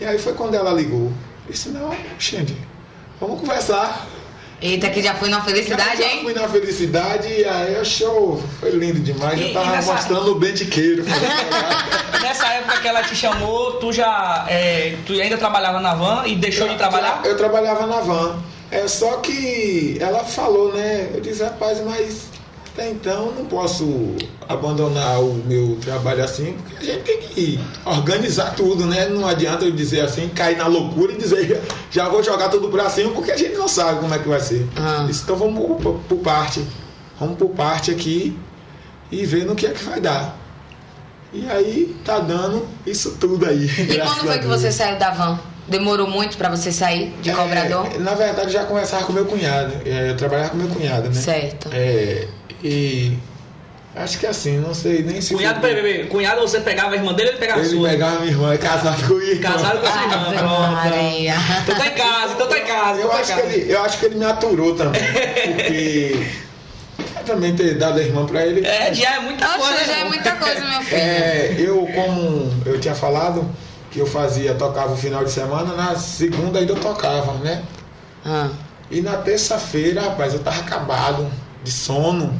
E 0.00 0.04
aí 0.04 0.18
foi 0.18 0.32
quando 0.32 0.54
ela 0.54 0.72
ligou. 0.72 1.12
Disse, 1.48 1.68
não, 1.68 1.94
Xande, 2.18 2.56
vamos 3.20 3.40
conversar. 3.40 4.06
Eita, 4.60 4.88
que 4.88 5.02
já 5.02 5.14
foi 5.14 5.28
na 5.28 5.42
felicidade, 5.42 5.98
Já 5.98 6.08
hein? 6.08 6.20
Fui 6.24 6.32
na 6.32 6.48
felicidade 6.48 7.28
e 7.28 7.44
aí, 7.44 7.84
show, 7.84 8.42
foi 8.58 8.70
lindo 8.70 9.00
demais. 9.00 9.38
E- 9.38 9.48
eu 9.48 9.52
tava 9.52 9.70
nessa- 9.70 9.92
mostrando 9.92 10.32
o 10.32 10.34
bentiqueiro. 10.36 11.04
Nessa 12.22 12.46
época 12.54 12.80
que 12.80 12.88
ela 12.88 13.02
te 13.02 13.14
chamou, 13.14 13.72
tu 13.74 13.92
já. 13.92 14.46
é, 14.48 14.96
tu 15.06 15.12
ainda 15.12 15.36
trabalhava 15.36 15.78
na 15.80 15.94
van 15.94 16.22
e 16.26 16.34
deixou 16.36 16.68
de 16.68 16.76
trabalhar? 16.76 17.20
Eu 17.24 17.36
trabalhava 17.36 17.86
na 17.86 18.00
van. 18.00 18.38
É 18.70 18.88
só 18.88 19.18
que 19.18 19.96
ela 20.00 20.24
falou, 20.24 20.72
né? 20.72 21.10
Eu 21.14 21.20
disse, 21.20 21.42
rapaz, 21.42 21.80
mas 21.84 22.26
até 22.76 22.90
então 22.90 23.32
não 23.32 23.46
posso 23.46 24.14
abandonar 24.46 25.18
o 25.22 25.32
meu 25.46 25.78
trabalho 25.80 26.22
assim, 26.22 26.52
porque 26.52 26.76
a 26.90 26.92
gente 26.92 27.02
tem 27.04 27.18
que 27.18 27.60
organizar 27.86 28.54
tudo, 28.54 28.84
né? 28.84 29.08
Não 29.08 29.26
adianta 29.26 29.64
eu 29.64 29.72
dizer 29.72 30.02
assim, 30.02 30.28
cair 30.28 30.58
na 30.58 30.66
loucura 30.66 31.12
e 31.12 31.16
dizer, 31.16 31.62
já 31.90 32.06
vou 32.06 32.22
jogar 32.22 32.50
tudo 32.50 32.68
pra 32.68 32.90
cima, 32.90 33.12
porque 33.12 33.32
a 33.32 33.36
gente 33.36 33.54
não 33.56 33.66
sabe 33.66 34.00
como 34.00 34.12
é 34.12 34.18
que 34.18 34.28
vai 34.28 34.40
ser. 34.40 34.66
Ah. 34.76 35.06
Então 35.08 35.36
vamos 35.36 35.82
por, 35.82 35.94
por 36.00 36.18
parte. 36.18 36.62
Vamos 37.18 37.38
por 37.38 37.48
parte 37.48 37.90
aqui 37.90 38.38
e 39.10 39.24
ver 39.24 39.46
no 39.46 39.54
que 39.54 39.66
é 39.66 39.70
que 39.70 39.82
vai 39.82 39.98
dar. 39.98 40.36
E 41.32 41.48
aí 41.48 41.96
tá 42.04 42.18
dando 42.18 42.66
isso 42.86 43.16
tudo 43.18 43.46
aí. 43.46 43.66
E 43.88 43.98
quando 43.98 44.18
foi 44.26 44.38
que 44.38 44.46
você 44.46 44.70
saiu 44.70 44.98
da 44.98 45.10
van? 45.12 45.38
Demorou 45.66 46.08
muito 46.08 46.36
pra 46.36 46.48
você 46.48 46.70
sair 46.70 47.12
de 47.22 47.30
É, 47.30 47.34
cobrador? 47.34 47.98
na 47.98 48.14
verdade, 48.14 48.52
já 48.52 48.64
conversava 48.64 49.04
com 49.04 49.12
meu 49.12 49.24
cunhado. 49.24 49.72
É, 49.84 50.10
eu 50.10 50.16
trabalhava 50.16 50.50
com 50.50 50.56
meu 50.58 50.68
cunhado, 50.68 51.08
né? 51.08 51.14
Certo. 51.14 51.68
É, 51.72 52.28
e 52.62 53.16
acho 53.94 54.18
que 54.18 54.26
assim, 54.26 54.58
não 54.58 54.74
sei 54.74 55.02
nem 55.02 55.20
se. 55.20 55.34
Cunhado, 55.34 55.60
foi- 55.60 55.74
peraí, 55.74 55.92
peraí. 55.92 56.06
Cunhado, 56.08 56.40
você 56.42 56.60
pegava 56.60 56.92
a 56.92 56.96
irmã 56.96 57.12
dele 57.12 57.28
ou 57.30 57.32
ele 57.34 57.40
pegava 57.40 57.60
a 57.60 57.64
Ele 57.64 57.74
sua? 57.76 57.88
pegava 57.88 58.18
minha 58.20 58.30
irmã, 58.32 58.52
é 58.54 58.58
casado 58.58 59.06
com 59.08 59.14
a 59.14 59.22
irmã. 59.24 59.40
Casado 59.42 59.80
com 59.80 59.86
a 59.86 59.92
sua 59.92 60.02
irmã. 60.02 60.32
Pronto. 60.36 60.72
Maria. 60.72 61.34
Então 61.62 61.74
tá 61.76 61.86
em 61.86 61.94
casa, 61.94 62.32
então 62.34 62.48
tá 62.48 62.58
em 62.58 62.64
casa. 62.66 63.00
Eu 63.00 63.06
então 63.06 63.10
tá 63.10 63.16
em 63.16 63.20
acho, 63.20 63.34
que 63.34 63.40
casa. 63.42 63.54
ele, 63.54 63.72
eu 63.72 63.82
acho 63.82 63.98
que 63.98 64.06
ele 64.06 64.14
me 64.16 64.24
aturou 64.24 64.74
também. 64.74 65.02
Porque 65.02 66.26
eu 67.18 67.24
também 67.24 67.54
ter 67.56 67.74
dado 67.78 67.98
a 67.98 68.02
irmã 68.02 68.26
pra 68.26 68.44
ele. 68.46 68.66
É, 68.66 68.92
já 68.94 69.16
é 69.16 69.20
muita 69.20 69.46
Oxe, 69.48 69.58
coisa. 69.58 69.84
já 69.84 69.98
é 69.98 70.04
muita 70.04 70.32
coisa, 70.32 70.60
meu 70.64 70.80
filho. 70.82 71.00
É, 71.00 71.54
eu, 71.58 71.88
como 71.94 72.52
eu 72.66 72.78
tinha 72.80 72.94
falado, 72.94 73.48
que 73.90 73.98
eu 73.98 74.06
fazia, 74.06 74.54
tocava 74.54 74.92
o 74.92 74.96
final 74.96 75.24
de 75.24 75.30
semana, 75.30 75.74
na 75.74 75.94
segunda 75.96 76.58
ainda 76.58 76.72
eu 76.72 76.76
tocava, 76.80 77.32
né? 77.38 77.62
Ah. 78.24 78.48
E 78.90 79.00
na 79.00 79.16
terça-feira, 79.16 80.00
rapaz, 80.02 80.32
eu 80.34 80.40
tava 80.40 80.60
acabado 80.60 81.26
de 81.66 81.72
sono. 81.72 82.32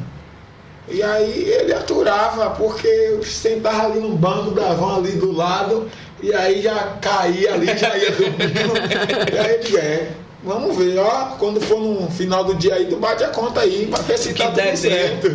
E 0.89 1.03
aí 1.03 1.43
ele 1.49 1.73
aturava, 1.73 2.51
porque 2.51 2.87
eu 2.87 3.21
sentava 3.23 3.87
ali 3.87 3.99
no 3.99 4.15
banco 4.15 4.51
da 4.51 4.73
van 4.73 4.97
ali 4.97 5.11
do 5.11 5.33
lado, 5.33 5.89
e 6.23 6.33
aí 6.33 6.61
já 6.61 6.97
caía 7.01 7.53
ali, 7.53 7.67
já 7.77 7.97
ia 7.97 8.11
dormindo. 8.11 8.73
e 9.33 9.37
aí 9.37 9.59
digo, 9.59 9.77
é, 9.77 10.07
vamos 10.41 10.77
ver, 10.77 10.97
ó, 10.97 11.35
quando 11.37 11.59
for 11.59 11.81
no 11.81 12.09
final 12.09 12.45
do 12.45 12.55
dia 12.55 12.75
aí, 12.75 12.85
tu 12.85 12.95
bate 12.95 13.21
a 13.21 13.27
conta 13.27 13.59
aí, 13.59 13.85
pra 13.87 14.01
ver 14.01 14.17
se 14.17 14.33
tá 14.33 14.45
tudo 14.45 14.55
der 14.55 14.77
certo. 14.77 15.27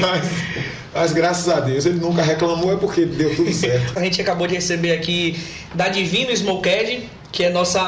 Mas 0.00 0.24
Mas 0.92 1.12
graças 1.12 1.48
a 1.48 1.60
Deus 1.60 1.84
ele 1.84 2.00
nunca 2.00 2.22
reclamou, 2.22 2.72
é 2.72 2.76
porque 2.76 3.04
deu 3.04 3.36
tudo 3.36 3.52
certo. 3.52 3.98
A 3.98 4.02
gente 4.02 4.20
acabou 4.20 4.46
de 4.46 4.54
receber 4.54 4.92
aqui 4.92 5.38
da 5.74 5.88
Divino 5.88 6.32
Smoked, 6.32 7.08
que 7.36 7.44
é 7.44 7.50
nossa, 7.50 7.86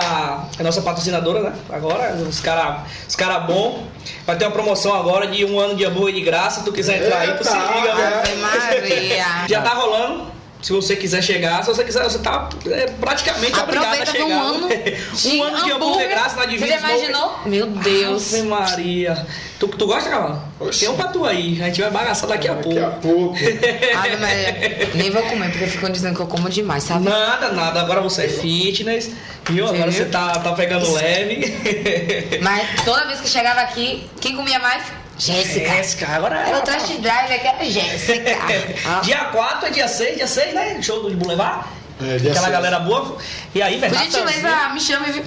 é 0.59 0.63
nossa 0.63 0.83
patrocinadora, 0.83 1.41
né? 1.41 1.55
Agora, 1.71 2.13
os 2.13 2.39
caras 2.39 2.83
os 3.09 3.17
cara 3.17 3.39
bom. 3.41 3.87
Vai 4.27 4.37
ter 4.37 4.45
uma 4.45 4.51
promoção 4.51 4.95
agora 4.95 5.27
de 5.27 5.43
um 5.43 5.59
ano 5.59 5.75
de 5.75 5.87
amor 5.87 6.11
e 6.11 6.13
de 6.13 6.21
graça. 6.21 6.61
Se 6.61 6.67
tu 6.67 6.71
quiser 6.71 7.03
entrar 7.03 7.21
aí, 7.21 7.33
tu 7.33 7.45
se 7.45 7.57
liga, 7.57 7.95
né? 7.95 8.23
Maria. 8.43 9.25
Já 9.49 9.63
tá 9.63 9.71
rolando. 9.71 10.38
Se 10.61 10.73
você 10.73 10.97
quiser 10.97 11.23
chegar, 11.23 11.63
se 11.63 11.69
você 11.69 11.85
quiser, 11.85 12.03
você 12.03 12.19
tá 12.19 12.49
é, 12.67 12.87
praticamente 12.87 13.59
obrigado 13.59 13.85
a 13.85 14.03
Aproveita 14.03 14.13
chegar. 14.13 14.27
um 14.27 14.41
ano. 14.41 14.69
um 14.69 15.43
ano 15.43 15.65
de 15.65 15.73
amor 15.73 16.03
e 16.03 16.09
graça 16.09 16.37
na 16.37 16.47
Divino 16.47 16.67
Você 16.67 16.79
imaginou? 16.79 17.39
Meu 17.47 17.67
Deus. 17.67 18.35
Ave 18.35 18.43
Maria. 18.43 19.27
Tu, 19.59 19.69
tu 19.69 19.87
gosta? 19.87 20.43
Oxi. 20.59 20.81
Tem 20.81 20.89
um 20.89 20.97
pra 20.97 21.09
tu 21.09 21.25
aí. 21.25 21.61
A 21.63 21.67
gente 21.67 21.81
vai 21.81 21.91
bagaçar 21.91 22.29
daqui 22.29 22.49
a 22.49 22.55
pouco. 22.55 22.75
Daqui 22.75 22.87
a 22.87 22.91
pouco. 22.91 23.37
Ave 23.37 24.17
Maria. 24.17 24.91
Nem 24.95 25.11
vou 25.11 25.23
comer, 25.23 25.51
porque 25.51 25.67
ficam 25.67 25.91
dizendo 25.91 26.17
que 26.17 26.23
eu 26.23 26.27
como 26.27 26.49
demais, 26.49 26.83
sabe? 26.83 27.09
Nada, 27.09 27.53
nada. 27.53 27.81
Agora 27.81 28.01
você 28.01 28.25
é 28.25 28.29
fitness, 28.29 29.11
viu? 29.49 29.69
Agora 29.69 29.91
você 29.93 30.07
tá, 30.07 30.33
tá 30.33 30.53
pegando 30.53 30.93
leve. 30.93 32.39
Mas 32.43 32.83
toda 32.85 33.07
vez 33.07 33.21
que 33.21 33.29
chegava 33.29 33.61
aqui, 33.61 34.09
quem 34.21 34.35
comia 34.35 34.59
mais? 34.59 34.83
Jéssica. 35.19 35.69
Jéssica, 35.75 36.07
agora 36.09 36.37
Era 36.37 36.59
o 36.59 36.62
test 36.62 36.93
drive 36.99 37.33
aqui, 37.35 37.47
era 37.47 37.64
Jéssica. 37.64 38.39
Ah. 38.87 39.01
Dia 39.05 39.25
4 39.27 39.66
é 39.66 39.71
dia 39.71 39.89
6, 39.89 40.16
dia 40.16 40.27
6, 40.27 40.55
né? 40.55 40.81
Show 40.83 41.03
do 41.03 41.16
Boulevard. 41.16 41.64
É, 42.01 42.14
Aquela 42.14 42.35
seis. 42.37 42.49
galera 42.53 42.79
boa. 42.79 43.16
E 43.53 43.61
aí, 43.61 43.81
Por 43.81 43.89
velho. 43.91 43.99
gentileza, 44.05 44.69
me 44.73 44.81
chame, 44.81 45.11
viu? 45.11 45.25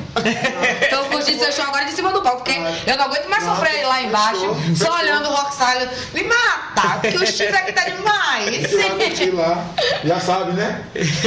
Tô 0.89 1.03
curtindo 1.09 1.43
seu 1.43 1.51
show 1.51 1.65
agora 1.65 1.83
de 1.83 1.91
cima 1.91 2.13
do 2.13 2.21
palco, 2.21 2.43
porque 2.45 2.57
eu 2.89 2.95
não 2.95 3.05
aguento 3.07 3.27
mais 3.27 3.43
sofrer 3.43 3.85
lá 3.85 4.01
embaixo, 4.01 4.55
só 4.77 4.97
olhando 4.99 5.27
o 5.27 5.33
Rock 5.33 5.53
Silent. 5.53 5.89
Me 6.13 6.23
mata, 6.23 6.99
porque 7.01 7.17
o 7.17 7.27
chifre 7.27 7.47
aqui 7.57 7.73
tá 7.73 7.83
demais. 7.83 8.67
Curtir 8.67 9.31
lá. 9.31 9.65
Já 10.05 10.17
sabe, 10.21 10.53
né? 10.53 10.81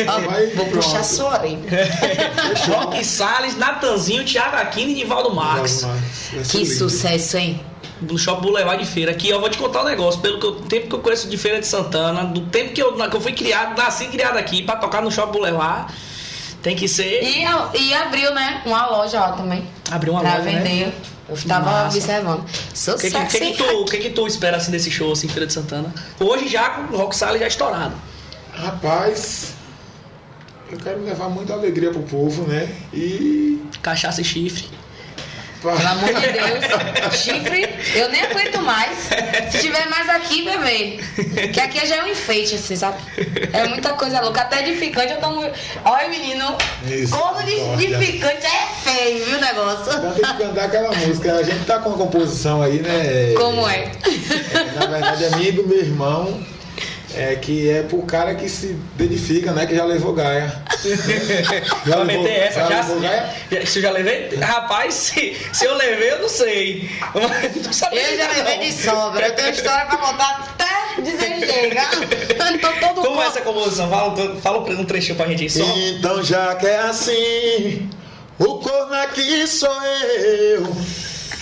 Ó, 0.09 0.21
Vai, 0.23 0.47
Vou 0.47 0.65
pronto. 0.67 0.83
puxar 0.87 1.05
sua 1.05 1.33
orelha. 1.35 1.91
Rock 2.67 3.05
Salles, 3.05 3.59
Natanzinho, 3.59 4.25
Thiago 4.25 4.57
Aquino 4.57 4.93
e 4.93 4.95
Nivaldo 4.95 5.35
Marques. 5.35 5.83
Que 6.51 6.65
sucesso, 6.65 7.37
hein? 7.37 7.62
Do 8.05 8.19
Shopping 8.19 8.43
Boulevard 8.43 8.83
de 8.85 8.89
Feira. 8.91 9.11
Aqui 9.13 9.29
eu 9.29 9.41
vou 9.41 9.49
te 9.49 9.59
contar 9.59 9.83
um 9.83 9.87
negócio. 9.87 10.21
Pelo 10.21 10.39
que 10.39 10.47
eu- 10.47 10.55
tempo 10.63 10.89
que 10.89 10.95
eu 10.95 10.99
conheço 11.01 11.29
de 11.29 11.37
Feira 11.37 11.61
de 11.61 11.67
Santana, 11.67 12.25
do 12.25 12.43
tempo 12.43 12.73
que 12.73 12.83
eu, 12.83 12.93
que 12.95 13.17
eu 13.17 13.21
fui 13.21 13.33
criado, 13.33 13.77
nasci 13.77 14.07
criado 14.07 14.37
aqui, 14.37 14.63
pra 14.63 14.77
tocar 14.77 15.03
no 15.03 15.11
Shopping 15.11 15.33
Boulevard, 15.33 15.93
tem 16.63 16.75
que 16.77 16.87
ser. 16.89 17.23
E, 17.23 17.45
e 17.81 17.95
abriu, 17.95 18.33
né? 18.35 18.63
Uma 18.67 18.87
loja 18.87 19.21
lá 19.21 19.33
também. 19.33 19.67
Abrir 19.91 20.11
uma 20.11 20.21
pra 20.21 20.39
loja, 20.39 20.43
né? 20.45 20.59
vender. 20.61 20.95
Eu 21.29 21.37
tava 21.49 21.71
Massa. 21.71 21.97
observando. 21.97 22.41
O 22.41 22.99
que, 22.99 23.11
que, 23.11 23.27
que, 23.27 23.39
que, 23.41 23.53
tu, 23.57 23.65
o 23.81 23.85
que, 23.87 23.97
que 23.97 24.11
tu 24.11 24.27
espera 24.27 24.59
assim 24.59 24.71
desse 24.71 24.91
show 24.91 25.11
assim, 25.13 25.27
Feira 25.27 25.47
de 25.47 25.53
Santana? 25.55 25.93
Hoje 26.21 26.49
já 26.49 26.69
com 26.71 26.95
o 26.95 26.99
Rock 26.99 27.17
Salles 27.17 27.41
já 27.41 27.47
estourado. 27.47 27.95
Rapaz, 28.53 29.55
eu 30.71 30.77
quero 30.79 31.03
levar 31.03 31.29
muita 31.29 31.55
alegria 31.55 31.91
pro 31.91 32.03
povo, 32.03 32.43
né? 32.47 32.69
E. 32.93 33.59
Cachaça 33.83 34.21
e 34.21 34.25
chifre. 34.25 34.69
Pelo 35.73 35.89
amor 35.89 36.21
de 36.21 36.27
Deus. 36.29 37.17
Chifre, 37.17 37.69
eu 37.95 38.11
nem 38.11 38.23
aguento 38.23 38.61
mais. 38.61 39.09
Se 39.51 39.61
tiver 39.61 39.89
mais 39.89 40.09
aqui, 40.11 40.45
bebê. 40.45 40.99
Que 41.53 41.61
aqui 41.61 41.87
já 41.87 41.97
é 41.97 42.05
um 42.05 42.09
enfeite, 42.09 42.55
assim, 42.55 42.77
sabe? 42.77 42.99
É 43.53 43.67
muita 43.67 43.95
coisa 43.95 44.21
louca. 44.21 44.43
Até 44.43 44.62
de 44.62 44.75
ficante 44.77 45.15
eu 45.15 45.31
muito. 45.31 45.59
Olha, 45.85 46.09
menino. 46.09 46.57
Isso. 46.87 47.17
Corno 47.17 47.43
de, 47.45 47.77
de 47.77 47.97
ficante 47.97 48.47
é 48.47 48.91
feio, 48.91 49.25
viu 49.25 49.39
o 49.39 49.41
negócio? 49.41 49.93
Já 49.93 50.01
tem 50.01 50.25
que 50.25 50.43
cantar 50.45 50.65
aquela 50.67 50.93
música. 50.95 51.35
A 51.35 51.43
gente 51.43 51.65
tá 51.65 51.79
com 51.79 51.91
uma 51.91 51.99
composição 51.99 52.61
aí, 52.61 52.81
né? 52.81 53.35
Como 53.37 53.67
é? 53.69 53.91
Na 54.75 54.87
verdade, 54.87 55.25
é 55.25 55.31
minha 55.31 55.49
e 55.49 55.53
do 55.53 55.67
meu 55.67 55.79
irmão. 55.79 56.54
É 57.17 57.37
que 57.37 57.71
é 57.71 57.83
pro 57.83 58.03
cara 58.03 58.35
que 58.35 58.49
se 58.49 58.77
identifica, 58.99 59.53
né? 59.53 59.67
Que 59.67 59.75
já 59.77 59.85
levou 59.85 60.12
Gaia. 60.12 60.53
Já 61.87 61.97
lamentei 61.97 62.35
essa, 62.37 62.61
já. 62.61 62.81
levou 62.81 63.01
Gaia? 63.01 63.35
já 63.51 63.67
se 63.67 63.79
eu 63.79 63.83
já 63.83 63.91
levei? 63.91 64.35
Rapaz, 64.37 64.95
se, 64.95 65.37
se 65.53 65.65
eu 65.65 65.75
levei, 65.77 66.11
eu 66.12 66.21
não 66.21 66.29
sei. 66.29 66.91
Mas 67.15 67.83
não 67.83 67.89
Eu 67.93 68.17
já 68.17 68.27
não. 68.29 68.35
levei 68.35 68.59
de 68.59 68.73
sobra. 68.73 69.27
Eu 69.29 69.35
tenho 69.37 69.51
história 69.51 69.87
pra 69.87 69.97
contar 69.97 70.57
até 70.59 71.01
dizer 71.03 71.35
chega. 71.47 71.83
Eu 72.53 72.59
tô 72.61 72.69
todo 72.81 73.07
Como 73.07 73.23
é 73.23 73.27
essa 73.27 73.41
composição? 73.41 73.89
Fala, 73.89 74.37
fala 74.41 74.59
um 74.59 74.85
trechinho 74.85 75.17
pra 75.17 75.27
gente 75.27 75.43
aí 75.45 75.51
só. 75.51 75.65
Então 75.77 76.23
já 76.23 76.55
que 76.57 76.67
é 76.67 76.79
assim, 76.81 77.89
o 78.39 78.59
corno 78.59 78.95
aqui 78.95 79.47
sou 79.47 79.71
eu. 79.83 80.77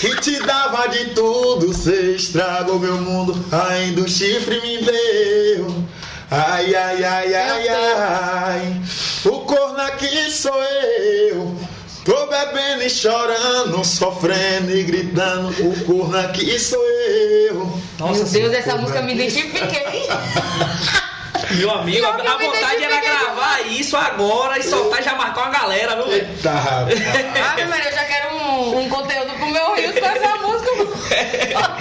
Que 0.03 0.17
te 0.17 0.41
dava 0.41 0.89
de 0.89 1.11
tudo, 1.11 1.73
cê 1.73 2.17
estragou 2.17 2.77
meu 2.77 2.97
mundo, 2.97 3.39
ainda 3.53 4.01
o 4.01 4.09
chifre 4.09 4.61
me 4.61 4.79
deu. 4.79 5.85
Ai, 6.29 6.75
ai, 6.75 7.05
ai, 7.05 7.35
ai, 7.37 7.69
ai. 7.69 8.83
O 9.25 9.43
corno 9.43 9.81
aqui 9.81 10.29
sou 10.29 10.61
eu. 10.61 11.57
Tô 12.05 12.27
bebendo 12.27 12.83
e 12.83 12.91
chorando, 12.91 13.85
sofrendo 13.85 14.77
e 14.77 14.83
gritando. 14.83 15.51
O 15.69 15.85
corno 15.85 16.19
aqui 16.19 16.59
sou 16.59 16.85
eu. 16.85 17.81
Meu 18.01 18.25
Deus, 18.25 18.55
essa 18.55 18.75
música 18.79 19.03
me 19.03 19.15
identifiquei. 19.15 20.09
Meu 21.57 21.71
amigo, 21.71 22.07
a, 22.07 22.37
vontade 22.37 22.85
era 22.85 23.01
gravar 23.01 23.61
isso 23.69 23.97
agora 23.97 24.59
e 24.59 24.63
soltar 24.63 25.01
e 25.01 25.05
já 25.05 25.15
marcar 25.15 25.43
uma 25.43 25.51
galera, 25.51 25.97
viu, 25.97 26.07
velho? 26.07 26.29
Eita, 26.29 26.51
rapaz. 26.51 27.01
Ave 27.53 27.65
Maria, 27.67 27.89
eu 27.89 27.95
já 27.95 28.05
quero 28.05 28.35
um, 28.37 28.79
um 28.81 28.89
conteúdo 28.89 29.33
pro 29.35 29.47
meu 29.47 29.75
Rio 29.75 29.93
com 29.93 30.07
essa 30.07 30.37
música. 30.39 30.73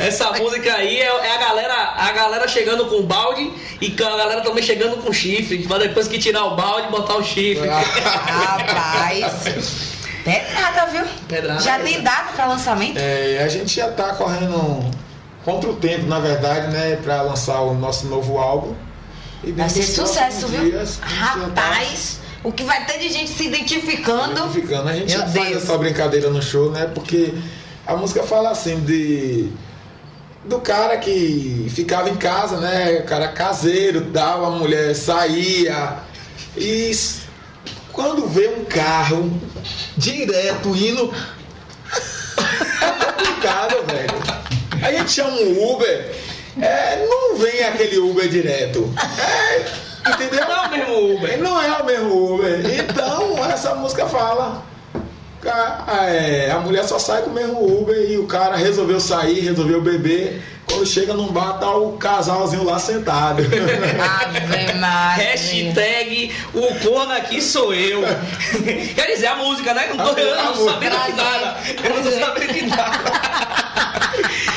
Essa 0.00 0.32
música 0.32 0.74
aí 0.74 1.00
é, 1.00 1.06
é 1.06 1.34
a 1.34 1.38
galera 1.38 1.94
a 1.96 2.12
galera 2.12 2.48
chegando 2.48 2.86
com 2.86 3.02
balde 3.02 3.52
e 3.80 3.94
a 4.02 4.16
galera 4.16 4.40
também 4.40 4.62
chegando 4.62 4.96
com 4.96 5.12
chifre. 5.12 5.58
Pra 5.66 5.78
depois 5.78 6.08
que 6.08 6.18
tirar 6.18 6.44
o 6.44 6.56
balde, 6.56 6.88
botar 6.88 7.16
o 7.16 7.22
chifre. 7.22 7.68
Rapaz. 7.68 9.24
Pedrada, 10.24 10.86
viu? 10.86 11.04
Pedrada. 11.28 11.60
Já 11.60 11.78
tem 11.78 12.02
data 12.02 12.32
pra 12.34 12.46
lançamento? 12.46 12.98
É, 12.98 13.42
a 13.42 13.48
gente 13.48 13.74
já 13.76 13.90
tá 13.90 14.14
correndo 14.14 14.90
contra 15.44 15.70
o 15.70 15.76
tempo, 15.76 16.06
na 16.06 16.18
verdade, 16.18 16.68
né, 16.68 16.96
para 17.02 17.22
lançar 17.22 17.60
o 17.60 17.74
nosso 17.74 18.06
novo 18.06 18.38
álbum. 18.38 18.74
E 19.42 19.52
Vai 19.52 19.68
ser 19.70 19.82
sucesso, 19.82 20.46
viu? 20.48 20.70
dias, 20.70 20.98
Rapaz, 21.02 22.20
o 22.44 22.52
que 22.52 22.62
vai 22.64 22.84
ter 22.84 22.98
de 22.98 23.08
gente 23.10 23.30
se 23.30 23.46
identificando. 23.46 24.32
identificando. 24.32 24.88
A 24.88 24.92
gente 24.94 25.10
Meu 25.10 25.18
já 25.20 25.26
faz 25.28 25.48
Deus. 25.50 25.62
essa 25.62 25.78
brincadeira 25.78 26.30
no 26.30 26.42
show, 26.42 26.70
né? 26.70 26.86
Porque 26.94 27.32
a 27.86 27.96
música 27.96 28.22
fala 28.22 28.50
assim 28.50 28.80
de 28.80 29.50
do 30.44 30.58
cara 30.60 30.96
que 30.96 31.66
ficava 31.70 32.08
em 32.08 32.16
casa, 32.16 32.58
né? 32.58 33.00
O 33.00 33.04
cara 33.04 33.28
caseiro, 33.28 34.06
tal, 34.12 34.44
a 34.44 34.50
mulher 34.50 34.94
saía 34.94 35.98
e 36.56 36.90
quando 37.92 38.26
vê 38.26 38.48
um 38.48 38.64
carro 38.64 39.38
direto 39.96 40.74
indo 40.74 41.12
é 42.80 43.04
complicado, 43.04 43.76
velho. 43.86 44.10
A 44.82 44.92
gente 44.92 45.10
chama 45.12 45.30
um 45.36 45.72
Uber, 45.74 46.14
é, 46.62 47.06
não 47.08 47.36
vem 47.36 47.62
aquele 47.64 47.98
Uber 47.98 48.28
direto. 48.28 48.92
É, 49.18 50.10
entendeu? 50.12 50.44
Não 50.46 50.54
é 50.54 50.66
o 50.66 50.70
mesmo 50.70 51.14
Uber. 51.16 51.38
Não 51.38 51.62
é 51.62 51.72
o 51.78 51.84
mesmo 51.86 52.34
Uber. 52.34 52.60
Então, 52.78 53.44
essa 53.50 53.74
música 53.74 54.06
fala. 54.06 54.62
ca- 55.42 55.84
é, 56.08 56.50
a 56.50 56.58
mulher 56.60 56.84
só 56.84 56.98
sai 56.98 57.22
com 57.22 57.30
o 57.30 57.34
mesmo 57.34 57.80
Uber 57.80 57.96
e 58.10 58.18
o 58.18 58.26
cara 58.26 58.56
resolveu 58.56 59.00
sair, 59.00 59.40
resolveu 59.40 59.80
beber. 59.80 60.42
Quando 60.68 60.86
chega 60.86 61.12
num 61.14 61.26
bar, 61.32 61.54
tá 61.58 61.74
o 61.74 61.94
casalzinho 61.98 62.62
lá 62.62 62.78
sentado. 62.78 63.42
Ave 63.42 64.72
Maria. 64.74 65.24
Hashtag 65.24 66.32
o 66.54 66.74
corno 66.76 67.12
aqui 67.12 67.42
sou 67.42 67.74
eu. 67.74 68.02
Quer 68.94 69.06
dizer, 69.14 69.26
a 69.26 69.34
música, 69.34 69.74
né? 69.74 69.86
Eu 69.90 69.96
não 69.96 70.14
tô, 70.14 70.20
eu 70.20 70.36
não 70.36 70.52
tô 70.52 70.64
sabendo 70.70 70.96
de 71.06 71.12
nada. 71.12 71.56
Eu 71.82 71.90
não 71.96 72.02
tô 72.04 72.10
sabendo 72.12 72.52
de 72.52 72.66
nada. 72.66 73.00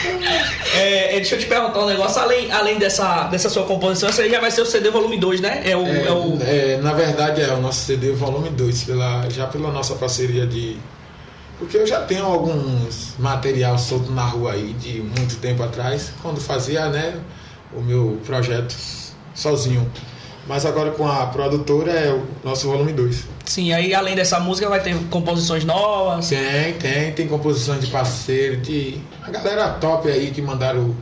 É, 0.76 1.16
é, 1.16 1.16
deixa 1.16 1.36
eu 1.36 1.40
te 1.40 1.46
perguntar 1.46 1.80
um 1.82 1.86
negócio. 1.88 2.22
Além, 2.22 2.52
além 2.52 2.78
dessa, 2.80 3.24
dessa 3.26 3.50
sua 3.50 3.64
composição, 3.64 4.10
essa 4.10 4.22
aí 4.22 4.30
já 4.30 4.40
vai 4.40 4.50
ser 4.52 4.62
o 4.62 4.66
CD 4.66 4.90
volume 4.90 5.18
2, 5.18 5.42
né? 5.42 5.62
É 5.66 5.76
o. 5.76 5.86
É, 5.86 6.06
é 6.08 6.12
o- 6.12 6.38
é, 6.42 6.78
na 6.82 6.94
verdade 6.94 7.42
é 7.42 7.52
o 7.54 7.62
nosso 7.62 7.86
CD 7.86 8.12
volume 8.12 8.50
2, 8.50 8.84
pela, 8.84 9.30
já 9.30 9.48
pela 9.48 9.72
nossa 9.72 9.96
parceria 9.96 10.46
de. 10.48 10.78
Porque 11.60 11.78
eu 11.78 11.86
já 11.88 12.02
tenho 12.02 12.26
alguns 12.26 13.14
material 13.20 13.78
solto 13.78 14.12
na 14.12 14.26
rua 14.26 14.54
aí 14.54 14.74
de 14.74 15.02
muito 15.02 15.38
tempo 15.38 15.62
atrás, 15.64 16.12
quando 16.22 16.42
fazia 16.42 16.88
né, 16.90 17.16
o 17.74 17.82
meu 17.82 18.20
projeto 18.26 18.76
sozinho. 19.36 19.90
Mas 20.46 20.66
agora 20.66 20.92
com 20.92 21.08
a 21.08 21.28
produtora 21.28 21.92
é 21.92 22.12
o 22.12 22.24
nosso 22.44 22.68
volume 22.68 22.92
2. 22.92 23.24
Sim, 23.46 23.72
aí 23.72 23.94
além 23.94 24.14
dessa 24.14 24.40
música 24.42 24.68
vai 24.68 24.82
ter 24.82 24.94
composições 25.10 25.64
novas. 25.64 26.28
Tem, 26.28 26.74
tem, 26.74 27.12
tem 27.14 27.28
composições 27.30 27.80
de 27.86 27.88
parceiro, 27.92 28.58
de. 28.58 28.98
A 29.26 29.32
galera 29.32 29.70
top 29.74 30.10
aí 30.10 30.32
que 30.32 30.42
mandaram. 30.42 30.96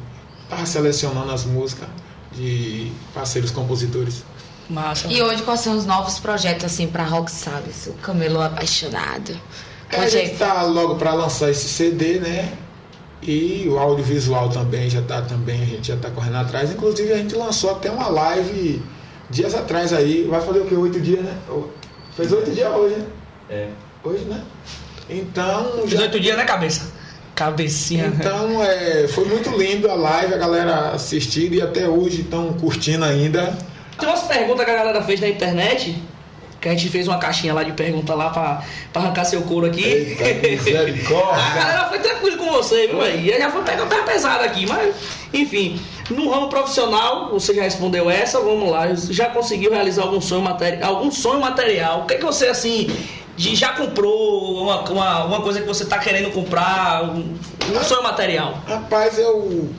Tá 0.50 0.66
selecionando 0.66 1.32
as 1.32 1.46
músicas 1.46 1.88
de 2.34 2.92
parceiros 3.14 3.52
compositores. 3.52 4.24
Massa. 4.70 5.08
E 5.08 5.22
hoje, 5.22 5.44
quais 5.44 5.62
são 5.62 5.78
os 5.78 5.86
novos 5.86 6.20
projetos, 6.20 6.66
assim, 6.66 6.88
pra 6.88 7.04
Rock 7.06 7.32
Sabes? 7.32 7.88
O 7.88 7.94
Camelo 7.94 8.42
apaixonado. 8.42 9.32
É, 9.90 9.98
a 9.98 10.10
gente 10.10 10.36
tá 10.36 10.62
logo 10.64 10.96
para 10.96 11.14
lançar 11.14 11.50
esse 11.50 11.70
CD, 11.70 12.20
né? 12.20 12.52
E 13.22 13.66
o 13.70 13.78
audiovisual 13.80 14.50
também 14.50 14.90
já 14.90 15.00
está 15.00 15.22
também, 15.22 15.62
a 15.62 15.66
gente 15.66 15.88
já 15.88 15.96
está 15.96 16.10
correndo 16.10 16.36
atrás. 16.38 16.70
Inclusive 16.72 17.14
a 17.14 17.18
gente 17.18 17.34
lançou 17.36 17.72
até 17.72 17.90
uma 17.90 18.08
live 18.10 18.82
dias 19.30 19.54
atrás 19.56 19.94
aí. 19.94 20.26
Vai 20.30 20.42
fazer 20.42 20.60
o 20.60 20.66
que? 20.66 20.76
Oito 20.76 21.00
dias, 21.00 21.24
né? 21.24 21.38
Fez 22.18 22.32
oito 22.34 22.52
dias 22.52 22.70
hoje, 22.74 22.96
né? 22.96 23.06
É. 23.50 23.70
Hoje, 24.04 24.26
né? 24.26 24.44
Então. 25.10 25.82
Fiz 25.84 25.92
já- 25.92 26.02
oito 26.02 26.20
dias 26.20 26.36
na 26.36 26.44
cabeça. 26.46 26.91
Cabecinha. 27.36 28.08
Então 28.08 28.64
é, 28.64 29.08
foi 29.08 29.26
muito 29.26 29.50
lindo 29.58 29.90
a 29.90 29.96
live, 29.96 30.34
a 30.34 30.38
galera 30.38 30.90
assistindo 30.92 31.54
e 31.56 31.62
até 31.62 31.88
hoje 31.88 32.22
estão 32.22 32.54
curtindo 32.54 33.04
ainda. 33.06 33.58
Tem 34.00 34.08
umas 34.10 34.24
perguntas 34.24 34.66
que 34.66 34.72
a 34.72 34.76
galera 34.76 35.02
fez 35.04 35.20
na 35.20 35.28
internet. 35.28 36.02
Que 36.60 36.70
a 36.70 36.74
gente 36.74 36.90
fez 36.90 37.08
uma 37.08 37.18
caixinha 37.18 37.56
lá 37.56 37.64
de 37.64 37.72
pergunta 37.72 38.14
lá 38.14 38.30
pra, 38.30 38.64
pra 38.94 39.02
arrancar 39.02 39.26
seu 39.26 39.42
couro 39.42 39.66
aqui. 39.66 39.84
Eita, 39.84 40.24
a 41.34 41.56
galera 41.56 41.90
foi 41.90 41.98
tranquilo 41.98 42.38
com 42.38 42.52
você, 42.52 42.86
viu, 42.86 43.02
aí? 43.02 43.28
Já 43.36 43.50
foi 43.50 43.64
pegar 43.64 43.88
pé 43.88 44.02
pesado 44.04 44.44
aqui, 44.44 44.68
mas 44.68 44.94
enfim. 45.34 45.82
No 46.12 46.30
ramo 46.30 46.50
profissional, 46.50 47.32
você 47.32 47.56
já 47.56 47.64
respondeu 47.64 48.12
essa, 48.12 48.40
vamos 48.40 48.70
lá. 48.70 48.94
Já 48.94 49.30
conseguiu 49.30 49.72
realizar 49.72 50.04
algum 50.04 50.22
sonho 50.22 50.44
material? 50.44 50.96
Algum 50.96 51.10
sonho 51.10 51.40
material? 51.40 52.02
O 52.02 52.06
que, 52.06 52.14
é 52.14 52.18
que 52.18 52.26
você 52.26 52.48
assim. 52.48 52.88
De- 53.42 53.56
já 53.56 53.70
comprou 53.74 54.62
uma, 54.64 54.82
uma, 54.90 55.24
uma 55.26 55.42
coisa 55.42 55.60
que 55.62 55.68
você 55.68 55.86
tá 55.86 55.98
querendo 55.98 56.32
comprar? 56.32 57.04
Um, 57.04 57.36
um 57.76 57.84
sonho 57.84 58.04
material? 58.04 58.62
Rapaz, 58.68 59.18
eu. 59.18 59.70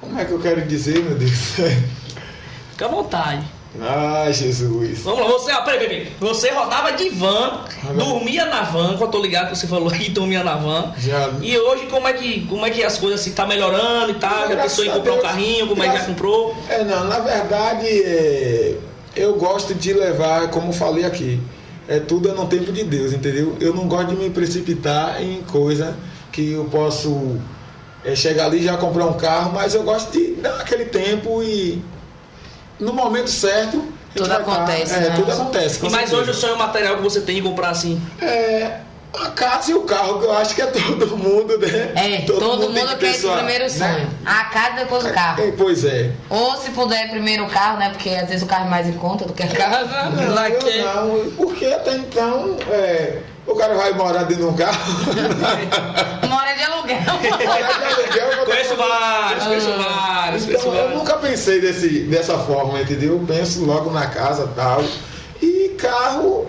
Como 0.00 0.20
é 0.20 0.24
que 0.24 0.32
eu 0.32 0.38
quero 0.40 0.62
dizer, 0.62 1.02
meu 1.02 1.16
Deus? 1.16 1.32
Fica 2.72 2.84
à 2.86 2.88
vontade. 2.88 3.44
Ah, 3.80 4.26
Jesus. 4.30 5.00
Vamos 5.00 5.20
lá, 5.20 5.26
você, 5.26 5.52
ó, 5.52 5.62
peraí, 5.62 5.80
peraí. 5.80 6.12
Você 6.20 6.50
rodava 6.50 6.92
de 6.92 7.08
van, 7.10 7.64
Rodava. 7.82 7.94
dormia 7.94 8.44
na 8.46 8.62
van, 8.62 8.96
que 8.96 9.02
eu 9.02 9.08
tô 9.08 9.20
ligado 9.20 9.50
que 9.50 9.56
você 9.58 9.66
falou 9.66 9.90
que 9.90 10.10
dormia 10.10 10.44
na 10.44 10.54
van. 10.56 10.92
Já. 10.98 11.30
E 11.40 11.58
hoje 11.58 11.86
como 11.86 12.06
é 12.06 12.12
que, 12.12 12.46
como 12.46 12.64
é 12.64 12.70
que 12.70 12.84
as 12.84 12.98
coisas 12.98 13.20
assim 13.20 13.32
tá 13.32 13.46
melhorando 13.46 14.12
e 14.12 14.14
tal? 14.14 14.42
Já 14.42 14.46
Graças 14.54 14.72
pensou 14.76 14.84
em 14.84 14.88
a 14.90 14.92
comprar 14.92 15.12
um 15.12 15.16
Deus. 15.16 15.26
carrinho, 15.28 15.66
como 15.68 15.82
é 15.82 15.86
que 15.86 15.92
já 15.92 15.92
Graças- 15.98 16.06
comprou? 16.08 16.56
É, 16.68 16.84
não, 16.84 17.04
na 17.04 17.18
verdade, 17.18 17.86
é, 17.88 18.76
eu 19.16 19.34
gosto 19.34 19.74
de 19.74 19.92
levar, 19.92 20.50
como 20.50 20.72
falei 20.72 21.04
aqui, 21.04 21.40
é 21.88 21.98
tudo 22.00 22.28
é 22.28 22.32
no 22.32 22.46
tempo 22.46 22.72
de 22.72 22.84
Deus, 22.84 23.12
entendeu? 23.12 23.56
Eu 23.60 23.74
não 23.74 23.86
gosto 23.88 24.08
de 24.08 24.16
me 24.16 24.30
precipitar 24.30 25.22
em 25.22 25.42
coisa 25.42 25.96
que 26.32 26.52
eu 26.52 26.64
posso 26.66 27.38
é, 28.04 28.14
chegar 28.16 28.46
ali 28.46 28.58
e 28.60 28.64
já 28.64 28.76
comprar 28.76 29.06
um 29.06 29.14
carro, 29.14 29.52
mas 29.52 29.74
eu 29.74 29.82
gosto 29.82 30.12
de 30.12 30.34
dar 30.34 30.60
aquele 30.60 30.86
tempo 30.86 31.42
e 31.42 31.82
no 32.80 32.92
momento 32.92 33.30
certo. 33.30 33.76
a 33.76 33.80
gente 33.80 33.92
Tudo 34.14 34.28
tá- 34.28 34.36
acontece, 34.36 34.94
é, 34.94 35.00
né? 35.00 35.10
tudo 35.16 35.30
acontece. 35.32 35.78
mas 35.82 35.92
certeza. 35.92 36.16
hoje 36.16 36.30
o 36.30 36.34
sonho 36.34 36.56
material 36.58 36.96
que 36.96 37.02
você 37.02 37.20
tem 37.20 37.36
de 37.36 37.42
comprar 37.42 37.70
assim? 37.70 38.00
É, 38.20 38.80
a 39.22 39.30
casa 39.30 39.70
e 39.70 39.74
o 39.74 39.82
carro, 39.82 40.18
que 40.20 40.24
eu 40.26 40.36
acho 40.36 40.54
que 40.54 40.62
é 40.62 40.66
todo 40.66 41.16
mundo, 41.16 41.58
né? 41.58 41.92
É, 41.94 42.20
todo, 42.26 42.58
tem 42.58 42.68
mundo 42.84 42.88
que 42.90 42.96
quer 42.96 43.10
esse 43.10 43.28
primeiro 43.28 43.70
sonho. 43.70 43.90
né? 43.98 44.08
A 44.24 44.44
casa 44.44 44.76
depois 44.76 45.04
o 45.04 45.12
carro. 45.12 45.42
É, 45.42 45.52
pois 45.52 45.84
é. 45.84 46.10
Ou 46.30 46.56
se 46.56 46.70
puder 46.70 47.10
primeiro 47.10 47.44
o 47.44 47.48
carro, 47.50 47.78
né? 47.78 47.90
Porque 47.90 48.10
às 48.10 48.28
vezes 48.28 48.42
o 48.42 48.46
carro 48.46 48.66
é 48.66 48.70
mais 48.70 48.86
em 48.88 48.92
conta 48.94 49.24
do 49.24 49.32
que 49.32 49.42
a 49.42 49.48
casa. 49.48 50.10
Não, 50.10 50.46
eu 50.46 50.58
que- 50.58 50.78
não, 50.82 51.30
porque 51.36 51.66
até 51.66 51.96
então 51.96 52.56
é, 52.70 53.18
o 53.46 53.54
cara 53.54 53.74
vai 53.74 53.92
morar 53.92 54.24
dentro 54.24 54.44
de 54.44 54.50
um 54.50 54.56
carro. 54.56 54.78
Mora 56.28 56.54
de 56.54 56.62
aluguel. 56.62 56.98
morar 57.00 57.78
de 57.78 57.94
aluguel, 57.94 58.30
eu 58.30 58.36
vou 58.36 58.46
Conheço 58.46 58.76
vários, 58.76 59.44
conheço 59.44 59.70
vários, 59.78 60.48
Então, 60.48 60.74
eu 60.74 60.90
nunca 60.96 61.14
pensei 61.16 61.60
desse, 61.60 62.00
dessa 62.04 62.38
forma, 62.38 62.80
entendeu? 62.80 63.14
Eu 63.14 63.26
penso 63.26 63.64
logo 63.64 63.90
na 63.90 64.06
casa 64.06 64.48
e 64.50 64.54
tal. 64.54 64.82
E 65.42 65.68
carro, 65.78 66.46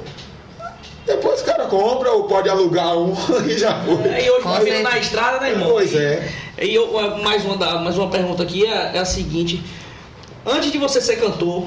depois 1.05 1.41
o 1.41 1.45
cara 1.45 1.65
compra 1.65 2.11
ou 2.11 2.23
pode 2.23 2.49
alugar 2.49 2.97
um 2.97 3.13
e 3.45 3.57
já 3.57 3.79
foi. 3.83 4.09
É, 4.09 4.25
E 4.25 4.29
hoje 4.29 4.43
Com 4.43 4.51
vivendo 4.53 4.65
certeza. 4.65 4.89
na 4.89 4.97
estrada, 4.97 5.39
né, 5.39 5.51
irmão? 5.51 5.69
Pois 5.69 5.93
é. 5.95 6.31
E 6.61 6.73
eu, 6.73 6.91
mais, 7.21 7.45
uma, 7.45 7.55
mais 7.79 7.97
uma 7.97 8.09
pergunta 8.09 8.41
aqui 8.43 8.65
é, 8.65 8.95
é 8.95 8.99
a 8.99 9.05
seguinte: 9.05 9.63
antes 10.45 10.71
de 10.71 10.77
você 10.77 10.99
ser 10.99 11.17
cantor, 11.17 11.65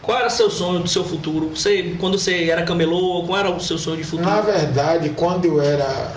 qual 0.00 0.18
era 0.18 0.30
seu 0.30 0.48
sonho 0.50 0.80
do 0.80 0.88
seu 0.88 1.04
futuro? 1.04 1.50
Você, 1.50 1.96
quando 1.98 2.18
você 2.18 2.48
era 2.48 2.62
camelô, 2.62 3.24
qual 3.26 3.38
era 3.38 3.50
o 3.50 3.60
seu 3.60 3.76
sonho 3.76 3.96
de 3.98 4.04
futuro? 4.04 4.28
Na 4.28 4.40
verdade, 4.40 5.10
quando 5.10 5.44
eu 5.44 5.60
era 5.60 6.12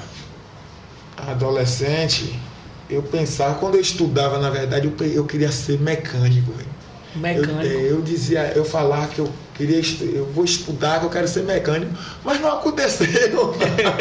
adolescente, 1.17 2.39
eu 2.89 3.03
pensava, 3.03 3.55
quando 3.55 3.75
eu 3.75 3.81
estudava, 3.81 4.39
na 4.39 4.49
verdade, 4.49 4.87
eu, 4.87 5.07
eu 5.07 5.25
queria 5.25 5.51
ser 5.51 5.79
mecânico. 5.79 6.53
Mecânico. 7.15 7.63
Eu, 7.63 7.79
é, 7.79 7.91
eu 7.91 8.01
dizia, 8.01 8.53
eu 8.55 8.63
falava 8.63 9.07
que 9.07 9.19
eu 9.19 9.29
queria, 9.59 9.81
eu 10.15 10.25
vou 10.33 10.45
estudar, 10.45 10.99
que 11.01 11.05
eu 11.05 11.09
quero 11.09 11.27
ser 11.27 11.43
mecânico, 11.43 11.91
mas 12.23 12.39
não 12.39 12.53
aconteceu. 12.53 13.53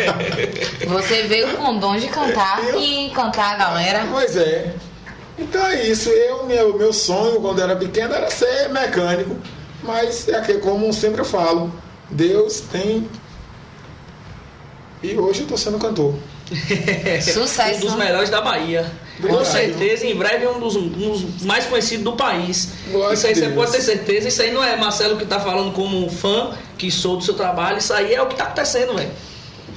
Você 0.86 1.22
veio 1.24 1.56
com 1.56 1.78
dom 1.78 1.96
de 1.96 2.06
cantar 2.08 2.62
Eu- 2.64 2.78
e 2.80 3.06
encantar 3.06 3.54
a 3.54 3.56
galera. 3.58 4.06
pois 4.10 4.36
é. 4.36 4.74
Então 5.38 5.64
é 5.66 5.84
isso. 5.86 6.08
Eu, 6.10 6.46
meu, 6.46 6.76
meu 6.78 6.92
sonho 6.92 7.40
quando 7.40 7.60
era 7.60 7.74
pequeno 7.76 8.14
era 8.14 8.30
ser 8.30 8.68
mecânico, 8.70 9.36
mas 9.82 10.28
é 10.28 10.40
que 10.40 10.54
como 10.54 10.92
sempre 10.92 11.20
eu 11.20 11.24
falo, 11.24 11.72
Deus 12.10 12.60
tem. 12.60 13.08
E 15.02 15.16
hoje 15.16 15.40
eu 15.40 15.42
estou 15.44 15.58
sendo 15.58 15.78
cantor. 15.78 16.14
Sucesso. 17.22 17.76
Um 17.78 17.80
dos 17.80 17.94
melhores 17.96 18.30
da 18.30 18.40
Bahia. 18.40 18.90
Com 19.20 19.44
certeza, 19.44 20.06
em 20.06 20.14
breve 20.14 20.46
um 20.46 20.60
dos, 20.60 20.76
um 20.76 20.88
dos 20.88 21.42
mais 21.42 21.64
conhecidos 21.66 22.04
do 22.04 22.12
país. 22.12 22.70
Glória 22.90 23.14
isso 23.14 23.26
aí 23.26 23.34
você 23.34 23.48
pode 23.48 23.72
ter 23.72 23.80
certeza. 23.80 24.28
Isso 24.28 24.40
aí 24.42 24.52
não 24.52 24.62
é 24.62 24.76
Marcelo 24.76 25.16
que 25.16 25.24
tá 25.24 25.40
falando 25.40 25.72
como 25.72 26.08
fã, 26.08 26.50
que 26.76 26.90
sou 26.90 27.16
do 27.16 27.24
seu 27.24 27.34
trabalho. 27.34 27.78
Isso 27.78 27.92
aí 27.92 28.14
é 28.14 28.22
o 28.22 28.26
que 28.26 28.36
tá 28.36 28.44
acontecendo, 28.44 28.94
velho. 28.94 29.10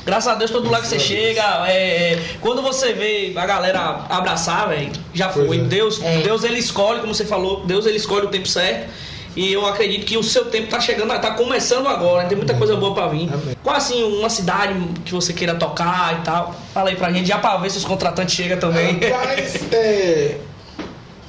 Graças 0.05 0.31
a 0.31 0.35
Deus, 0.35 0.49
todo 0.49 0.65
lugar 0.65 0.81
que 0.81 0.87
você 0.87 0.99
chega, 0.99 1.67
é, 1.67 2.13
é, 2.13 2.23
quando 2.39 2.61
você 2.61 2.91
vê 2.93 3.33
a 3.35 3.45
galera 3.45 4.05
abraçar, 4.09 4.69
velho, 4.69 4.91
já 5.13 5.29
foi. 5.29 5.57
é. 5.59 5.63
Deus, 5.63 6.01
É. 6.01 6.21
Deus 6.21 6.43
ele 6.43 6.57
escolhe, 6.59 7.01
como 7.01 7.13
você 7.13 7.25
falou, 7.25 7.63
Deus 7.65 7.85
ele 7.85 7.97
escolhe 7.97 8.25
o 8.25 8.29
tempo 8.29 8.47
certo. 8.47 8.89
E 9.35 9.53
eu 9.53 9.65
acredito 9.65 10.05
que 10.05 10.17
o 10.17 10.23
seu 10.23 10.45
tempo 10.45 10.67
tá 10.69 10.79
chegando, 10.79 11.07
tá 11.19 11.31
começando 11.31 11.87
agora, 11.87 12.27
tem 12.27 12.37
muita 12.37 12.53
coisa 12.53 12.75
boa 12.75 12.93
pra 12.93 13.07
vir. 13.07 13.29
Amém. 13.33 13.55
Qual 13.63 13.75
assim, 13.75 14.03
uma 14.03 14.29
cidade 14.29 14.73
que 15.05 15.13
você 15.13 15.31
queira 15.31 15.55
tocar 15.55 16.19
e 16.19 16.23
tal? 16.23 16.53
Fala 16.73 16.89
aí 16.89 16.95
pra 16.97 17.11
gente, 17.13 17.27
já 17.27 17.37
pra 17.37 17.55
ver 17.57 17.69
se 17.69 17.77
os 17.77 17.85
contratantes 17.85 18.35
chegam 18.35 18.57
também. 18.59 18.99
Rapaz, 18.99 19.55
é, 19.71 20.37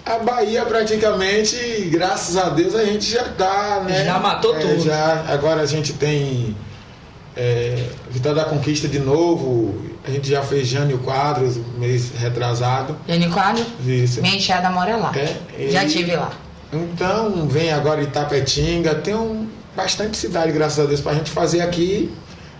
a 0.05 0.19
Bahia 0.19 0.65
praticamente, 0.65 1.57
graças 1.93 2.37
a 2.37 2.49
Deus, 2.49 2.75
a 2.75 2.85
gente 2.85 3.09
já 3.09 3.25
tá, 3.25 3.83
né? 3.87 4.05
Já 4.05 4.19
matou 4.19 4.57
É, 4.57 4.59
tudo. 4.59 4.81
Já, 4.85 5.25
agora 5.29 5.63
a 5.63 5.67
gente 5.67 5.93
tem 5.93 6.57
é, 7.37 7.85
Vitória 8.11 8.43
da 8.43 8.49
Conquista 8.49 8.89
de 8.89 8.99
novo. 8.99 9.93
A 10.05 10.11
gente 10.11 10.29
já 10.29 10.43
fez 10.43 10.67
Jânio 10.67 10.99
Quadros, 10.99 11.57
mês 11.79 12.11
retrasado. 12.19 12.97
Jânio 13.07 13.31
Quadro, 13.31 13.65
Isso. 13.87 14.21
minha 14.21 14.35
enxada 14.35 14.69
mora 14.71 14.97
lá. 14.97 15.13
É, 15.15 15.37
e- 15.57 15.71
Já 15.71 15.87
tive 15.87 16.17
lá. 16.17 16.33
Então 16.73 17.47
vem 17.47 17.73
agora 17.73 18.03
Itapetinga, 18.03 18.95
tem 18.95 19.15
um, 19.15 19.47
bastante 19.77 20.17
cidade, 20.17 20.53
graças 20.53 20.83
a 20.83 20.87
Deus, 20.89 21.01
pra 21.01 21.15
gente 21.15 21.31
fazer 21.31 21.61
aqui. 21.61 22.11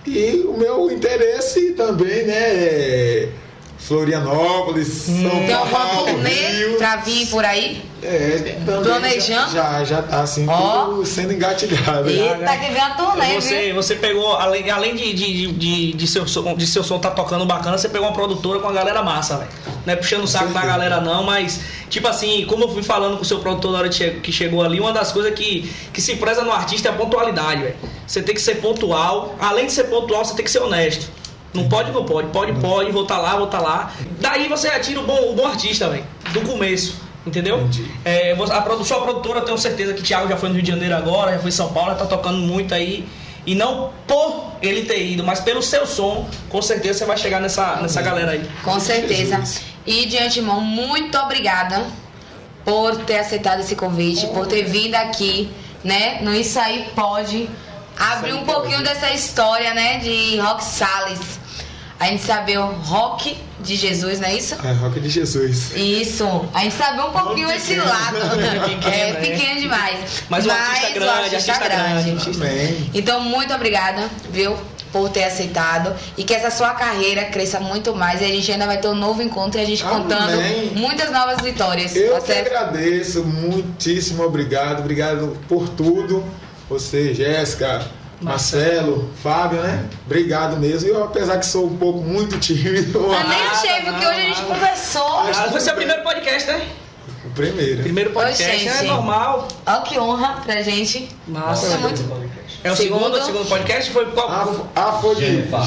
E 0.07 0.45
o 0.47 0.57
meu 0.59 0.91
interesse 0.91 1.73
também, 1.73 2.25
né? 2.25 2.35
É 2.35 3.29
Florianópolis, 3.79 4.89
São 4.89 5.15
Tem 5.15 5.53
alguma 5.53 5.79
Paulo, 5.79 6.07
turnê 6.07 6.31
Pra 6.83 6.97
vir 6.97 7.29
por 7.29 7.45
aí? 7.45 7.81
É, 8.03 8.57
também 8.67 8.83
Planejando? 8.83 9.53
Já, 9.53 9.79
já, 9.79 9.85
já 9.85 10.03
tá 10.03 10.23
assim, 10.23 10.45
tudo 10.45 11.07
sendo 11.07 11.33
engatilhado. 11.33 12.11
Eita, 12.11 12.57
que 12.57 12.73
vem 12.73 12.83
a 12.83 12.91
turnê, 12.91 13.41
Você, 13.41 13.67
viu? 13.67 13.75
você 13.77 13.95
pegou, 13.95 14.35
além, 14.35 14.69
além 14.69 14.97
de, 14.97 15.13
de, 15.13 15.33
de, 15.33 15.53
de, 15.53 15.93
de 15.93 16.07
seu 16.09 16.27
som, 16.27 16.57
de 16.57 16.67
seu 16.67 16.83
som 16.83 16.99
tá 16.99 17.13
tocando 17.13 17.47
bacana, 17.47 17.79
você 17.79 17.89
pegou 17.89 18.09
uma 18.09 18.13
produtora 18.13 18.59
com 18.59 18.67
a 18.69 18.73
galera 18.73 19.01
massa, 19.01 19.37
velho. 19.37 19.51
Não 19.87 19.95
é 19.95 19.97
puxando 19.97 20.25
o 20.25 20.27
saco 20.27 20.53
da 20.53 20.67
galera, 20.67 21.01
não, 21.01 21.23
mas, 21.23 21.61
tipo 21.89 22.09
assim, 22.09 22.45
como 22.47 22.65
eu 22.65 22.69
fui 22.69 22.83
falando 22.83 23.17
com 23.17 23.23
o 23.23 23.25
seu 23.25 23.39
produtor 23.39 23.71
na 23.71 23.79
hora 23.79 23.89
que 23.89 24.33
chegou 24.33 24.61
ali, 24.61 24.81
uma 24.81 24.93
das 24.93 25.13
coisas 25.13 25.33
que, 25.35 25.73
que 25.93 26.01
se 26.01 26.17
preza 26.17 26.43
no 26.43 26.51
artista 26.51 26.89
é 26.89 26.91
a 26.91 26.95
pontualidade, 26.97 27.63
velho. 27.63 27.77
Você 28.05 28.21
tem 28.23 28.35
que 28.35 28.41
ser 28.41 28.57
pontual, 28.57 29.37
além 29.39 29.67
de 29.67 29.73
ser 29.73 29.85
pontual, 29.85 30.25
você 30.25 30.35
tem 30.35 30.45
que 30.45 30.51
ser 30.51 30.59
honesto. 30.59 31.09
Não 31.55 31.69
pode, 31.69 31.93
não 31.93 32.05
pode. 32.05 32.29
Pode, 32.29 32.53
pode, 32.55 32.91
vou 32.91 33.05
tá 33.07 33.19
lá, 33.19 33.37
vou 33.37 33.47
tá 33.47 33.61
lá. 33.61 33.93
Daí 34.21 34.49
você 34.49 34.69
atira 34.69 35.01
o 35.01 35.05
bom, 35.05 35.31
o 35.31 35.35
bom 35.35 35.47
artista, 35.47 35.89
velho. 35.89 36.05
Do 36.33 36.41
começo. 36.43 37.01
Entendeu? 37.27 37.59
Entendi. 37.61 37.89
É, 38.05 38.33
a 38.33 38.63
produ- 38.63 38.85
sua 38.85 39.01
produtora, 39.01 39.43
tenho 39.43 39.57
certeza 39.57 39.95
que 39.95 40.01
o 40.01 40.05
Thiago 40.05 40.29
já 40.29 40.37
foi 40.37 40.49
no 40.49 40.57
Rio 40.57 40.65
de 40.65 40.71
Janeiro 40.71 40.97
agora, 40.97 41.33
já 41.33 41.39
foi 41.39 41.51
em 41.51 41.53
São 41.53 41.73
Paulo, 41.73 41.91
já 41.91 41.97
tá 41.97 42.07
tocando 42.07 42.39
muito 42.39 42.75
aí. 42.75 43.09
E 43.47 43.55
não 43.55 43.93
por 44.07 44.53
ele 44.63 44.83
ter 44.83 45.05
ido, 45.05 45.23
mas 45.25 45.41
pelo 45.41 45.63
seu 45.63 45.87
som, 45.87 46.29
com 46.49 46.63
certeza 46.63 47.01
você 47.01 47.05
vai 47.05 47.17
chegar 47.17 47.41
nessa, 47.41 47.77
nessa 47.77 48.01
galera 48.03 48.33
aí. 48.33 48.49
Com 48.65 48.79
certeza. 48.81 49.43
E 49.87 50.07
de 50.07 50.17
antemão, 50.19 50.61
muito 50.61 51.17
obrigada 51.19 51.87
por 52.65 52.97
ter 53.05 53.19
aceitado 53.19 53.61
esse 53.61 53.75
convite, 53.75 54.27
por 54.29 54.47
ter 54.47 54.63
vindo 54.65 54.95
aqui, 54.95 55.51
né? 55.83 56.21
No 56.23 56.33
Isso 56.33 56.59
Aí 56.59 56.89
Pode 56.95 57.49
abrir 57.99 58.33
um 58.33 58.45
pouquinho 58.45 58.83
dessa 58.83 59.11
história, 59.13 59.75
né? 59.75 59.99
De 59.99 60.39
Rock 60.39 60.63
Salles. 60.63 61.41
A 62.03 62.07
gente 62.07 62.25
saber 62.25 62.59
o 62.59 62.67
rock 62.67 63.39
de 63.61 63.77
Jesus, 63.77 64.19
não 64.19 64.27
é 64.27 64.35
isso? 64.35 64.57
É, 64.57 64.73
Rock 64.73 64.99
de 64.99 65.09
Jesus. 65.09 65.71
Isso, 65.77 66.25
a 66.53 66.65
gente 66.65 66.75
saber 66.75 67.01
um 67.01 67.13
pouquinho 67.13 67.47
Não 67.47 67.55
esse 67.55 67.77
pequeno. 67.77 67.87
lado. 67.89 68.17
É 68.91 69.13
né? 69.13 69.21
pequeno 69.21 69.61
demais. 69.61 70.25
Mas 70.29 70.45
o 70.45 70.51
artista 70.51 70.91
grande, 70.95 71.37
artista 71.37 71.59
grande. 71.69 72.31
Amém. 72.35 72.91
Então, 72.93 73.21
muito 73.21 73.55
obrigada, 73.55 74.11
viu? 74.33 74.57
por 74.91 75.09
ter 75.09 75.25
aceitado 75.25 75.95
e 76.19 76.25
que 76.25 76.35
essa 76.35 76.51
sua 76.51 76.75
carreira 76.75 77.25
cresça 77.25 77.59
muito 77.59 77.95
mais 77.95 78.21
e 78.21 78.25
a 78.25 78.29
gente 78.29 78.53
ainda 78.53 78.67
vai 78.67 78.77
ter 78.77 78.89
um 78.89 78.95
novo 78.95 79.23
encontro 79.23 79.59
e 79.59 79.63
a 79.63 79.67
gente 79.67 79.83
Amém. 79.85 80.03
contando 80.03 80.43
muitas 80.75 81.11
novas 81.11 81.41
vitórias. 81.41 81.97
Eu 81.97 82.15
tá 82.15 82.21
que 82.21 82.27
certo? 82.27 82.49
agradeço, 82.49 83.25
muitíssimo 83.25 84.23
obrigado, 84.23 84.81
obrigado 84.81 85.39
por 85.49 85.67
tudo. 85.67 86.23
Você, 86.69 87.15
Jéssica, 87.15 87.87
Marcelo, 88.23 89.11
Fábio, 89.23 89.61
né? 89.61 89.85
Obrigado 90.07 90.57
mesmo. 90.59 90.89
Eu, 90.89 91.05
apesar 91.05 91.39
que 91.39 91.47
sou 91.47 91.67
um 91.67 91.77
pouco 91.77 92.01
muito 92.01 92.39
tímido, 92.39 92.99
Eu 92.99 93.09
mas 93.09 93.29
nem 93.29 93.43
achei, 93.43 93.83
porque 93.83 94.07
hoje 94.07 94.21
a 94.21 94.23
gente 94.25 94.43
conversou. 94.43 95.19
Ah, 95.21 95.61
ser 95.61 95.73
o 95.73 95.77
primeiro 95.77 96.03
podcast, 96.03 96.49
né? 96.51 96.67
o 97.25 97.31
primeiro. 97.31 97.83
Primeiro 97.83 98.11
podcast, 98.11 98.69
Oi, 98.69 98.77
é 98.77 98.83
normal. 98.83 99.49
Ó, 99.67 99.81
que 99.81 99.99
honra 99.99 100.41
pra 100.45 100.61
gente. 100.63 101.09
Massa. 101.27 101.67
Isso 101.67 101.75
é 101.75 101.79
muito. 101.79 102.33
É 102.65 102.71
o 102.71 102.77
segundo, 102.77 103.03
Segundo. 103.03 103.19
o 103.21 103.25
segundo 103.25 103.49
podcast? 103.49 103.91
Foi 103.91 104.07
qual? 104.07 104.29
Ah, 104.31 104.47
ah, 104.77 104.93
foi 105.01 105.17
de 105.17 105.27
Jennifer. 105.27 105.63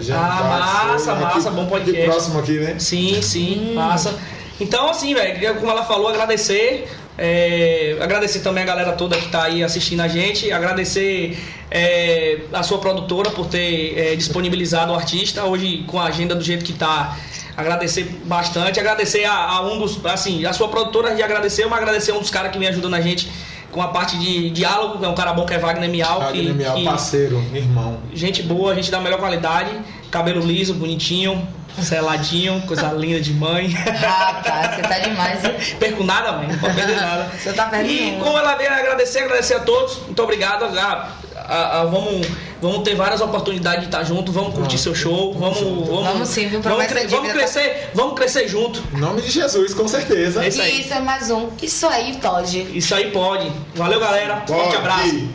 Jennifer. 0.00 0.16
Ah, 0.16 0.88
massa, 0.88 1.14
foi 1.14 1.24
massa, 1.24 1.48
aqui- 1.48 1.56
bom 1.56 1.66
podcast. 1.66 2.04
próximo 2.10 2.38
aqui, 2.40 2.52
né? 2.58 2.74
Sim, 2.80 3.22
sim, 3.22 3.74
massa. 3.74 4.14
Então, 4.60 4.88
assim, 4.90 5.14
velho, 5.14 5.54
como 5.56 5.70
ela 5.70 5.84
falou, 5.84 6.08
agradecer. 6.08 6.88
É, 7.18 7.96
agradecer 8.00 8.40
também 8.40 8.62
a 8.62 8.66
galera 8.66 8.92
toda 8.92 9.16
que 9.16 9.28
tá 9.28 9.44
aí 9.44 9.62
assistindo 9.64 10.00
a 10.00 10.08
gente. 10.08 10.52
Agradecer 10.52 11.38
é, 11.70 12.40
a 12.52 12.62
sua 12.62 12.78
produtora 12.78 13.30
por 13.30 13.46
ter 13.46 13.98
é, 13.98 14.16
disponibilizado 14.16 14.92
o 14.92 14.94
artista. 14.94 15.44
Hoje, 15.44 15.84
com 15.86 15.98
a 15.98 16.04
agenda 16.04 16.34
do 16.34 16.44
jeito 16.44 16.64
que 16.64 16.72
tá. 16.72 17.16
Agradecer 17.56 18.04
bastante. 18.26 18.78
Agradecer 18.78 19.24
a, 19.24 19.34
a 19.34 19.60
um 19.62 19.78
dos. 19.78 20.04
Assim, 20.04 20.44
a 20.44 20.52
sua 20.52 20.68
produtora 20.68 21.14
de 21.14 21.22
agradecer, 21.22 21.64
mas 21.66 21.78
agradecer 21.80 22.10
a 22.10 22.14
um 22.14 22.20
dos 22.20 22.30
caras 22.30 22.52
que 22.52 22.58
vem 22.58 22.68
ajudando 22.68 22.94
a 22.94 23.00
gente 23.00 23.30
com 23.72 23.82
a 23.82 23.88
parte 23.88 24.18
de 24.18 24.48
diálogo, 24.50 24.98
que 24.98 25.04
é 25.04 25.08
um 25.08 25.14
cara 25.14 25.34
bom 25.34 25.44
que 25.44 25.52
é 25.52 25.58
Wagner 25.58 25.90
que, 25.90 25.98
Wagner 26.02 26.54
Miau, 26.54 26.74
que- 26.76 26.84
parceiro, 26.84 27.44
irmão. 27.52 27.98
Gente 28.12 28.42
boa, 28.42 28.74
gente 28.74 28.90
da 28.90 29.00
melhor 29.00 29.18
qualidade, 29.18 29.70
cabelo 30.10 30.40
liso, 30.40 30.74
bonitinho, 30.74 31.46
seladinho, 31.82 32.60
coisa 32.62 32.92
linda 32.96 33.20
de 33.20 33.32
mãe. 33.32 33.68
Rapaz, 33.68 34.76
você 34.76 34.82
tá 34.82 34.98
demais, 34.98 35.44
hein? 35.44 35.54
Perco 35.78 36.04
nada, 36.04 36.32
mãe, 36.32 36.48
não 36.48 36.58
pode 36.58 36.74
perder 36.74 36.96
nada. 36.96 37.30
Você 37.38 37.52
tá 37.52 37.66
perdendo 37.66 37.90
E 37.92 38.10
uma. 38.12 38.24
como 38.24 38.38
ela 38.38 38.54
veio 38.54 38.72
agradecer, 38.72 39.20
agradecer 39.20 39.54
a 39.54 39.60
todos, 39.60 39.98
muito 40.06 40.22
obrigado. 40.22 40.64
Ah, 40.78 41.10
ah, 41.48 41.80
ah, 41.80 41.84
vamos, 41.84 42.26
vamos 42.60 42.82
ter 42.82 42.94
várias 42.96 43.20
oportunidades 43.20 43.80
de 43.80 43.86
estar 43.86 44.02
junto, 44.02 44.32
vamos 44.32 44.54
curtir 44.54 44.78
seu 44.78 44.94
show, 44.94 45.32
vamos, 45.34 45.60
vamos, 45.60 45.88
Vamos 46.06 46.28
sim, 46.28 46.48
viu? 46.48 46.60
vamos, 46.60 46.86
cre- 46.86 47.06
vamos 47.06 47.28
tá- 47.28 47.34
crescer, 47.34 47.90
vamos 47.94 48.14
crescer 48.14 48.48
junto. 48.48 48.82
Em 48.94 48.98
nome 48.98 49.20
de 49.22 49.30
Jesus, 49.30 49.72
com 49.74 49.86
certeza. 49.86 50.44
É 50.44 50.48
isso 50.48 50.60
aí. 50.62 50.80
Isso 50.80 50.92
é 50.94 51.00
mais 51.00 51.30
um. 51.30 51.50
Isso 51.62 51.86
aí 51.86 52.16
pode. 52.16 52.58
Isso 52.76 52.94
aí 52.94 53.10
pode. 53.12 53.52
Valeu, 53.76 54.00
galera. 54.00 54.42
Forte 54.46 54.76
abraço. 54.76 55.28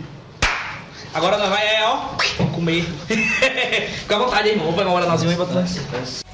Agora 1.13 1.37
nós 1.37 1.49
vai, 1.49 1.67
é, 1.67 1.83
ó, 1.83 1.97
comer. 2.53 2.83
Fica 3.99 4.15
à 4.15 4.19
vontade, 4.19 4.49
irmão. 4.49 4.67
Vou 4.67 4.75
pegar 4.75 4.89
um 4.89 4.93
oranazinho 4.93 5.29
aí 5.29 5.35
e 5.35 5.37
botar. 5.37 6.30